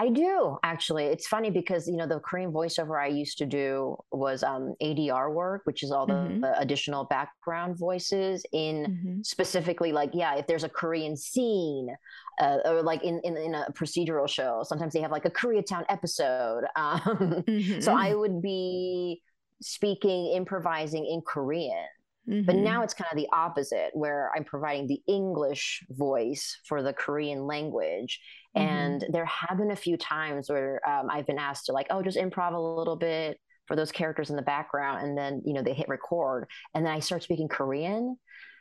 I 0.00 0.08
do 0.08 0.56
actually. 0.62 1.04
It's 1.04 1.26
funny 1.26 1.50
because 1.50 1.86
you 1.86 1.94
know 1.94 2.06
the 2.06 2.20
Korean 2.20 2.50
voiceover 2.50 2.98
I 2.98 3.08
used 3.08 3.36
to 3.36 3.44
do 3.44 3.98
was 4.10 4.42
um, 4.42 4.74
ADR 4.82 5.30
work, 5.30 5.60
which 5.64 5.82
is 5.82 5.92
all 5.92 6.06
the, 6.06 6.14
mm-hmm. 6.14 6.40
the 6.40 6.58
additional 6.58 7.04
background 7.04 7.76
voices 7.78 8.42
in 8.52 8.86
mm-hmm. 8.86 9.22
specifically 9.22 9.92
like 9.92 10.12
yeah, 10.14 10.36
if 10.36 10.46
there's 10.46 10.64
a 10.64 10.70
Korean 10.70 11.18
scene 11.18 11.94
uh, 12.40 12.58
or 12.64 12.82
like 12.82 13.04
in, 13.04 13.20
in, 13.24 13.36
in 13.36 13.54
a 13.54 13.66
procedural 13.72 14.26
show, 14.26 14.62
sometimes 14.64 14.94
they 14.94 15.02
have 15.02 15.10
like 15.10 15.26
a 15.26 15.30
Koreatown 15.30 15.84
episode. 15.90 16.64
Um, 16.76 17.44
mm-hmm. 17.46 17.80
So 17.80 17.92
I 17.92 18.14
would 18.14 18.40
be 18.40 19.20
speaking, 19.60 20.32
improvising 20.34 21.06
in 21.06 21.20
Korean. 21.20 21.86
Mm-hmm. 22.28 22.46
But 22.46 22.56
now 22.56 22.82
it's 22.82 22.94
kind 22.94 23.08
of 23.10 23.16
the 23.16 23.28
opposite, 23.32 23.90
where 23.94 24.30
I'm 24.36 24.44
providing 24.44 24.86
the 24.86 25.00
English 25.08 25.84
voice 25.90 26.60
for 26.66 26.82
the 26.82 26.92
Korean 26.92 27.46
language. 27.46 28.20
Mm-hmm. 28.56 28.68
And 28.68 29.06
there 29.10 29.24
have 29.24 29.58
been 29.58 29.70
a 29.70 29.76
few 29.76 29.96
times 29.96 30.50
where 30.50 30.80
um, 30.88 31.08
I've 31.10 31.26
been 31.26 31.38
asked 31.38 31.66
to, 31.66 31.72
like, 31.72 31.86
oh, 31.90 32.02
just 32.02 32.18
improv 32.18 32.54
a 32.54 32.60
little 32.60 32.96
bit 32.96 33.40
for 33.66 33.74
those 33.74 33.90
characters 33.90 34.30
in 34.30 34.36
the 34.36 34.42
background. 34.42 35.06
And 35.06 35.16
then, 35.16 35.42
you 35.44 35.54
know, 35.54 35.62
they 35.62 35.72
hit 35.72 35.88
record. 35.88 36.46
And 36.74 36.84
then 36.84 36.92
I 36.92 37.00
start 37.00 37.22
speaking 37.22 37.48
Korean. 37.48 38.16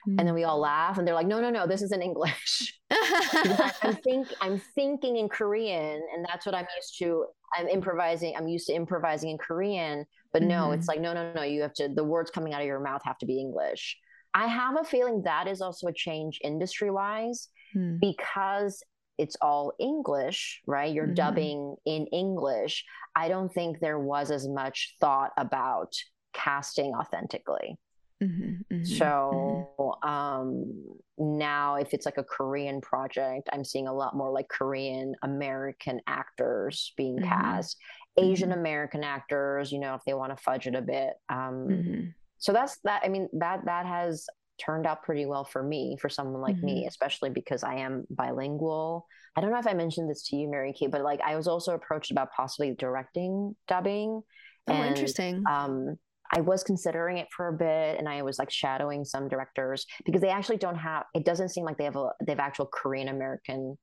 And 0.08 0.20
then 0.20 0.34
we 0.34 0.43
all 0.43 0.60
laugh 0.60 0.97
and 0.97 1.08
they're 1.08 1.16
like, 1.16 1.28
no, 1.28 1.41
no, 1.41 1.50
no, 1.50 1.68
this 1.68 1.82
is 1.82 1.91
in 1.91 2.02
English. 2.02 2.80
I'm, 2.91 3.95
think, 3.95 4.28
I'm 4.41 4.60
thinking 4.76 5.18
in 5.18 5.30
Korean. 5.30 6.02
And 6.14 6.26
that's 6.28 6.45
what 6.45 6.56
I'm 6.56 6.68
used 6.76 6.97
to. 7.00 7.26
I'm 7.56 7.68
improvising. 7.68 8.36
I'm 8.36 8.47
used 8.47 8.68
to 8.68 8.74
improvising 8.74 9.32
in 9.32 9.38
Korean. 9.38 10.06
But 10.32 10.43
no, 10.43 10.66
mm-hmm. 10.66 10.74
it's 10.80 10.88
like, 10.88 11.02
no, 11.02 11.14
no, 11.14 11.34
no, 11.34 11.43
you 11.43 11.62
have 11.62 11.74
to, 11.76 11.89
the 11.89 12.04
words 12.04 12.32
coming 12.32 12.54
out 12.54 12.62
of 12.62 12.68
your 12.68 12.80
mouth 12.80 13.02
have 13.04 13.18
to 13.20 13.26
be 13.26 13.39
English. 13.39 13.97
I 14.34 14.47
have 14.47 14.80
a 14.80 14.84
feeling 14.84 15.24
that 15.24 15.47
is 15.47 15.60
also 15.60 15.88
a 15.88 15.93
change 15.93 16.39
industry 16.43 16.91
wise 16.91 17.50
mm. 17.76 18.00
because 18.00 18.84
it's 19.18 19.36
all 19.41 19.74
English, 19.80 20.62
right? 20.66 20.93
You're 20.93 21.06
mm-hmm. 21.06 21.14
dubbing 21.16 21.76
in 21.86 22.08
English. 22.08 22.86
I 23.16 23.28
don't 23.28 23.52
think 23.52 23.80
there 23.80 24.00
was 24.00 24.32
as 24.32 24.47
much 24.47 24.95
thought 25.02 25.32
about 25.36 25.93
casting 26.34 26.93
authentically. 26.93 27.78
Mm-hmm, 28.22 28.76
mm-hmm, 28.76 28.84
so 28.84 29.70
mm-hmm. 29.80 30.09
um, 30.09 30.84
now, 31.17 31.76
if 31.76 31.93
it's 31.93 32.05
like 32.05 32.17
a 32.17 32.24
Korean 32.24 32.82
project, 32.82 33.49
I'm 33.51 33.63
seeing 33.63 33.88
a 33.88 33.93
lot 33.93 34.15
more 34.15 34.32
like 34.32 34.49
Korean 34.49 35.15
American 35.24 36.01
actors 36.07 36.93
being 36.97 37.17
mm-hmm. 37.17 37.30
cast. 37.30 37.78
Asian 38.17 38.49
mm-hmm. 38.49 38.59
American 38.59 39.03
actors, 39.03 39.72
you 39.72 39.80
know, 39.80 39.95
if 39.95 40.01
they 40.05 40.13
want 40.13 40.36
to 40.36 40.43
fudge 40.43 40.67
it 40.67 40.76
a 40.76 40.82
bit. 40.82 41.13
Um, 41.30 41.67
mm-hmm. 41.70 42.01
So 42.38 42.51
that's 42.51 42.78
that. 42.84 43.01
I 43.05 43.09
mean, 43.09 43.30
that 43.34 43.65
that 43.65 43.86
has 43.86 44.28
turned 44.59 44.86
out 44.86 45.03
pretty 45.03 45.26
well 45.26 45.45
for 45.45 45.63
me, 45.63 45.97
for 46.01 46.09
someone 46.09 46.41
like 46.41 46.57
mm-hmm. 46.57 46.65
me, 46.65 46.88
especially 46.88 47.30
because 47.30 47.63
I 47.63 47.76
am 47.76 48.05
bilingual. 48.09 49.07
I 49.36 49.41
don't 49.41 49.51
know 49.51 49.59
if 49.59 49.67
I 49.67 49.74
mentioned 49.74 50.09
this 50.09 50.24
to 50.30 50.36
you, 50.36 50.49
Mary 50.49 50.74
Kate, 50.74 50.91
but 50.91 51.01
like 51.01 51.22
I 51.22 51.36
was 51.36 51.47
also 51.47 51.74
approached 51.74 52.11
about 52.11 52.34
possibly 52.36 52.76
directing 52.78 53.55
dubbing. 53.67 54.22
Oh, 54.67 54.74
and, 54.74 54.89
interesting. 54.89 55.43
Um, 55.49 55.97
I 56.36 56.41
was 56.41 56.63
considering 56.63 57.17
it 57.17 57.27
for 57.36 57.47
a 57.47 57.53
bit, 57.53 57.97
and 57.97 58.07
I 58.07 58.21
was 58.21 58.38
like 58.38 58.51
shadowing 58.51 59.03
some 59.03 59.27
directors 59.27 59.86
because 60.05 60.21
they 60.21 60.30
actually 60.30 60.57
don't 60.57 60.75
have. 60.75 61.05
It 61.13 61.25
doesn't 61.25 61.49
seem 61.49 61.65
like 61.65 61.77
they 61.77 61.86
have 61.86 61.95
a 61.95 62.09
they 62.25 62.32
have 62.34 62.39
actual 62.39 62.67
Korean 62.67 63.07
American 63.07 63.77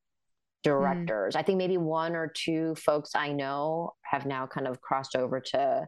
Mm. 0.67 0.71
directors. 0.71 1.35
Mm. 1.35 1.39
I 1.39 1.43
think 1.43 1.59
maybe 1.59 1.77
one 1.79 2.15
or 2.15 2.33
two 2.35 2.75
folks 2.75 3.11
I 3.15 3.33
know 3.33 3.95
have 4.03 4.27
now 4.27 4.47
kind 4.47 4.67
of 4.67 4.81
crossed 4.81 5.17
over 5.17 5.41
to 5.41 5.87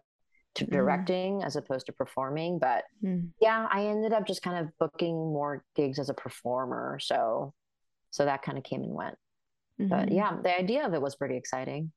to 0.55 0.65
mm. 0.65 0.71
directing 0.71 1.41
mm. 1.41 1.45
as 1.45 1.57
opposed 1.57 1.87
to 1.87 1.93
performing. 1.93 2.59
But 2.59 2.85
mm. 3.05 3.29
yeah, 3.41 3.67
I 3.71 3.87
ended 3.87 4.13
up 4.13 4.27
just 4.27 4.43
kind 4.43 4.59
of 4.59 4.73
booking 4.79 5.15
more 5.15 5.65
gigs 5.77 5.99
as 5.99 6.09
a 6.09 6.15
performer. 6.15 6.99
So 7.01 7.55
so 8.11 8.25
that 8.25 8.43
kind 8.43 8.59
of 8.59 8.65
came 8.65 8.83
and 8.83 8.95
went. 8.95 9.17
Mm-hmm. 9.81 9.91
But 9.91 10.13
yeah, 10.13 10.37
the 10.43 10.57
idea 10.57 10.87
of 10.87 10.95
it 10.95 11.03
was 11.03 11.17
pretty 11.17 11.37
exciting. 11.37 11.93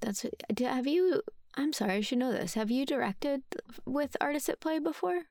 That's 0.00 0.26
have 0.60 0.86
you 0.86 1.22
I'm 1.56 1.72
sorry, 1.72 1.92
I 1.92 2.00
should 2.00 2.18
know 2.18 2.32
this. 2.32 2.54
Have 2.54 2.70
you 2.70 2.84
directed 2.84 3.42
with 3.84 4.16
artists 4.20 4.48
at 4.48 4.60
play 4.60 4.78
before? 4.78 5.22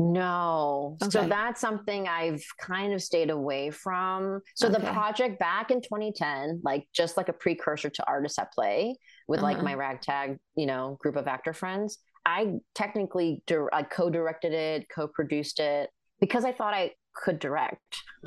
No. 0.00 0.96
Okay. 1.02 1.10
So 1.10 1.28
that's 1.28 1.60
something 1.60 2.08
I've 2.08 2.42
kind 2.58 2.94
of 2.94 3.02
stayed 3.02 3.28
away 3.28 3.70
from. 3.70 4.40
So 4.54 4.68
okay. 4.68 4.80
the 4.80 4.92
project 4.92 5.38
back 5.38 5.70
in 5.70 5.82
2010, 5.82 6.62
like 6.64 6.88
just 6.94 7.18
like 7.18 7.28
a 7.28 7.34
precursor 7.34 7.90
to 7.90 8.06
Artists 8.06 8.38
at 8.38 8.50
Play 8.52 8.96
with 9.28 9.40
uh-huh. 9.40 9.52
like 9.52 9.62
my 9.62 9.74
ragtag, 9.74 10.38
you 10.56 10.64
know, 10.64 10.96
group 11.00 11.16
of 11.16 11.26
actor 11.26 11.52
friends, 11.52 11.98
I 12.24 12.60
technically 12.74 13.42
I 13.72 13.82
co-directed 13.82 14.52
it, 14.52 14.86
co-produced 14.88 15.60
it 15.60 15.90
because 16.18 16.46
I 16.46 16.52
thought 16.52 16.72
I 16.72 16.92
could 17.20 17.38
direct. 17.38 18.02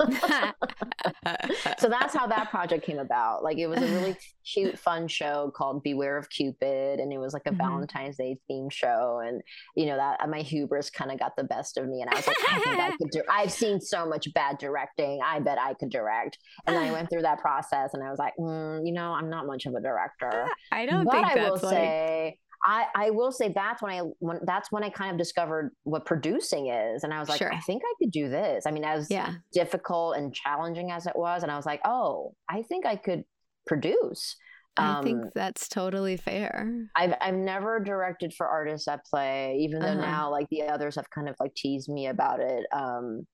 so 1.78 1.88
that's 1.88 2.14
how 2.14 2.26
that 2.26 2.48
project 2.50 2.84
came 2.84 2.98
about. 2.98 3.42
Like 3.42 3.58
it 3.58 3.66
was 3.66 3.82
a 3.82 3.86
really 3.86 4.16
cute, 4.52 4.78
fun 4.78 5.08
show 5.08 5.52
called 5.54 5.82
Beware 5.82 6.16
of 6.16 6.30
Cupid, 6.30 7.00
and 7.00 7.12
it 7.12 7.18
was 7.18 7.32
like 7.32 7.42
a 7.46 7.50
mm-hmm. 7.50 7.58
Valentine's 7.58 8.16
Day 8.16 8.38
theme 8.48 8.68
show. 8.70 9.20
And 9.24 9.42
you 9.76 9.86
know 9.86 9.96
that 9.96 10.28
my 10.28 10.40
hubris 10.40 10.90
kind 10.90 11.10
of 11.10 11.18
got 11.18 11.36
the 11.36 11.44
best 11.44 11.76
of 11.78 11.88
me, 11.88 12.00
and 12.00 12.10
I 12.10 12.16
was 12.16 12.26
like, 12.26 12.36
I 12.48 12.58
think 12.60 12.78
I 12.78 12.90
could. 12.90 13.10
do. 13.10 13.22
I've 13.30 13.52
seen 13.52 13.80
so 13.80 14.06
much 14.06 14.32
bad 14.34 14.58
directing. 14.58 15.20
I 15.24 15.40
bet 15.40 15.58
I 15.58 15.74
could 15.74 15.90
direct. 15.90 16.38
And 16.66 16.76
then 16.76 16.82
I 16.82 16.92
went 16.92 17.10
through 17.10 17.22
that 17.22 17.38
process, 17.38 17.90
and 17.94 18.02
I 18.02 18.10
was 18.10 18.18
like, 18.18 18.34
mm, 18.38 18.86
you 18.86 18.92
know, 18.92 19.12
I'm 19.12 19.30
not 19.30 19.46
much 19.46 19.66
of 19.66 19.74
a 19.74 19.80
director. 19.80 20.48
I 20.72 20.86
don't 20.86 21.04
but 21.04 21.12
think 21.12 21.26
I 21.26 21.34
will 21.50 21.52
like... 21.52 21.60
say 21.60 22.38
I, 22.66 22.86
I 22.94 23.10
will 23.10 23.30
say 23.30 23.52
that's 23.54 23.82
when 23.82 23.92
I 23.92 23.98
when 24.20 24.40
that's 24.44 24.72
when 24.72 24.82
I 24.82 24.88
kind 24.88 25.10
of 25.10 25.18
discovered 25.18 25.72
what 25.82 26.06
producing 26.06 26.68
is, 26.68 27.04
and 27.04 27.12
I 27.12 27.20
was 27.20 27.28
like, 27.28 27.38
sure. 27.38 27.52
I 27.52 27.60
think 27.60 27.82
I 27.84 27.92
could 27.98 28.10
do 28.10 28.30
this. 28.30 28.66
I 28.66 28.70
mean, 28.70 28.84
as 28.84 29.08
yeah. 29.10 29.34
difficult 29.52 30.16
and 30.16 30.34
challenging 30.34 30.90
as 30.90 31.06
it 31.06 31.14
was, 31.14 31.42
and 31.42 31.52
I 31.52 31.56
was 31.56 31.66
like, 31.66 31.82
oh, 31.84 32.34
I 32.48 32.62
think 32.62 32.86
I 32.86 32.96
could 32.96 33.24
produce. 33.66 34.36
I 34.76 34.98
um, 34.98 35.04
think 35.04 35.24
that's 35.34 35.68
totally 35.68 36.16
fair. 36.16 36.88
I've 36.96 37.14
I've 37.20 37.34
never 37.34 37.80
directed 37.80 38.32
for 38.32 38.46
artists 38.46 38.88
at 38.88 39.04
play, 39.04 39.58
even 39.60 39.80
though 39.80 39.88
uh-huh. 39.88 40.00
now 40.00 40.30
like 40.30 40.48
the 40.50 40.62
others 40.62 40.96
have 40.96 41.10
kind 41.10 41.28
of 41.28 41.36
like 41.38 41.54
teased 41.54 41.90
me 41.90 42.06
about 42.06 42.40
it. 42.40 42.64
Um, 42.72 43.26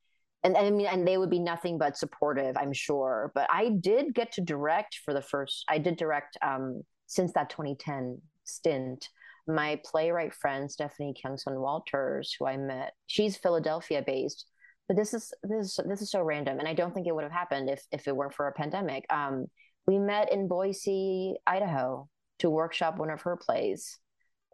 and, 0.42 0.56
and 0.56 0.66
I 0.66 0.70
mean, 0.70 0.86
and 0.86 1.06
they 1.06 1.18
would 1.18 1.30
be 1.30 1.38
nothing 1.38 1.78
but 1.78 1.96
supportive, 1.96 2.56
I'm 2.56 2.72
sure. 2.72 3.30
But 3.34 3.46
I 3.50 3.70
did 3.80 4.14
get 4.14 4.32
to 4.32 4.40
direct 4.40 4.98
for 5.04 5.14
the 5.14 5.22
first. 5.22 5.64
I 5.68 5.78
did 5.78 5.96
direct 5.96 6.36
um, 6.42 6.82
since 7.06 7.32
that 7.34 7.50
2010 7.50 8.20
stint 8.44 9.08
my 9.46 9.80
playwright 9.84 10.34
friend 10.34 10.70
Stephanie 10.70 11.14
Kyungsun 11.14 11.60
Walters, 11.60 12.34
who 12.38 12.46
I 12.46 12.56
met, 12.56 12.92
she's 13.06 13.36
Philadelphia 13.36 14.02
based. 14.06 14.46
But 14.88 14.96
this 14.96 15.14
is 15.14 15.32
this 15.42 15.78
is 15.78 15.80
this 15.86 16.02
is 16.02 16.10
so 16.10 16.22
random, 16.22 16.58
and 16.58 16.66
I 16.66 16.74
don't 16.74 16.92
think 16.92 17.06
it 17.06 17.14
would 17.14 17.22
have 17.22 17.32
happened 17.32 17.70
if 17.70 17.84
if 17.92 18.08
it 18.08 18.16
weren't 18.16 18.34
for 18.34 18.48
a 18.48 18.52
pandemic. 18.52 19.04
Um, 19.08 19.46
we 19.86 19.98
met 19.98 20.32
in 20.32 20.48
Boise, 20.48 21.36
Idaho, 21.46 22.08
to 22.40 22.50
workshop 22.50 22.98
one 22.98 23.10
of 23.10 23.22
her 23.22 23.36
plays. 23.36 23.98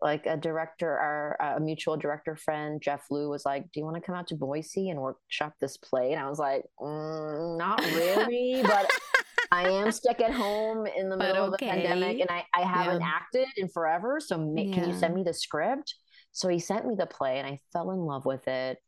Like 0.02 0.26
a 0.26 0.36
director, 0.36 0.90
our 0.90 1.56
a 1.56 1.60
mutual 1.60 1.96
director 1.96 2.36
friend, 2.36 2.82
Jeff 2.82 3.06
Liu, 3.10 3.30
was 3.30 3.46
like, 3.46 3.62
"Do 3.72 3.80
you 3.80 3.84
want 3.84 3.96
to 3.96 4.02
come 4.02 4.14
out 4.14 4.26
to 4.26 4.34
Boise 4.34 4.90
and 4.90 5.00
workshop 5.00 5.54
this 5.58 5.78
play?" 5.78 6.12
And 6.12 6.22
I 6.22 6.28
was 6.28 6.38
like, 6.38 6.64
mm, 6.78 7.56
"Not 7.56 7.80
really, 7.80 8.62
but 8.62 8.90
I 9.50 9.68
am 9.68 9.92
stuck 9.92 10.20
at 10.20 10.32
home 10.32 10.86
in 10.86 11.08
the 11.08 11.16
middle 11.16 11.44
okay. 11.44 11.46
of 11.46 11.52
the 11.52 11.58
pandemic 11.58 12.20
and 12.20 12.30
I, 12.30 12.44
I 12.54 12.62
haven't 12.62 13.00
yeah. 13.00 13.10
acted 13.14 13.48
in 13.56 13.68
forever. 13.68 14.20
So 14.20 14.38
ma- 14.38 14.60
yeah. 14.60 14.74
can 14.74 14.88
you 14.88 14.96
send 14.96 15.14
me 15.14 15.22
the 15.22 15.34
script? 15.34 15.94
So 16.32 16.48
he 16.48 16.58
sent 16.58 16.86
me 16.86 16.94
the 16.96 17.06
play 17.06 17.38
and 17.38 17.46
I 17.46 17.58
fell 17.72 17.90
in 17.90 17.98
love 17.98 18.26
with 18.26 18.46
it. 18.48 18.78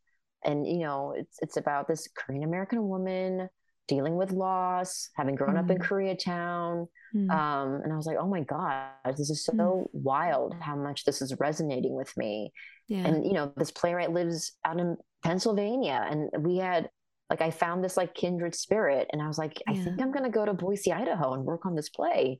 And, 0.43 0.67
you 0.67 0.79
know, 0.79 1.13
it's, 1.17 1.37
it's 1.41 1.57
about 1.57 1.87
this 1.87 2.07
Korean 2.15 2.43
American 2.43 2.87
woman 2.87 3.49
dealing 3.87 4.15
with 4.15 4.31
loss, 4.31 5.09
having 5.15 5.35
grown 5.35 5.55
mm. 5.55 5.59
up 5.59 5.69
in 5.69 5.79
mm. 5.79 5.85
Koreatown. 5.85 6.87
Mm. 7.15 7.31
Um, 7.31 7.81
and 7.83 7.91
I 7.91 7.95
was 7.95 8.05
like, 8.05 8.17
oh 8.19 8.27
my 8.27 8.41
God, 8.41 8.91
this 9.17 9.29
is 9.29 9.43
so 9.43 9.53
mm. 9.53 9.85
wild 9.93 10.55
how 10.59 10.75
much 10.75 11.05
this 11.05 11.21
is 11.21 11.35
resonating 11.39 11.95
with 11.95 12.15
me. 12.15 12.53
Yeah. 12.87 13.07
And, 13.07 13.25
you 13.25 13.33
know, 13.33 13.51
this 13.57 13.71
playwright 13.71 14.11
lives 14.11 14.53
out 14.63 14.79
in 14.79 14.95
Pennsylvania, 15.23 16.07
and 16.09 16.29
we 16.45 16.57
had 16.57 16.89
like 17.29 17.41
I 17.41 17.51
found 17.51 17.83
this 17.83 17.97
like 17.97 18.13
kindred 18.13 18.55
spirit, 18.55 19.07
and 19.11 19.21
I 19.21 19.27
was 19.27 19.37
like, 19.37 19.61
yeah. 19.67 19.73
I 19.73 19.83
think 19.83 20.01
I'm 20.01 20.11
gonna 20.11 20.29
go 20.29 20.45
to 20.45 20.53
Boise, 20.53 20.91
Idaho, 20.91 21.33
and 21.33 21.43
work 21.43 21.65
on 21.65 21.75
this 21.75 21.89
play, 21.89 22.39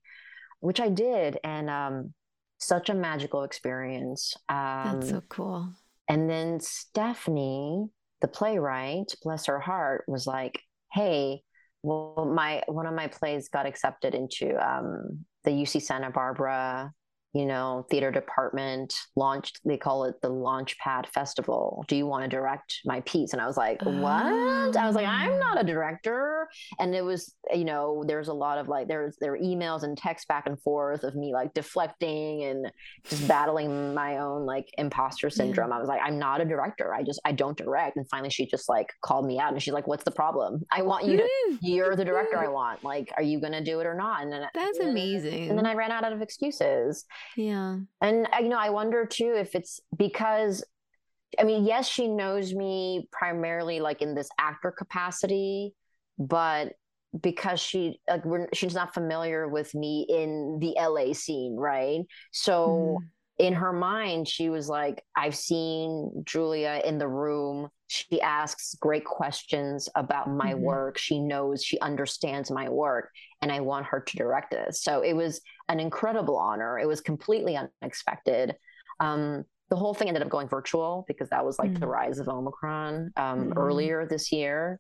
which 0.60 0.80
I 0.80 0.90
did, 0.90 1.38
and 1.44 1.70
um, 1.70 2.14
such 2.58 2.90
a 2.90 2.94
magical 2.94 3.44
experience. 3.44 4.36
Um, 4.50 5.00
That's 5.00 5.10
so 5.10 5.22
cool. 5.30 5.70
And 6.08 6.30
then 6.30 6.60
Stephanie, 6.60 7.86
the 8.22 8.28
playwright, 8.28 9.14
bless 9.24 9.46
her 9.46 9.60
heart, 9.60 10.06
was 10.08 10.26
like, 10.26 10.62
"Hey, 10.92 11.44
well, 11.84 12.32
my 12.34 12.64
one 12.68 12.86
of 12.86 12.94
my 12.94 13.08
plays 13.08 13.50
got 13.50 13.66
accepted 13.66 14.16
into 14.16 14.58
um, 14.58 15.26
the 15.44 15.52
UC 15.52 15.82
Santa 15.82 16.10
Barbara 16.10 16.92
you 17.34 17.46
know, 17.46 17.86
theater 17.92 18.12
department 18.12 18.96
launched, 19.16 19.60
they 19.64 19.78
call 19.78 20.06
it 20.06 20.16
the 20.22 20.30
Launchpad 20.30 21.08
Festival. 21.08 21.86
Do 21.88 21.96
you 21.96 22.08
want 22.08 22.24
to 22.24 22.28
direct 22.28 22.80
my 22.86 23.02
piece? 23.02 23.34
And 23.34 23.42
I 23.42 23.46
was 23.46 23.56
like, 23.56 23.82
what? 23.84 24.76
I 24.76 24.88
was 24.88 24.96
like, 24.96 25.06
I'm 25.06 25.38
not 25.40 25.58
a 25.58 25.60
ah. 25.60 25.64
director. 25.64 26.48
And 26.80 26.96
it 26.96 27.04
was, 27.04 27.36
you 27.54 27.66
know, 27.66 28.04
there's 28.08 28.30
a 28.30 28.34
lot 28.34 28.58
of 28.58 28.68
like, 28.68 28.88
there's, 28.88 29.16
there 29.22 29.32
were 29.32 29.38
emails 29.38 29.84
and 29.84 29.96
texts 29.96 30.26
back 30.26 30.48
and 30.48 30.60
forth 30.62 31.04
of 31.04 31.16
me 31.16 31.32
like 31.32 31.54
deflecting 31.54 32.44
and 32.46 32.72
just 33.08 33.28
battling 33.28 33.94
my 33.94 34.18
own 34.18 34.48
like 34.48 34.68
imposter 34.80 35.30
syndrome. 35.30 35.70
Yeah. 35.70 35.78
I 35.78 35.80
was 35.80 35.88
like, 35.88 36.02
I'm 36.04 36.18
not 36.18 36.42
a 36.42 36.46
director. 36.46 36.96
I 36.96 37.04
just, 37.04 37.22
I 37.26 37.32
don't 37.32 37.58
direct. 37.58 37.96
And 37.96 38.10
finally 38.10 38.32
she 38.32 38.48
just 38.48 38.68
like 38.68 38.92
called 39.04 39.28
me 39.28 39.40
out 39.40 39.54
and 39.54 39.62
she's 39.62 39.74
like, 39.74 39.86
what's 39.86 40.04
the 40.04 40.12
problem? 40.12 40.66
I 40.72 40.82
want 40.82 41.06
you 41.06 41.18
to, 41.18 41.58
you're 41.62 41.96
the 41.96 42.06
director 42.06 42.40
I 42.40 42.48
want. 42.50 42.84
Like, 42.84 43.12
are 43.18 43.24
you 43.24 43.40
going 43.40 43.54
to 43.54 43.64
do 43.64 43.80
it 43.82 43.86
or 43.86 43.94
not? 43.94 44.24
And 44.24 44.34
then 44.34 44.48
that's 44.56 44.80
amazing. 44.80 45.50
And 45.50 45.58
then 45.58 45.68
I 45.68 45.76
ran 45.76 45.92
out 45.92 46.12
of 46.12 46.24
excuses. 46.24 47.06
Yeah. 47.36 47.78
And, 48.02 48.28
uh, 48.34 48.40
you 48.42 48.50
know, 48.50 48.58
I 48.58 48.70
wonder 48.70 49.06
too 49.06 49.34
if 49.36 49.56
it's 49.56 49.80
because, 49.96 50.64
I 51.40 51.44
mean, 51.44 51.66
yes, 51.66 51.88
she 51.88 52.08
knows 52.08 52.54
me 52.54 53.08
primarily 53.12 53.80
like 53.80 54.02
in 54.02 54.16
this 54.16 54.30
actor 54.40 54.72
capacity, 54.72 55.74
but 56.18 56.74
because 57.22 57.60
she 57.60 58.00
like 58.08 58.24
we're, 58.26 58.48
she's 58.54 58.76
not 58.76 58.94
familiar 58.94 59.48
with 59.48 59.74
me 59.74 60.06
in 60.10 60.60
the 60.60 60.76
LA 60.80 61.14
scene, 61.14 61.56
right? 61.56 62.02
So 62.32 63.00
mm. 63.00 63.08
in 63.38 63.54
her 63.54 63.74
mind, 63.74 64.28
she 64.28 64.50
was 64.50 64.70
like, 64.70 65.04
I've 65.16 65.36
seen 65.36 66.24
Julia 66.26 66.82
in 66.86 66.98
the 66.98 67.08
room. 67.08 67.70
She 67.92 68.22
asks 68.22 68.76
great 68.76 69.04
questions 69.04 69.90
about 69.96 70.30
my 70.30 70.54
mm-hmm. 70.54 70.62
work. 70.62 70.98
She 71.00 71.20
knows, 71.20 71.64
she 71.64 71.80
understands 71.80 72.52
my 72.52 72.70
work, 72.70 73.10
and 73.42 73.52
I 73.52 73.62
want 73.62 73.88
her 73.88 74.00
to 74.00 74.18
direct 74.18 74.52
this. 74.52 74.84
So 74.84 75.02
it 75.02 75.14
was 75.14 75.42
an 75.70 75.80
incredible 75.80 76.38
honor. 76.38 76.78
It 76.78 76.88
was 76.88 77.02
completely 77.02 77.58
unexpected. 77.58 78.56
Um, 79.00 79.44
the 79.72 79.76
whole 79.76 79.96
thing 79.96 80.08
ended 80.08 80.22
up 80.22 80.30
going 80.30 80.48
virtual 80.48 81.04
because 81.08 81.30
that 81.30 81.44
was 81.44 81.58
like 81.58 81.72
mm-hmm. 81.72 81.80
the 81.80 81.88
rise 81.88 82.20
of 82.20 82.28
Omicron 82.28 83.12
um, 83.18 83.40
mm-hmm. 83.40 83.58
earlier 83.58 84.06
this 84.06 84.32
year. 84.32 84.80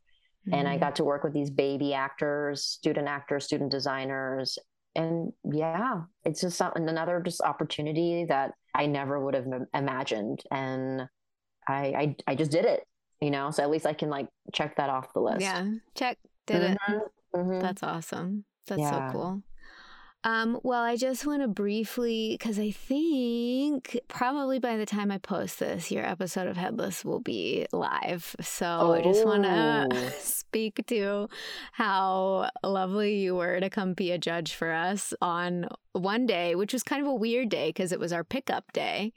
And 0.51 0.67
I 0.67 0.73
mm-hmm. 0.73 0.79
got 0.79 0.95
to 0.97 1.03
work 1.03 1.23
with 1.23 1.33
these 1.33 1.49
baby 1.49 1.93
actors, 1.93 2.63
student 2.63 3.07
actors, 3.07 3.45
student 3.45 3.71
designers. 3.71 4.57
And 4.95 5.33
yeah, 5.43 6.01
it's 6.23 6.41
just 6.41 6.61
another 6.75 7.21
just 7.23 7.41
opportunity 7.41 8.25
that 8.25 8.53
I 8.73 8.85
never 8.85 9.19
would 9.19 9.33
have 9.33 9.45
imagined. 9.73 10.43
And 10.51 11.07
I, 11.67 11.75
I, 11.75 12.15
I 12.27 12.35
just 12.35 12.51
did 12.51 12.65
it, 12.65 12.83
you 13.21 13.31
know, 13.31 13.51
so 13.51 13.63
at 13.63 13.69
least 13.69 13.85
I 13.85 13.93
can 13.93 14.09
like 14.09 14.27
check 14.53 14.77
that 14.77 14.89
off 14.89 15.13
the 15.13 15.21
list. 15.21 15.41
Yeah. 15.41 15.69
Check. 15.95 16.17
Did 16.47 16.63
it. 16.63 16.77
Mm-hmm. 16.87 17.39
Mm-hmm. 17.39 17.59
That's 17.59 17.83
awesome. 17.83 18.45
That's 18.67 18.81
yeah. 18.81 19.11
so 19.11 19.13
cool. 19.13 19.43
Um, 20.25 20.59
well, 20.63 20.81
I 20.81 20.97
just 20.97 21.25
want 21.25 21.43
to 21.43 21.47
briefly, 21.47 22.35
because 22.37 22.59
I 22.59 22.71
think 22.71 23.97
probably 24.09 24.59
by 24.59 24.75
the 24.75 24.85
time 24.85 25.11
I 25.11 25.17
post 25.17 25.59
this, 25.59 25.91
your 25.91 26.05
episode 26.05 26.47
of 26.47 26.57
Headless 26.57 27.05
will 27.05 27.21
be 27.21 27.67
live. 27.71 28.35
So 28.41 28.65
oh. 28.65 28.93
I 28.93 29.01
just 29.01 29.25
want 29.25 29.43
to 29.43 29.87
oh. 29.91 30.09
speak 30.19 30.85
to 30.87 31.29
how 31.71 32.49
lovely 32.63 33.19
you 33.19 33.35
were 33.35 33.61
to 33.61 33.69
come 33.69 33.93
be 33.93 34.11
a 34.11 34.17
judge 34.17 34.55
for 34.55 34.71
us 34.73 35.13
on 35.21 35.69
one 35.93 36.25
day, 36.25 36.53
which 36.55 36.73
was 36.73 36.83
kind 36.83 37.01
of 37.01 37.07
a 37.07 37.15
weird 37.15 37.47
day 37.47 37.69
because 37.69 37.93
it 37.93 37.99
was 37.99 38.11
our 38.11 38.25
pickup 38.25 38.73
day 38.73 39.13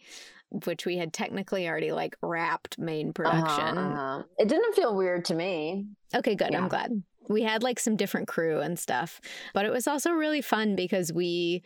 which 0.64 0.86
we 0.86 0.98
had 0.98 1.12
technically 1.12 1.68
already 1.68 1.92
like 1.92 2.16
wrapped 2.22 2.78
main 2.78 3.12
production. 3.12 3.78
Uh-huh, 3.78 3.94
uh-huh. 3.94 4.22
It 4.38 4.48
didn't 4.48 4.74
feel 4.74 4.94
weird 4.94 5.24
to 5.26 5.34
me. 5.34 5.86
Okay, 6.14 6.34
good. 6.34 6.50
Yeah. 6.53 6.59
I'm 6.59 6.68
glad 6.68 7.03
we 7.28 7.42
had 7.42 7.62
like 7.62 7.78
some 7.78 7.96
different 7.96 8.28
crew 8.28 8.61
and 8.61 8.78
stuff, 8.78 9.20
but 9.55 9.64
it 9.64 9.72
was 9.72 9.86
also 9.86 10.11
really 10.12 10.42
fun 10.42 10.76
because 10.76 11.12
we 11.12 11.62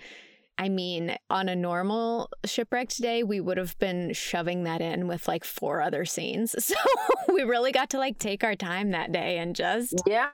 I 0.59 0.71
mean, 0.71 1.17
on 1.29 1.51
a 1.51 1.57
normal 1.57 2.31
shipwrecked 2.47 3.01
day, 3.03 3.23
we 3.23 3.41
would 3.41 3.59
have 3.59 3.79
been 3.79 4.15
shoving 4.15 4.65
that 4.65 4.81
in 4.81 5.07
with 5.07 5.29
like 5.29 5.45
four 5.45 5.83
other 5.83 6.05
scenes. 6.05 6.55
So 6.67 6.75
we 7.33 7.43
really 7.43 7.73
got 7.73 7.91
to 7.91 7.99
like 7.99 8.19
take 8.19 8.43
our 8.43 8.55
time 8.55 8.91
that 8.91 9.13
day 9.13 9.39
and 9.39 9.55
just 9.55 9.95
yeah 10.07 10.31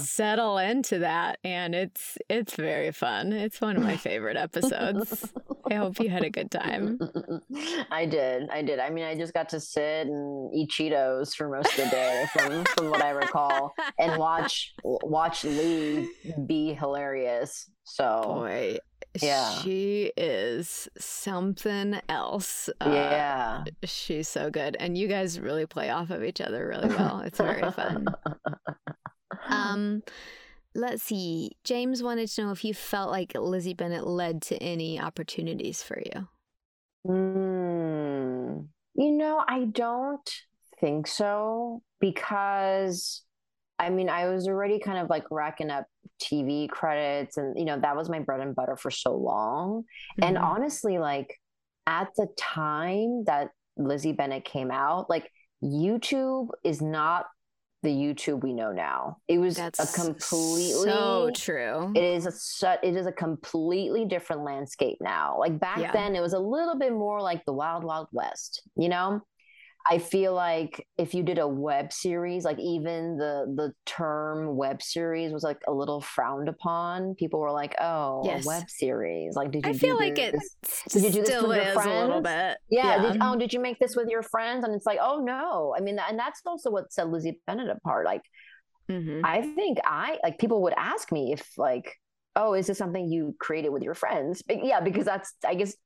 settle 0.00 0.58
into 0.58 1.00
that. 1.00 1.38
And 1.44 1.74
it's 1.74 2.16
it's 2.28 2.54
very 2.54 2.92
fun. 2.92 3.32
It's 3.32 3.60
one 3.60 3.76
of 3.76 3.82
my 3.82 3.96
favorite 3.96 4.36
episodes. 4.36 5.32
I 5.70 5.74
hope 5.74 5.98
you 6.00 6.08
had 6.08 6.24
a 6.24 6.30
good 6.30 6.50
time. 6.50 6.98
I 7.90 8.06
did. 8.06 8.48
I 8.50 8.62
did. 8.62 8.78
I 8.78 8.90
mean, 8.90 9.04
I 9.04 9.16
just 9.16 9.34
got 9.34 9.48
to 9.50 9.60
sit 9.60 10.06
and 10.06 10.54
eat 10.54 10.70
Cheetos 10.70 11.34
for 11.34 11.48
most 11.48 11.78
of 11.78 11.84
the 11.84 11.90
day, 11.90 12.26
from 12.32 12.64
from 12.64 12.90
what 12.90 13.02
I 13.02 13.10
recall, 13.10 13.74
and 13.98 14.16
watch 14.18 14.74
watch 14.82 15.44
Lee 15.44 16.08
be 16.46 16.74
hilarious. 16.74 17.68
So 17.84 18.22
boy, 18.24 18.78
yeah. 19.22 19.58
She 19.60 20.12
is 20.16 20.88
something 20.98 22.00
else. 22.08 22.68
Uh, 22.80 22.90
yeah. 22.90 23.64
She's 23.84 24.28
so 24.28 24.50
good. 24.50 24.76
And 24.78 24.96
you 24.96 25.08
guys 25.08 25.40
really 25.40 25.66
play 25.66 25.90
off 25.90 26.10
of 26.10 26.22
each 26.22 26.40
other 26.40 26.66
really 26.68 26.88
well. 26.94 27.20
It's 27.20 27.38
very 27.38 27.70
fun. 27.72 28.06
um, 29.48 30.02
let's 30.76 31.02
see. 31.02 31.52
James 31.64 32.02
wanted 32.02 32.28
to 32.28 32.42
know 32.42 32.50
if 32.50 32.64
you 32.64 32.74
felt 32.74 33.10
like 33.10 33.32
Lizzie 33.34 33.74
Bennet 33.74 34.06
led 34.06 34.42
to 34.42 34.56
any 34.56 35.00
opportunities 35.00 35.82
for 35.82 35.98
you. 35.98 36.28
Mm, 37.06 38.66
you 38.94 39.12
know, 39.12 39.42
I 39.46 39.64
don't 39.64 40.30
think 40.80 41.06
so 41.06 41.82
because 42.00 43.22
I 43.78 43.90
mean, 43.90 44.08
I 44.08 44.28
was 44.28 44.48
already 44.48 44.78
kind 44.78 44.98
of 44.98 45.10
like 45.10 45.24
racking 45.30 45.70
up 45.70 45.86
TV 46.20 46.68
credits 46.68 47.36
and, 47.36 47.58
you 47.58 47.64
know, 47.66 47.78
that 47.78 47.94
was 47.94 48.08
my 48.08 48.20
bread 48.20 48.40
and 48.40 48.54
butter 48.54 48.76
for 48.76 48.90
so 48.90 49.14
long. 49.14 49.82
Mm-hmm. 49.82 50.24
And 50.24 50.38
honestly, 50.38 50.98
like 50.98 51.38
at 51.86 52.08
the 52.16 52.28
time 52.38 53.24
that 53.24 53.50
Lizzie 53.76 54.12
Bennet 54.12 54.44
came 54.44 54.70
out, 54.70 55.10
like 55.10 55.30
YouTube 55.62 56.48
is 56.64 56.80
not 56.80 57.26
the 57.82 57.90
YouTube 57.90 58.42
we 58.42 58.52
know 58.52 58.72
now. 58.72 59.18
It 59.28 59.38
was 59.38 59.56
That's 59.56 59.78
a 59.78 60.00
completely 60.00 60.72
so 60.72 61.30
true. 61.34 61.92
It 61.94 62.02
is 62.02 62.26
a 62.26 62.78
it 62.82 62.96
is 62.96 63.06
a 63.06 63.12
completely 63.12 64.04
different 64.04 64.42
landscape 64.42 64.98
now. 65.00 65.38
Like 65.38 65.58
back 65.58 65.78
yeah. 65.78 65.92
then, 65.92 66.16
it 66.16 66.20
was 66.20 66.32
a 66.32 66.38
little 66.38 66.76
bit 66.78 66.92
more 66.92 67.20
like 67.20 67.44
the 67.44 67.52
Wild 67.52 67.84
Wild 67.84 68.08
West. 68.12 68.62
You 68.76 68.88
know, 68.88 69.22
I 69.88 69.98
feel 69.98 70.34
like 70.34 70.84
if 70.98 71.14
you 71.14 71.22
did 71.22 71.38
a 71.38 71.46
web 71.46 71.92
series, 71.92 72.44
like 72.44 72.58
even 72.58 73.16
the 73.18 73.52
the 73.54 73.72
term 73.84 74.56
web 74.56 74.82
series 74.82 75.32
was 75.32 75.44
like 75.44 75.58
a 75.68 75.72
little 75.72 76.00
frowned 76.00 76.48
upon. 76.48 77.14
People 77.14 77.38
were 77.38 77.52
like, 77.52 77.74
"Oh, 77.80 78.22
yes. 78.24 78.44
web 78.44 78.68
series." 78.68 79.36
Like, 79.36 79.52
did 79.52 79.64
you? 79.64 79.70
I 79.70 79.74
feel 79.74 79.96
like 79.96 80.18
it. 80.18 80.34
Did 80.88 81.04
you 81.04 81.10
do 81.10 81.22
this 81.22 81.42
with 81.42 81.64
your 81.64 81.72
friends? 81.74 81.88
A 81.88 82.06
little 82.06 82.20
bit. 82.20 82.58
Yeah. 82.68 83.02
yeah. 83.02 83.12
Did, 83.12 83.22
oh, 83.22 83.36
did 83.36 83.52
you 83.52 83.60
make 83.60 83.78
this 83.78 83.94
with 83.94 84.08
your 84.08 84.22
friends? 84.22 84.64
And 84.64 84.74
it's 84.74 84.86
like, 84.86 84.98
oh 85.00 85.20
no. 85.20 85.74
I 85.76 85.80
mean, 85.80 85.98
and 85.98 86.18
that's 86.18 86.40
also 86.44 86.70
what 86.70 86.92
set 86.92 87.08
Lizzie 87.08 87.40
Bennet 87.46 87.70
apart. 87.70 88.06
Like, 88.06 88.22
mm-hmm. 88.90 89.24
I 89.24 89.42
think 89.42 89.78
I 89.84 90.18
like 90.22 90.38
people 90.38 90.62
would 90.62 90.74
ask 90.76 91.12
me 91.12 91.32
if 91.32 91.46
like, 91.56 91.94
oh, 92.34 92.54
is 92.54 92.66
this 92.66 92.78
something 92.78 93.08
you 93.08 93.36
created 93.38 93.68
with 93.68 93.82
your 93.82 93.94
friends? 93.94 94.42
But 94.42 94.64
yeah, 94.64 94.80
because 94.80 95.04
that's 95.04 95.32
I 95.46 95.54
guess 95.54 95.76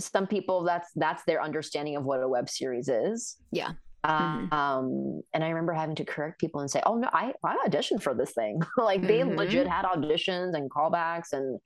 some 0.00 0.26
people 0.26 0.64
that's 0.64 0.90
that's 0.96 1.24
their 1.24 1.42
understanding 1.42 1.96
of 1.96 2.04
what 2.04 2.22
a 2.22 2.28
web 2.28 2.48
series 2.48 2.88
is. 2.88 3.36
Yeah. 3.50 3.72
mm-hmm. 4.04 4.52
Um, 4.52 5.22
and 5.32 5.42
I 5.42 5.48
remember 5.48 5.72
having 5.72 5.96
to 5.96 6.04
correct 6.04 6.38
people 6.38 6.60
and 6.60 6.70
say, 6.70 6.82
"Oh 6.84 6.96
no, 6.96 7.08
I 7.12 7.32
I 7.44 7.56
auditioned 7.66 8.02
for 8.02 8.14
this 8.14 8.32
thing." 8.32 8.60
like 8.76 9.02
they 9.02 9.20
mm-hmm. 9.20 9.36
legit 9.36 9.66
had 9.66 9.84
auditions 9.84 10.54
and 10.54 10.70
callbacks, 10.70 11.32
and 11.32 11.58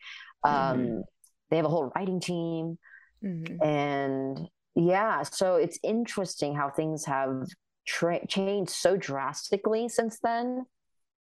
um, 0.45 0.53
mm-hmm. 0.53 1.01
they 1.51 1.57
have 1.57 1.67
a 1.67 1.71
whole 1.71 1.93
writing 1.95 2.21
team. 2.21 2.79
Mm-hmm. 3.25 3.63
And 3.63 4.49
yeah, 4.75 5.23
so 5.23 5.57
it's 5.57 5.79
interesting 5.83 6.55
how 6.55 6.71
things 6.71 7.05
have 7.05 7.47
tra- 7.87 8.27
changed 8.27 8.71
so 8.71 8.97
drastically 8.97 9.89
since 9.89 10.19
then. 10.23 10.65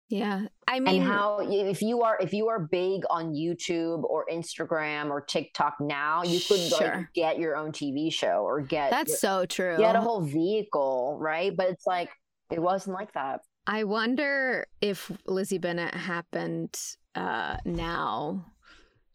Yeah. 0.09 0.45
I 0.67 0.79
mean 0.79 1.01
and 1.01 1.11
how 1.11 1.39
if 1.41 1.81
you 1.81 2.01
are 2.01 2.17
if 2.19 2.33
you 2.33 2.49
are 2.49 2.59
big 2.59 3.03
on 3.09 3.33
YouTube 3.33 4.03
or 4.03 4.25
Instagram 4.31 5.09
or 5.09 5.21
TikTok 5.21 5.75
now, 5.79 6.23
you 6.23 6.39
could 6.39 6.59
sure. 6.59 6.79
like 6.79 7.13
get 7.13 7.39
your 7.39 7.55
own 7.55 7.71
TV 7.71 8.11
show 8.11 8.43
or 8.43 8.61
get 8.61 8.91
That's 8.91 9.19
so 9.19 9.45
true. 9.45 9.77
Get 9.77 9.95
a 9.95 10.01
whole 10.01 10.21
vehicle, 10.21 11.17
right? 11.19 11.55
But 11.55 11.69
it's 11.69 11.87
like 11.87 12.09
it 12.51 12.61
wasn't 12.61 12.95
like 12.95 13.13
that. 13.13 13.41
I 13.65 13.85
wonder 13.85 14.67
if 14.81 15.11
Lizzie 15.25 15.57
Bennet 15.57 15.93
happened 15.95 16.77
uh 17.15 17.57
now 17.65 18.52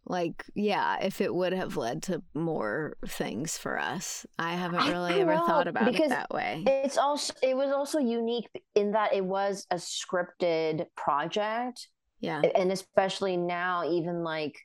like 0.09 0.45
yeah 0.55 0.99
if 1.03 1.21
it 1.21 1.35
would 1.35 1.53
have 1.53 1.77
led 1.77 2.03
to 2.05 2.23
more 2.35 2.97
things 3.07 3.59
for 3.59 3.79
us. 3.79 4.27
I 4.39 4.55
haven't 4.55 4.89
really 4.89 5.13
don't 5.13 5.21
ever 5.21 5.35
know, 5.35 5.47
thought 5.47 5.69
about 5.69 5.95
it 5.95 6.09
that 6.09 6.31
way. 6.31 6.65
It's 6.67 6.99
also 6.99 7.33
it 7.43 7.57
was 7.57 7.73
also 7.73 7.99
unique 7.99 8.49
in 8.75 8.93
that 8.93 9.15
it 9.15 9.25
was 9.25 9.67
a 9.71 9.77
scripted 9.77 10.87
project 10.97 11.89
yeah. 12.21 12.43
and 12.55 12.73
especially 12.73 13.37
now 13.37 13.89
even 13.89 14.25
like 14.25 14.59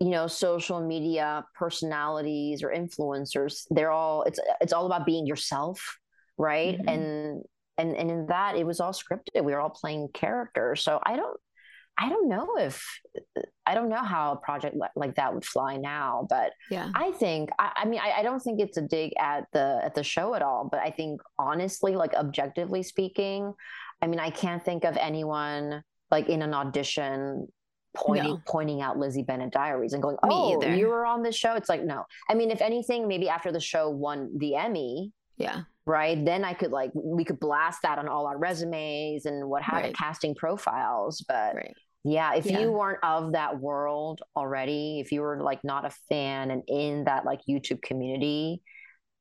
you 0.00 0.10
know 0.10 0.26
social 0.26 0.80
media 0.80 1.44
personalities 1.54 2.62
or 2.62 2.70
influencers 2.70 3.62
they're 3.70 3.90
all 3.90 4.22
it's 4.24 4.40
it's 4.60 4.72
all 4.72 4.86
about 4.86 5.06
being 5.06 5.26
yourself 5.26 5.98
right? 6.36 6.78
Mhm. 6.78 6.88
and 6.88 7.42
and 7.78 7.96
and 7.96 8.10
in 8.10 8.26
that 8.26 8.56
it 8.56 8.66
was 8.66 8.80
all 8.80 8.92
scripted. 8.92 9.44
We 9.44 9.52
were 9.52 9.60
all 9.60 9.70
playing 9.70 10.08
characters. 10.14 10.82
So 10.82 11.00
i 11.04 11.16
don't 11.16 11.40
i 11.98 12.08
don't 12.08 12.28
know 12.28 12.56
if 12.58 12.84
i 13.66 13.74
don't 13.74 13.88
know 13.88 14.02
how 14.02 14.32
a 14.32 14.36
project 14.36 14.76
like 14.96 15.14
that 15.14 15.32
would 15.32 15.44
fly 15.44 15.76
now 15.76 16.26
but 16.28 16.52
yeah 16.70 16.90
I 16.94 17.12
think 17.12 17.50
I, 17.58 17.72
I 17.76 17.84
mean 17.86 18.00
I, 18.00 18.20
I 18.20 18.22
don't 18.22 18.40
think 18.40 18.60
it's 18.60 18.76
a 18.76 18.82
dig 18.82 19.12
at 19.18 19.44
the 19.52 19.80
at 19.84 19.94
the 19.94 20.02
show 20.02 20.34
at 20.34 20.42
all, 20.42 20.68
but 20.70 20.80
I 20.80 20.90
think 20.90 21.20
honestly, 21.38 21.94
like 21.96 22.14
objectively 22.14 22.82
speaking, 22.82 23.52
I 24.02 24.06
mean 24.06 24.20
I 24.20 24.30
can't 24.30 24.64
think 24.64 24.84
of 24.84 24.96
anyone 24.96 25.82
like 26.10 26.28
in 26.28 26.42
an 26.42 26.54
audition 26.54 27.48
pointing 27.96 28.32
No. 28.32 28.42
pointing 28.46 28.80
out 28.82 28.98
Lizzie 28.98 29.22
Bennet 29.22 29.52
Diaries 29.52 29.92
and 29.92 30.02
going, 30.02 30.16
Oh, 30.22 30.62
you 30.62 30.88
were 30.88 31.04
on 31.06 31.22
this 31.22 31.36
show. 31.36 31.54
It's 31.54 31.68
like 31.68 31.84
no. 31.84 32.04
I 32.28 32.34
mean, 32.34 32.50
if 32.50 32.60
anything, 32.60 33.08
maybe 33.08 33.28
after 33.28 33.50
the 33.52 33.60
show 33.60 33.88
won 33.90 34.30
the 34.36 34.56
Emmy, 34.56 35.12
yeah 35.36 35.62
right? 35.86 36.24
Then 36.24 36.44
I 36.44 36.54
could 36.54 36.70
like 36.72 36.90
we 36.94 37.24
could 37.24 37.40
blast 37.40 37.82
that 37.82 37.98
on 37.98 38.08
all 38.08 38.26
our 38.26 38.38
resumes 38.38 39.26
and 39.26 39.48
what 39.48 39.62
have 39.62 39.82
Right. 39.82 39.94
casting 39.94 40.34
profiles. 40.34 41.24
But 41.28 41.54
right 41.56 41.76
yeah, 42.04 42.34
if 42.34 42.46
Yeah. 42.46 42.60
you 42.60 42.70
weren't 42.72 43.02
of 43.02 43.32
that 43.32 43.58
world 43.58 44.20
already, 44.36 45.00
if 45.00 45.10
you 45.10 45.22
were 45.22 45.42
like 45.42 45.64
not 45.64 45.84
a 45.84 45.90
fan 46.08 46.50
and 46.50 46.62
in 46.68 47.04
that 47.04 47.24
like 47.24 47.40
YouTube 47.48 47.82
community, 47.82 48.62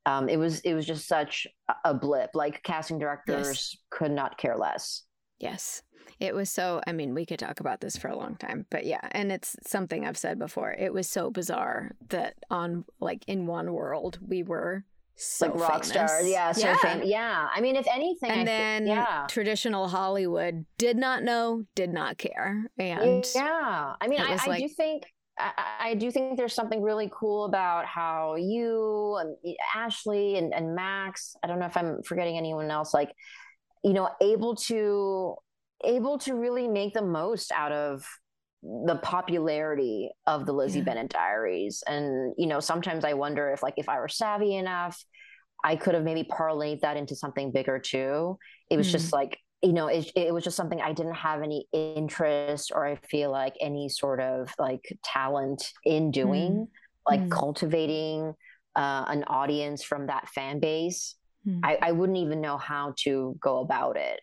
um, 0.06 0.28
it 0.28 0.38
was 0.38 0.60
it 0.62 0.74
was 0.74 0.86
just 0.86 1.08
such 1.08 1.48
a- 1.70 1.76
a 1.86 1.94
blip. 1.94 2.32
Like 2.34 2.62
casting 2.64 3.00
directors 3.00 3.78
could 3.90 4.12
not 4.12 4.38
care 4.38 4.58
less. 4.58 5.04
Yes. 5.40 5.82
It 6.20 6.36
was 6.36 6.50
so, 6.50 6.82
I 6.86 6.92
mean, 6.92 7.14
we 7.14 7.26
could 7.26 7.40
talk 7.40 7.62
about 7.62 7.80
this 7.80 7.96
for 7.96 8.10
a 8.10 8.16
long 8.16 8.36
time, 8.36 8.66
but 8.70 8.86
yeah. 8.86 9.00
And 9.12 9.32
it's 9.32 9.56
something 9.66 10.06
I've 10.06 10.18
said 10.18 10.38
before. 10.38 10.72
It 10.74 10.94
was 10.94 11.08
so 11.10 11.32
bizarre 11.32 11.96
that 12.10 12.36
on, 12.50 12.84
like, 13.00 13.24
in 13.28 13.48
one 13.48 13.72
world, 13.74 14.20
we 14.26 14.44
were 14.44 14.84
so 15.16 15.46
like 15.48 15.56
rock 15.56 15.72
famous. 15.84 15.90
stars, 15.90 16.28
yeah, 16.28 16.52
so 16.52 16.68
yeah. 16.68 16.78
fam- 16.78 17.04
yeah. 17.04 17.48
I 17.54 17.62
mean, 17.62 17.76
if 17.76 17.88
anything, 17.88 18.32
And 18.32 18.40
thi- 18.42 18.46
then 18.46 18.88
yeah, 18.88 19.26
traditional 19.30 19.88
Hollywood 19.88 20.66
did 20.78 20.98
not 20.98 21.24
know, 21.24 21.64
did 21.76 21.92
not 21.92 22.18
care. 22.18 22.66
And 22.78 23.26
yeah. 23.36 23.94
I 24.02 24.08
mean, 24.08 24.20
I, 24.22 24.38
I 24.42 24.48
like- 24.48 24.62
do 24.62 24.68
think. 24.70 25.04
I, 25.38 25.52
I 25.58 25.90
I 25.90 25.94
do 25.96 26.12
think 26.12 26.38
there's 26.38 26.54
something 26.54 26.82
really 26.82 27.10
cool 27.14 27.46
about 27.46 27.86
how 27.86 28.36
you 28.36 29.18
and 29.20 29.36
Ashley 29.76 30.38
and, 30.38 30.54
and 30.54 30.76
Max. 30.76 31.36
I 31.44 31.48
don't 31.48 31.60
know 31.60 31.66
if 31.66 31.76
I'm 31.76 32.02
forgetting 32.04 32.38
anyone 32.38 32.70
else. 32.70 32.94
Like, 32.94 33.12
you 33.84 33.94
know, 33.94 34.10
able 34.22 34.56
to 34.68 35.36
able 35.84 36.18
to 36.20 36.36
really 36.36 36.68
make 36.68 36.94
the 36.94 37.02
most 37.02 37.52
out 37.52 37.72
of 37.72 38.06
the 38.64 38.96
popularity 39.04 40.10
of 40.26 40.46
the 40.46 40.54
Lizzie 40.54 40.80
Yeah. 40.80 40.86
Bennet 40.86 41.10
Diaries. 41.10 41.84
And 41.88 42.34
you 42.38 42.48
know, 42.48 42.60
sometimes 42.60 43.04
I 43.06 43.14
wonder 43.14 43.50
if 43.52 43.62
like 43.62 43.74
if 43.78 43.90
I 43.90 44.00
were 44.00 44.08
savvy 44.08 44.56
enough, 44.56 45.04
I 45.64 45.76
could 45.76 45.94
have 45.96 46.04
maybe 46.04 46.24
parlayed 46.24 46.82
that 46.82 46.98
into 46.98 47.16
something 47.16 47.52
bigger 47.52 47.80
too. 47.80 48.38
It 48.70 48.78
was 48.78 48.88
Mm. 48.88 48.92
just 48.92 49.14
like 49.14 49.38
you 49.62 49.72
know, 49.72 49.88
it, 49.88 50.12
it 50.18 50.34
was 50.34 50.44
just 50.44 50.58
something 50.58 50.82
I 50.82 50.92
didn't 50.92 51.14
have 51.16 51.42
any 51.42 51.68
interest 51.72 52.70
or 52.76 52.86
I 52.86 52.98
feel 52.98 53.32
like 53.32 53.56
any 53.62 53.88
sort 53.88 54.20
of 54.20 54.54
like 54.60 54.82
talent 55.06 55.64
in 55.86 56.12
doing, 56.12 56.68
like 57.10 57.22
Mm. 57.22 57.32
cultivating 57.32 58.34
uh, 58.76 59.06
an 59.08 59.24
audience 59.26 59.82
from 59.84 60.08
that 60.08 60.28
fan 60.30 60.60
base. 60.60 61.16
Mm. 61.48 61.62
I, 61.64 61.78
I 61.82 61.92
wouldn't 61.94 62.18
even 62.18 62.42
know 62.42 62.58
how 62.58 62.94
to 63.04 63.38
go 63.40 63.60
about 63.60 63.96
it. 63.96 64.20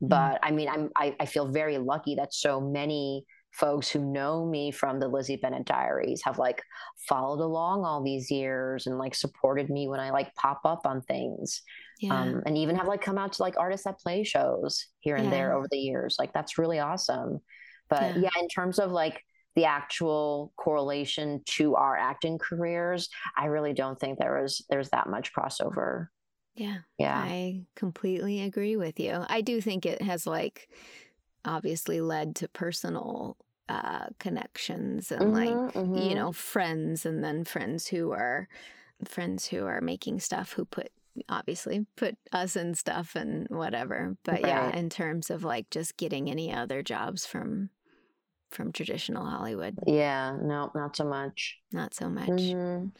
But 0.00 0.38
I 0.44 0.50
mean, 0.52 0.68
I'm 0.68 0.90
I, 0.96 1.16
I 1.18 1.26
feel 1.26 1.48
very 1.48 1.78
lucky 1.78 2.14
that 2.16 2.32
so 2.32 2.60
many 2.60 3.24
folks 3.54 3.88
who 3.88 4.00
know 4.00 4.44
me 4.44 4.72
from 4.72 4.98
the 4.98 5.06
Lizzie 5.06 5.36
Bennet 5.36 5.64
Diaries 5.64 6.22
have 6.24 6.38
like 6.38 6.62
followed 7.08 7.40
along 7.40 7.84
all 7.84 8.02
these 8.02 8.30
years 8.30 8.86
and 8.86 8.98
like 8.98 9.14
supported 9.14 9.70
me 9.70 9.86
when 9.88 10.00
I 10.00 10.10
like 10.10 10.34
pop 10.34 10.62
up 10.64 10.80
on 10.84 11.02
things 11.02 11.62
yeah. 12.00 12.20
um, 12.20 12.42
and 12.46 12.58
even 12.58 12.74
have 12.76 12.88
like 12.88 13.00
come 13.00 13.16
out 13.16 13.34
to 13.34 13.42
like 13.42 13.56
Artists 13.56 13.86
at 13.86 13.98
Play 14.00 14.24
shows 14.24 14.86
here 15.00 15.14
and 15.14 15.32
there 15.32 15.54
over 15.54 15.68
the 15.70 15.78
years. 15.78 16.16
Like 16.18 16.32
that's 16.32 16.58
really 16.58 16.80
awesome. 16.80 17.40
But 17.88 18.16
Yeah. 18.16 18.22
yeah. 18.22 18.40
in 18.40 18.48
terms 18.48 18.80
of 18.80 18.90
like 18.90 19.22
the 19.54 19.66
actual 19.66 20.52
correlation 20.56 21.40
to 21.50 21.76
our 21.76 21.96
acting 21.96 22.38
careers, 22.38 23.08
I 23.36 23.46
really 23.46 23.72
don't 23.72 24.00
think 24.00 24.18
there 24.18 24.42
was 24.42 24.64
there's 24.68 24.90
that 24.90 25.08
much 25.08 25.32
crossover. 25.32 26.08
yeah. 26.56 26.78
Yeah. 26.98 27.16
I 27.16 27.62
completely 27.76 28.42
agree 28.42 28.76
with 28.76 28.98
you. 28.98 29.24
I 29.28 29.42
do 29.42 29.60
think 29.60 29.86
it 29.86 30.02
has 30.02 30.26
like 30.26 30.68
obviously 31.44 32.00
led 32.00 32.34
to 32.36 32.48
personal 32.48 33.36
uh 33.68 34.06
connections 34.18 35.10
and 35.12 35.32
like 35.32 35.60
Mhm, 35.60 35.72
mhm. 35.74 35.94
you 35.94 36.14
know 36.14 36.32
friends 36.32 37.06
and 37.06 37.24
then 37.24 37.44
friends 37.44 37.86
who 37.88 38.12
are 38.12 38.48
friends 39.04 39.46
who 39.48 39.66
are 39.66 39.80
making 39.80 40.20
stuff 40.20 40.52
who 40.54 40.64
put 40.66 40.90
obviously 41.28 41.86
put 41.96 42.16
us 42.32 42.56
in 42.56 42.74
stuff 42.74 43.16
and 43.16 43.48
whatever 43.50 44.16
but 44.24 44.44
yeah 44.44 44.70
in 44.76 44.90
terms 44.90 45.30
of 45.30 45.44
like 45.44 45.70
just 45.70 45.96
getting 45.96 46.30
any 46.30 46.52
other 46.52 46.82
jobs 46.82 47.26
from 47.26 47.70
from 48.50 48.72
traditional 48.72 49.26
hollywood 49.26 49.78
Yeah, 49.86 50.36
no, 50.40 50.70
not 50.74 50.96
so 50.96 51.04
much. 51.04 51.60
not 51.72 51.94
so 51.94 52.08
much 52.08 52.56
Mhm. 52.56 52.92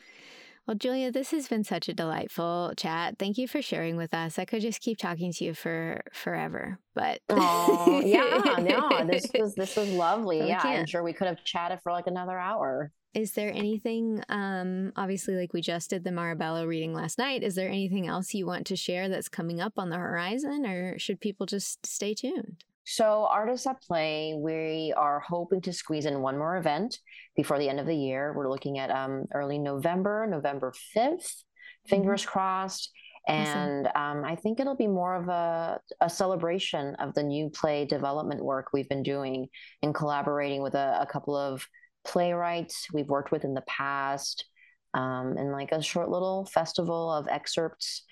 Well 0.66 0.76
julia 0.76 1.10
this 1.10 1.30
has 1.30 1.48
been 1.48 1.64
such 1.64 1.88
a 1.88 1.94
delightful 1.94 2.72
chat 2.76 3.18
thank 3.18 3.38
you 3.38 3.46
for 3.48 3.62
sharing 3.62 3.96
with 3.96 4.14
us 4.14 4.38
i 4.38 4.44
could 4.44 4.62
just 4.62 4.80
keep 4.80 4.98
talking 4.98 5.32
to 5.32 5.44
you 5.44 5.54
for 5.54 6.02
forever 6.12 6.78
but 6.94 7.20
Oh, 7.28 8.00
yeah, 8.04 8.56
no, 8.60 9.04
this 9.04 9.26
was 9.34 9.54
this 9.54 9.76
was 9.76 9.90
lovely. 9.90 10.38
But 10.38 10.48
yeah, 10.48 10.60
I'm 10.62 10.86
sure 10.86 11.02
we 11.02 11.12
could 11.12 11.26
have 11.26 11.42
chatted 11.44 11.80
for 11.82 11.92
like 11.92 12.06
another 12.06 12.38
hour. 12.38 12.92
Is 13.14 13.32
there 13.32 13.52
anything, 13.52 14.22
um, 14.28 14.92
obviously, 14.96 15.34
like 15.36 15.52
we 15.52 15.60
just 15.60 15.90
did 15.90 16.02
the 16.02 16.10
Marabella 16.10 16.66
reading 16.66 16.94
last 16.94 17.16
night, 17.16 17.44
is 17.44 17.54
there 17.54 17.68
anything 17.68 18.08
else 18.08 18.34
you 18.34 18.44
want 18.44 18.66
to 18.66 18.76
share 18.76 19.08
that's 19.08 19.28
coming 19.28 19.60
up 19.60 19.74
on 19.76 19.90
the 19.90 19.96
horizon, 19.96 20.66
or 20.66 20.98
should 20.98 21.20
people 21.20 21.46
just 21.46 21.86
stay 21.86 22.14
tuned? 22.14 22.64
So, 22.84 23.26
Artists 23.30 23.66
at 23.66 23.80
Play, 23.82 24.34
we 24.36 24.92
are 24.96 25.20
hoping 25.20 25.62
to 25.62 25.72
squeeze 25.72 26.04
in 26.04 26.20
one 26.20 26.36
more 26.36 26.58
event 26.58 26.98
before 27.34 27.58
the 27.58 27.68
end 27.68 27.80
of 27.80 27.86
the 27.86 27.96
year. 27.96 28.34
We're 28.36 28.50
looking 28.50 28.78
at 28.78 28.90
um, 28.90 29.24
early 29.32 29.58
November, 29.58 30.26
November 30.30 30.72
5th, 30.94 31.44
fingers 31.86 32.26
crossed. 32.26 32.90
Awesome. 33.26 33.58
And 33.58 33.86
um, 33.94 34.22
I 34.22 34.36
think 34.36 34.60
it'll 34.60 34.76
be 34.76 34.86
more 34.86 35.14
of 35.14 35.28
a, 35.28 35.80
a 36.02 36.10
celebration 36.10 36.94
of 36.96 37.14
the 37.14 37.22
new 37.22 37.48
play 37.48 37.86
development 37.86 38.44
work 38.44 38.68
we've 38.72 38.88
been 38.88 39.02
doing 39.02 39.48
in 39.80 39.94
collaborating 39.94 40.62
with 40.62 40.74
a, 40.74 40.98
a 41.00 41.06
couple 41.06 41.34
of 41.34 41.66
playwrights 42.04 42.88
we've 42.92 43.08
worked 43.08 43.32
with 43.32 43.44
in 43.44 43.54
the 43.54 43.62
past, 43.62 44.44
um, 44.92 45.36
and 45.38 45.52
like 45.52 45.72
a 45.72 45.80
short 45.80 46.10
little 46.10 46.44
festival 46.44 47.10
of 47.10 47.28
excerpts. 47.28 48.02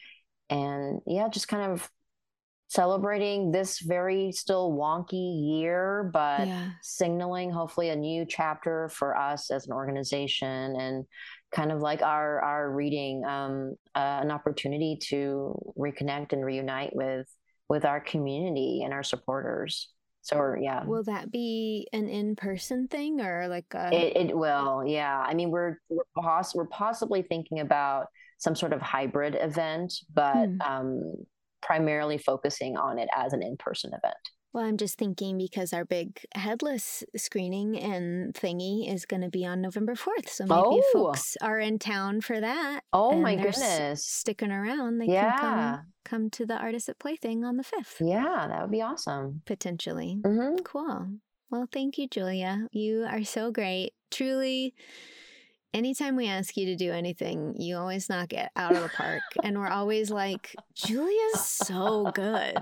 And 0.49 1.01
yeah, 1.07 1.29
just 1.29 1.47
kind 1.47 1.73
of 1.73 1.91
celebrating 2.73 3.53
this 3.53 3.81
very 3.81 4.33
still 4.33 4.73
wonky 4.73 5.61
year, 5.61 6.09
but 6.11 6.47
yeah. 6.47 6.71
signaling 6.81 7.51
hopefully 7.51 7.91
a 7.91 7.97
new 7.97 8.25
chapter 8.25 8.89
for 8.89 9.15
us 9.15 9.51
as 9.51 9.67
an 9.67 9.75
organization 9.75 10.75
and 10.77 11.05
kind 11.55 11.71
of 11.71 11.81
like 11.83 12.01
our 12.01 12.41
our 12.41 12.71
reading 12.73 13.25
um, 13.27 13.75
uh, 13.95 14.21
an 14.23 14.31
opportunity 14.31 14.97
to 15.11 15.55
reconnect 15.79 16.33
and 16.33 16.43
reunite 16.43 16.97
with 16.97 17.27
with 17.69 17.85
our 17.85 18.01
community 18.01 18.81
and 18.83 18.95
our 18.95 19.03
supporters 19.03 19.91
so 20.23 20.55
yeah 20.59 20.83
Will 20.85 21.05
that 21.05 21.31
be 21.31 21.89
an 21.93 22.09
in 22.09 22.37
person 22.37 22.89
thing 22.89 23.21
or 23.21 23.49
like 23.49 23.67
a. 23.75 23.91
it, 23.93 24.31
it 24.31 24.37
will 24.37 24.83
yeah 24.87 25.23
i 25.27 25.35
mean 25.35 25.51
we're 25.51 25.77
we're, 25.91 26.05
poss- 26.17 26.55
we're 26.55 26.67
possibly 26.67 27.21
thinking 27.21 27.61
about 27.61 28.07
some 28.39 28.55
sort 28.55 28.73
of 28.73 28.81
hybrid 28.81 29.37
event 29.39 29.93
but 30.15 30.47
Hmm. 30.47 30.61
um 30.63 31.13
primarily 31.63 32.19
focusing 32.19 32.77
on 32.77 32.99
it 32.99 33.09
as 33.17 33.33
an 33.33 33.43
in-person 33.43 33.93
event 33.95 34.17
well, 34.55 34.65
I'm 34.65 34.77
just 34.77 34.99
thinking 34.99 35.39
because 35.39 35.73
our 35.73 35.87
big 35.87 36.21
headless 36.35 37.03
screening 37.17 37.79
and 37.79 38.35
thingy 38.35 38.87
is 38.93 39.07
going 39.07 39.23
to 39.23 39.31
be 39.31 39.47
on 39.47 39.63
November 39.63 39.95
4th. 39.95 40.29
So 40.29 40.45
maybe 40.45 40.61
Oh. 40.61 40.91
folks 40.93 41.39
are 41.41 41.59
in 41.59 41.79
town 41.79 42.21
for 42.21 42.39
that. 42.39 42.85
oh 42.93 43.19
my 43.19 43.35
goodness 43.37 44.05
Sticking 44.07 44.53
around, 44.53 44.99
they 44.99 45.09
Yeah. 45.09 45.31
can 45.31 45.39
come, 45.41 45.93
come 46.05 46.31
to 46.33 46.45
the 46.45 46.59
Artists 46.59 46.91
at 46.91 46.99
Play 46.99 47.17
thing 47.17 47.45
on 47.47 47.57
the 47.57 47.65
5th, 47.65 48.01
yeah 48.01 48.47
that 48.47 48.61
would 48.61 48.71
be 48.71 48.83
awesome 48.83 49.41
potentially. 49.47 50.21
hmm 50.23 50.57
Cool. 50.65 51.19
Well, 51.51 51.67
thank 51.73 51.97
you, 51.97 52.07
Julia. 52.09 52.67
You 52.73 53.05
are 53.05 53.25
so 53.25 53.51
great. 53.53 53.95
Truly, 54.11 54.75
anytime 55.75 56.17
we 56.17 56.29
ask 56.29 56.57
you 56.57 56.67
to 56.67 56.77
do 56.77 56.93
anything, 56.93 57.55
you 57.59 57.77
always 57.77 58.09
knock 58.09 58.33
it 58.33 58.49
out 58.57 58.75
of 58.75 58.83
the 58.83 58.89
park. 58.89 59.23
and 59.43 59.59
we're 59.59 59.69
always 59.69 60.11
like, 60.11 60.55
Julia's 60.75 61.45
so 61.45 62.11
good. 62.15 62.57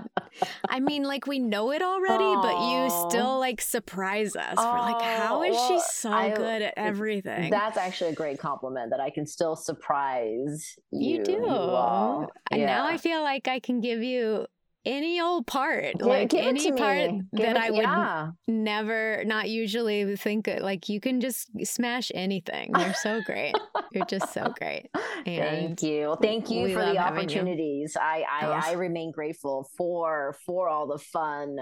I 0.69 0.79
mean, 0.79 1.03
like 1.03 1.27
we 1.27 1.39
know 1.39 1.71
it 1.71 1.81
already, 1.81 2.23
Aww. 2.23 2.41
but 2.41 2.71
you 2.71 3.09
still 3.09 3.39
like 3.39 3.61
surprise 3.61 4.35
us. 4.35 4.55
we're 4.57 4.63
like, 4.63 5.01
how 5.01 5.39
oh, 5.39 5.43
is 5.43 5.55
well, 5.55 5.67
she 5.67 5.79
so 5.91 6.11
I, 6.11 6.29
good 6.29 6.61
at 6.61 6.73
everything? 6.77 7.49
That's 7.49 7.77
actually 7.77 8.11
a 8.11 8.15
great 8.15 8.39
compliment 8.39 8.91
that 8.91 8.99
I 8.99 9.09
can 9.09 9.25
still 9.25 9.55
surprise 9.55 10.77
you. 10.91 11.17
You 11.17 11.23
do. 11.23 11.31
You 11.31 12.27
and 12.51 12.65
now 12.65 12.85
I 12.85 12.97
feel 12.97 13.21
like 13.21 13.47
I 13.47 13.59
can 13.59 13.81
give 13.81 14.01
you 14.01 14.47
any 14.85 15.21
old 15.21 15.45
part, 15.45 15.97
give, 15.97 16.07
like 16.07 16.33
any 16.33 16.71
part 16.71 17.11
that 17.33 17.57
I 17.57 17.69
would 17.69 17.81
yeah. 17.81 18.31
never, 18.47 19.23
not 19.25 19.49
usually 19.49 20.15
think 20.15 20.47
of. 20.47 20.59
Like 20.59 20.89
you 20.89 20.99
can 20.99 21.21
just 21.21 21.49
smash 21.65 22.11
anything. 22.15 22.71
You're 22.77 22.93
so 22.93 23.21
great. 23.21 23.53
You're 23.91 24.05
just 24.05 24.33
so 24.33 24.53
great. 24.59 24.89
And 25.25 25.77
thank 25.77 25.83
you. 25.83 26.17
Thank 26.21 26.49
you 26.49 26.73
for 26.73 26.85
the 26.85 26.97
opportunities. 26.97 27.95
I 27.99 28.25
I, 28.29 28.45
oh. 28.45 28.51
I 28.51 28.71
remain 28.73 29.11
grateful 29.11 29.69
for 29.77 30.35
for 30.45 30.67
all 30.67 30.87
the 30.87 30.99
fun. 30.99 31.57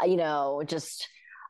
Uh, 0.00 0.06
you 0.06 0.16
know, 0.16 0.62
just 0.66 1.08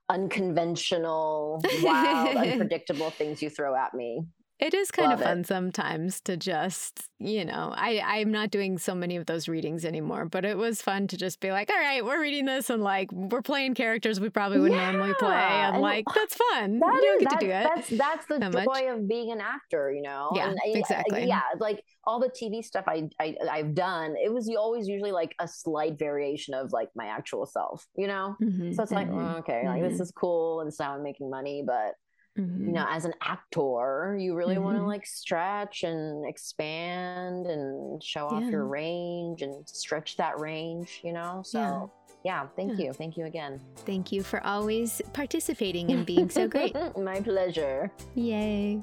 unconventional, 0.08 1.62
wild, 1.82 2.36
unpredictable 2.36 3.10
things 3.10 3.40
you 3.42 3.50
throw 3.50 3.74
at 3.74 3.94
me. 3.94 4.22
It 4.60 4.72
is 4.72 4.92
kind 4.92 5.10
Love 5.10 5.20
of 5.20 5.26
fun 5.26 5.40
it. 5.40 5.46
sometimes 5.48 6.20
to 6.22 6.36
just, 6.36 7.08
you 7.18 7.44
know, 7.44 7.74
I, 7.76 8.00
I'm 8.04 8.30
not 8.30 8.50
doing 8.50 8.78
so 8.78 8.94
many 8.94 9.16
of 9.16 9.26
those 9.26 9.48
readings 9.48 9.84
anymore, 9.84 10.26
but 10.26 10.44
it 10.44 10.56
was 10.56 10.80
fun 10.80 11.08
to 11.08 11.16
just 11.16 11.40
be 11.40 11.50
like, 11.50 11.70
all 11.70 11.76
right, 11.76 12.04
we're 12.04 12.20
reading 12.20 12.44
this 12.44 12.70
and 12.70 12.80
like 12.80 13.10
we're 13.10 13.42
playing 13.42 13.74
characters 13.74 14.20
we 14.20 14.28
probably 14.28 14.60
would 14.60 14.70
yeah. 14.70 14.92
normally 14.92 15.14
play. 15.14 15.34
And, 15.34 15.74
and, 15.74 15.82
like, 15.82 16.04
that's 16.14 16.36
fun. 16.36 16.78
That 16.78 16.94
you 16.94 17.02
don't 17.02 17.20
get 17.20 17.30
that, 17.30 17.40
to 17.40 17.46
do 17.46 17.52
it. 17.52 17.64
That's 17.74 17.88
that's 17.88 18.26
the 18.26 18.38
joy 18.38 18.64
much. 18.64 18.84
of 18.84 19.08
being 19.08 19.32
an 19.32 19.40
actor, 19.40 19.92
you 19.92 20.02
know? 20.02 20.30
Yeah, 20.36 20.50
and, 20.50 20.58
exactly. 20.66 21.26
Yeah, 21.26 21.42
like 21.58 21.82
all 22.04 22.20
the 22.20 22.30
TV 22.30 22.62
stuff 22.62 22.84
I, 22.86 23.08
I 23.20 23.36
I've 23.50 23.74
done, 23.74 24.14
it 24.22 24.32
was 24.32 24.48
always 24.56 24.86
usually 24.86 25.12
like 25.12 25.34
a 25.40 25.48
slight 25.48 25.98
variation 25.98 26.54
of 26.54 26.72
like 26.72 26.90
my 26.94 27.06
actual 27.06 27.44
self, 27.44 27.84
you 27.96 28.06
know? 28.06 28.36
Mm-hmm, 28.40 28.72
so 28.72 28.84
it's 28.84 28.92
mm-hmm. 28.92 29.14
like, 29.14 29.34
oh, 29.34 29.38
okay, 29.38 29.52
mm-hmm. 29.52 29.68
like 29.68 29.82
this 29.82 29.94
mm-hmm. 29.94 30.02
is 30.02 30.12
cool 30.12 30.60
and 30.60 30.68
this 30.68 30.74
is 30.74 30.80
how 30.80 30.94
I'm 30.94 31.02
making 31.02 31.28
money, 31.28 31.64
but 31.66 31.94
Mm-hmm. 32.36 32.66
you 32.66 32.72
know 32.72 32.84
as 32.90 33.04
an 33.04 33.14
actor 33.22 34.16
you 34.18 34.34
really 34.34 34.56
mm-hmm. 34.56 34.64
want 34.64 34.78
to 34.78 34.84
like 34.84 35.06
stretch 35.06 35.84
and 35.84 36.28
expand 36.28 37.46
and 37.46 38.02
show 38.02 38.28
yeah. 38.28 38.38
off 38.38 38.50
your 38.50 38.66
range 38.66 39.42
and 39.42 39.68
stretch 39.68 40.16
that 40.16 40.40
range 40.40 41.00
you 41.02 41.12
know? 41.12 41.42
So 41.44 41.90
yeah, 42.24 42.42
yeah. 42.42 42.46
thank 42.56 42.78
you. 42.78 42.92
Thank 42.92 43.16
you 43.16 43.26
again. 43.26 43.60
Thank 43.84 44.12
you 44.12 44.22
for 44.22 44.44
always 44.44 45.02
participating 45.12 45.90
and 45.90 46.06
being 46.06 46.30
so 46.30 46.48
great. 46.48 46.74
My 46.96 47.20
pleasure. 47.20 47.90
Yay 48.14 48.80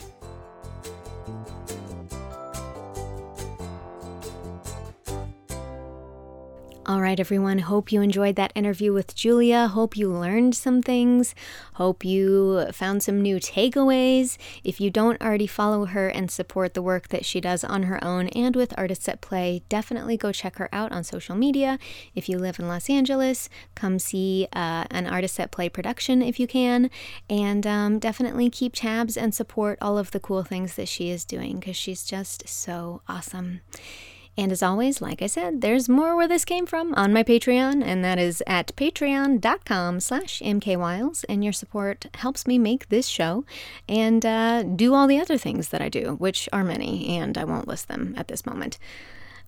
All 6.91 7.01
right, 7.01 7.21
everyone. 7.21 7.59
Hope 7.59 7.93
you 7.93 8.01
enjoyed 8.01 8.35
that 8.35 8.51
interview 8.53 8.91
with 8.91 9.15
Julia. 9.15 9.69
Hope 9.69 9.95
you 9.95 10.09
learned 10.09 10.55
some 10.55 10.81
things. 10.81 11.33
Hope 11.75 12.03
you 12.03 12.65
found 12.73 13.01
some 13.01 13.21
new 13.21 13.37
takeaways. 13.37 14.37
If 14.65 14.81
you 14.81 14.89
don't 14.89 15.21
already 15.21 15.47
follow 15.47 15.85
her 15.85 16.09
and 16.09 16.29
support 16.29 16.73
the 16.73 16.81
work 16.81 17.07
that 17.07 17.23
she 17.23 17.39
does 17.39 17.63
on 17.63 17.83
her 17.83 18.03
own 18.03 18.27
and 18.35 18.57
with 18.57 18.77
Artists 18.77 19.07
at 19.07 19.21
Play, 19.21 19.63
definitely 19.69 20.17
go 20.17 20.33
check 20.33 20.57
her 20.57 20.67
out 20.73 20.91
on 20.91 21.05
social 21.05 21.33
media. 21.33 21.79
If 22.13 22.27
you 22.27 22.37
live 22.37 22.59
in 22.59 22.67
Los 22.67 22.89
Angeles, 22.89 23.47
come 23.73 23.97
see 23.97 24.49
uh, 24.51 24.83
an 24.91 25.07
Artists 25.07 25.39
at 25.39 25.49
Play 25.49 25.69
production 25.69 26.21
if 26.21 26.41
you 26.41 26.45
can. 26.45 26.89
And 27.29 27.65
um, 27.65 27.99
definitely 27.99 28.49
keep 28.49 28.73
tabs 28.75 29.15
and 29.15 29.33
support 29.33 29.77
all 29.81 29.97
of 29.97 30.11
the 30.11 30.19
cool 30.19 30.43
things 30.43 30.75
that 30.75 30.89
she 30.89 31.09
is 31.09 31.23
doing 31.23 31.61
because 31.61 31.77
she's 31.77 32.03
just 32.03 32.49
so 32.49 33.01
awesome. 33.07 33.61
And 34.41 34.51
as 34.51 34.63
always, 34.63 35.03
like 35.03 35.21
I 35.21 35.27
said, 35.27 35.61
there's 35.61 35.87
more 35.87 36.15
where 36.15 36.27
this 36.27 36.45
came 36.45 36.65
from 36.65 36.95
on 36.95 37.13
my 37.13 37.21
Patreon, 37.21 37.83
and 37.85 38.03
that 38.03 38.17
is 38.17 38.41
at 38.47 38.75
patreon.com 38.75 39.99
slash 39.99 40.39
mkwiles, 40.39 41.23
and 41.29 41.43
your 41.43 41.53
support 41.53 42.07
helps 42.15 42.47
me 42.47 42.57
make 42.57 42.89
this 42.89 43.05
show 43.05 43.45
and 43.87 44.25
uh, 44.25 44.63
do 44.63 44.95
all 44.95 45.05
the 45.05 45.19
other 45.19 45.37
things 45.37 45.69
that 45.69 45.79
I 45.79 45.89
do, 45.89 46.15
which 46.17 46.49
are 46.51 46.63
many, 46.63 47.15
and 47.19 47.37
I 47.37 47.43
won't 47.43 47.67
list 47.67 47.87
them 47.87 48.15
at 48.17 48.29
this 48.29 48.43
moment. 48.43 48.79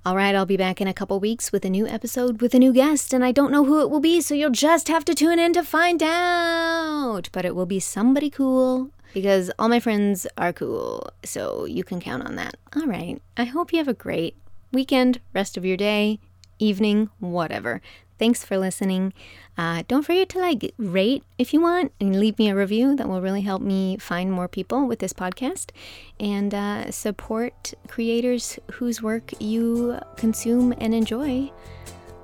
All 0.05 0.15
right, 0.15 0.35
I'll 0.35 0.45
be 0.45 0.57
back 0.57 0.79
in 0.79 0.87
a 0.87 0.93
couple 0.93 1.19
weeks 1.19 1.51
with 1.51 1.65
a 1.65 1.71
new 1.71 1.87
episode 1.87 2.39
with 2.39 2.53
a 2.53 2.59
new 2.59 2.71
guest, 2.71 3.13
and 3.13 3.25
I 3.25 3.31
don't 3.31 3.51
know 3.51 3.65
who 3.65 3.81
it 3.81 3.89
will 3.89 3.99
be, 3.99 4.21
so 4.21 4.35
you'll 4.35 4.51
just 4.51 4.89
have 4.89 5.05
to 5.05 5.15
tune 5.15 5.39
in 5.39 5.53
to 5.53 5.63
find 5.63 6.03
out. 6.03 7.29
But 7.31 7.45
it 7.45 7.55
will 7.55 7.65
be 7.65 7.79
somebody 7.79 8.29
cool 8.29 8.91
because 9.11 9.49
all 9.57 9.69
my 9.69 9.79
friends 9.79 10.27
are 10.37 10.53
cool, 10.53 11.09
so 11.25 11.65
you 11.65 11.83
can 11.83 11.99
count 11.99 12.27
on 12.27 12.35
that. 12.35 12.57
All 12.75 12.85
right, 12.85 13.19
I 13.37 13.45
hope 13.45 13.71
you 13.71 13.79
have 13.79 13.87
a 13.87 13.95
great 13.95 14.35
weekend, 14.73 15.19
rest 15.33 15.57
of 15.57 15.65
your 15.65 15.77
day, 15.77 16.19
evening, 16.59 17.09
whatever. 17.19 17.81
Thanks 18.19 18.45
for 18.45 18.57
listening. 18.57 19.13
Uh, 19.57 19.83
don't 19.87 20.03
forget 20.03 20.29
to 20.29 20.39
like 20.39 20.73
rate 20.77 21.23
if 21.37 21.53
you 21.53 21.61
want 21.61 21.91
and 21.99 22.19
leave 22.19 22.37
me 22.39 22.49
a 22.49 22.55
review. 22.55 22.95
That 22.95 23.09
will 23.09 23.21
really 23.21 23.41
help 23.41 23.61
me 23.61 23.97
find 23.97 24.31
more 24.31 24.47
people 24.47 24.87
with 24.87 24.99
this 24.99 25.13
podcast 25.13 25.71
and 26.19 26.53
uh, 26.53 26.91
support 26.91 27.73
creators 27.87 28.59
whose 28.73 29.01
work 29.01 29.33
you 29.39 29.99
consume 30.15 30.73
and 30.77 30.93
enjoy 30.93 31.51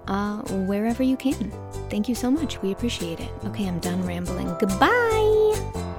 uh, 0.08 0.42
wherever 0.68 1.04
you 1.04 1.18
can. 1.18 1.52
Thank 1.90 2.08
you 2.08 2.16
so 2.16 2.32
much. 2.32 2.62
We 2.62 2.72
appreciate 2.72 3.20
it. 3.20 3.30
Okay, 3.46 3.68
I'm 3.68 3.80
done 3.80 4.06
rambling. 4.06 4.56
Goodbye. 4.60 5.99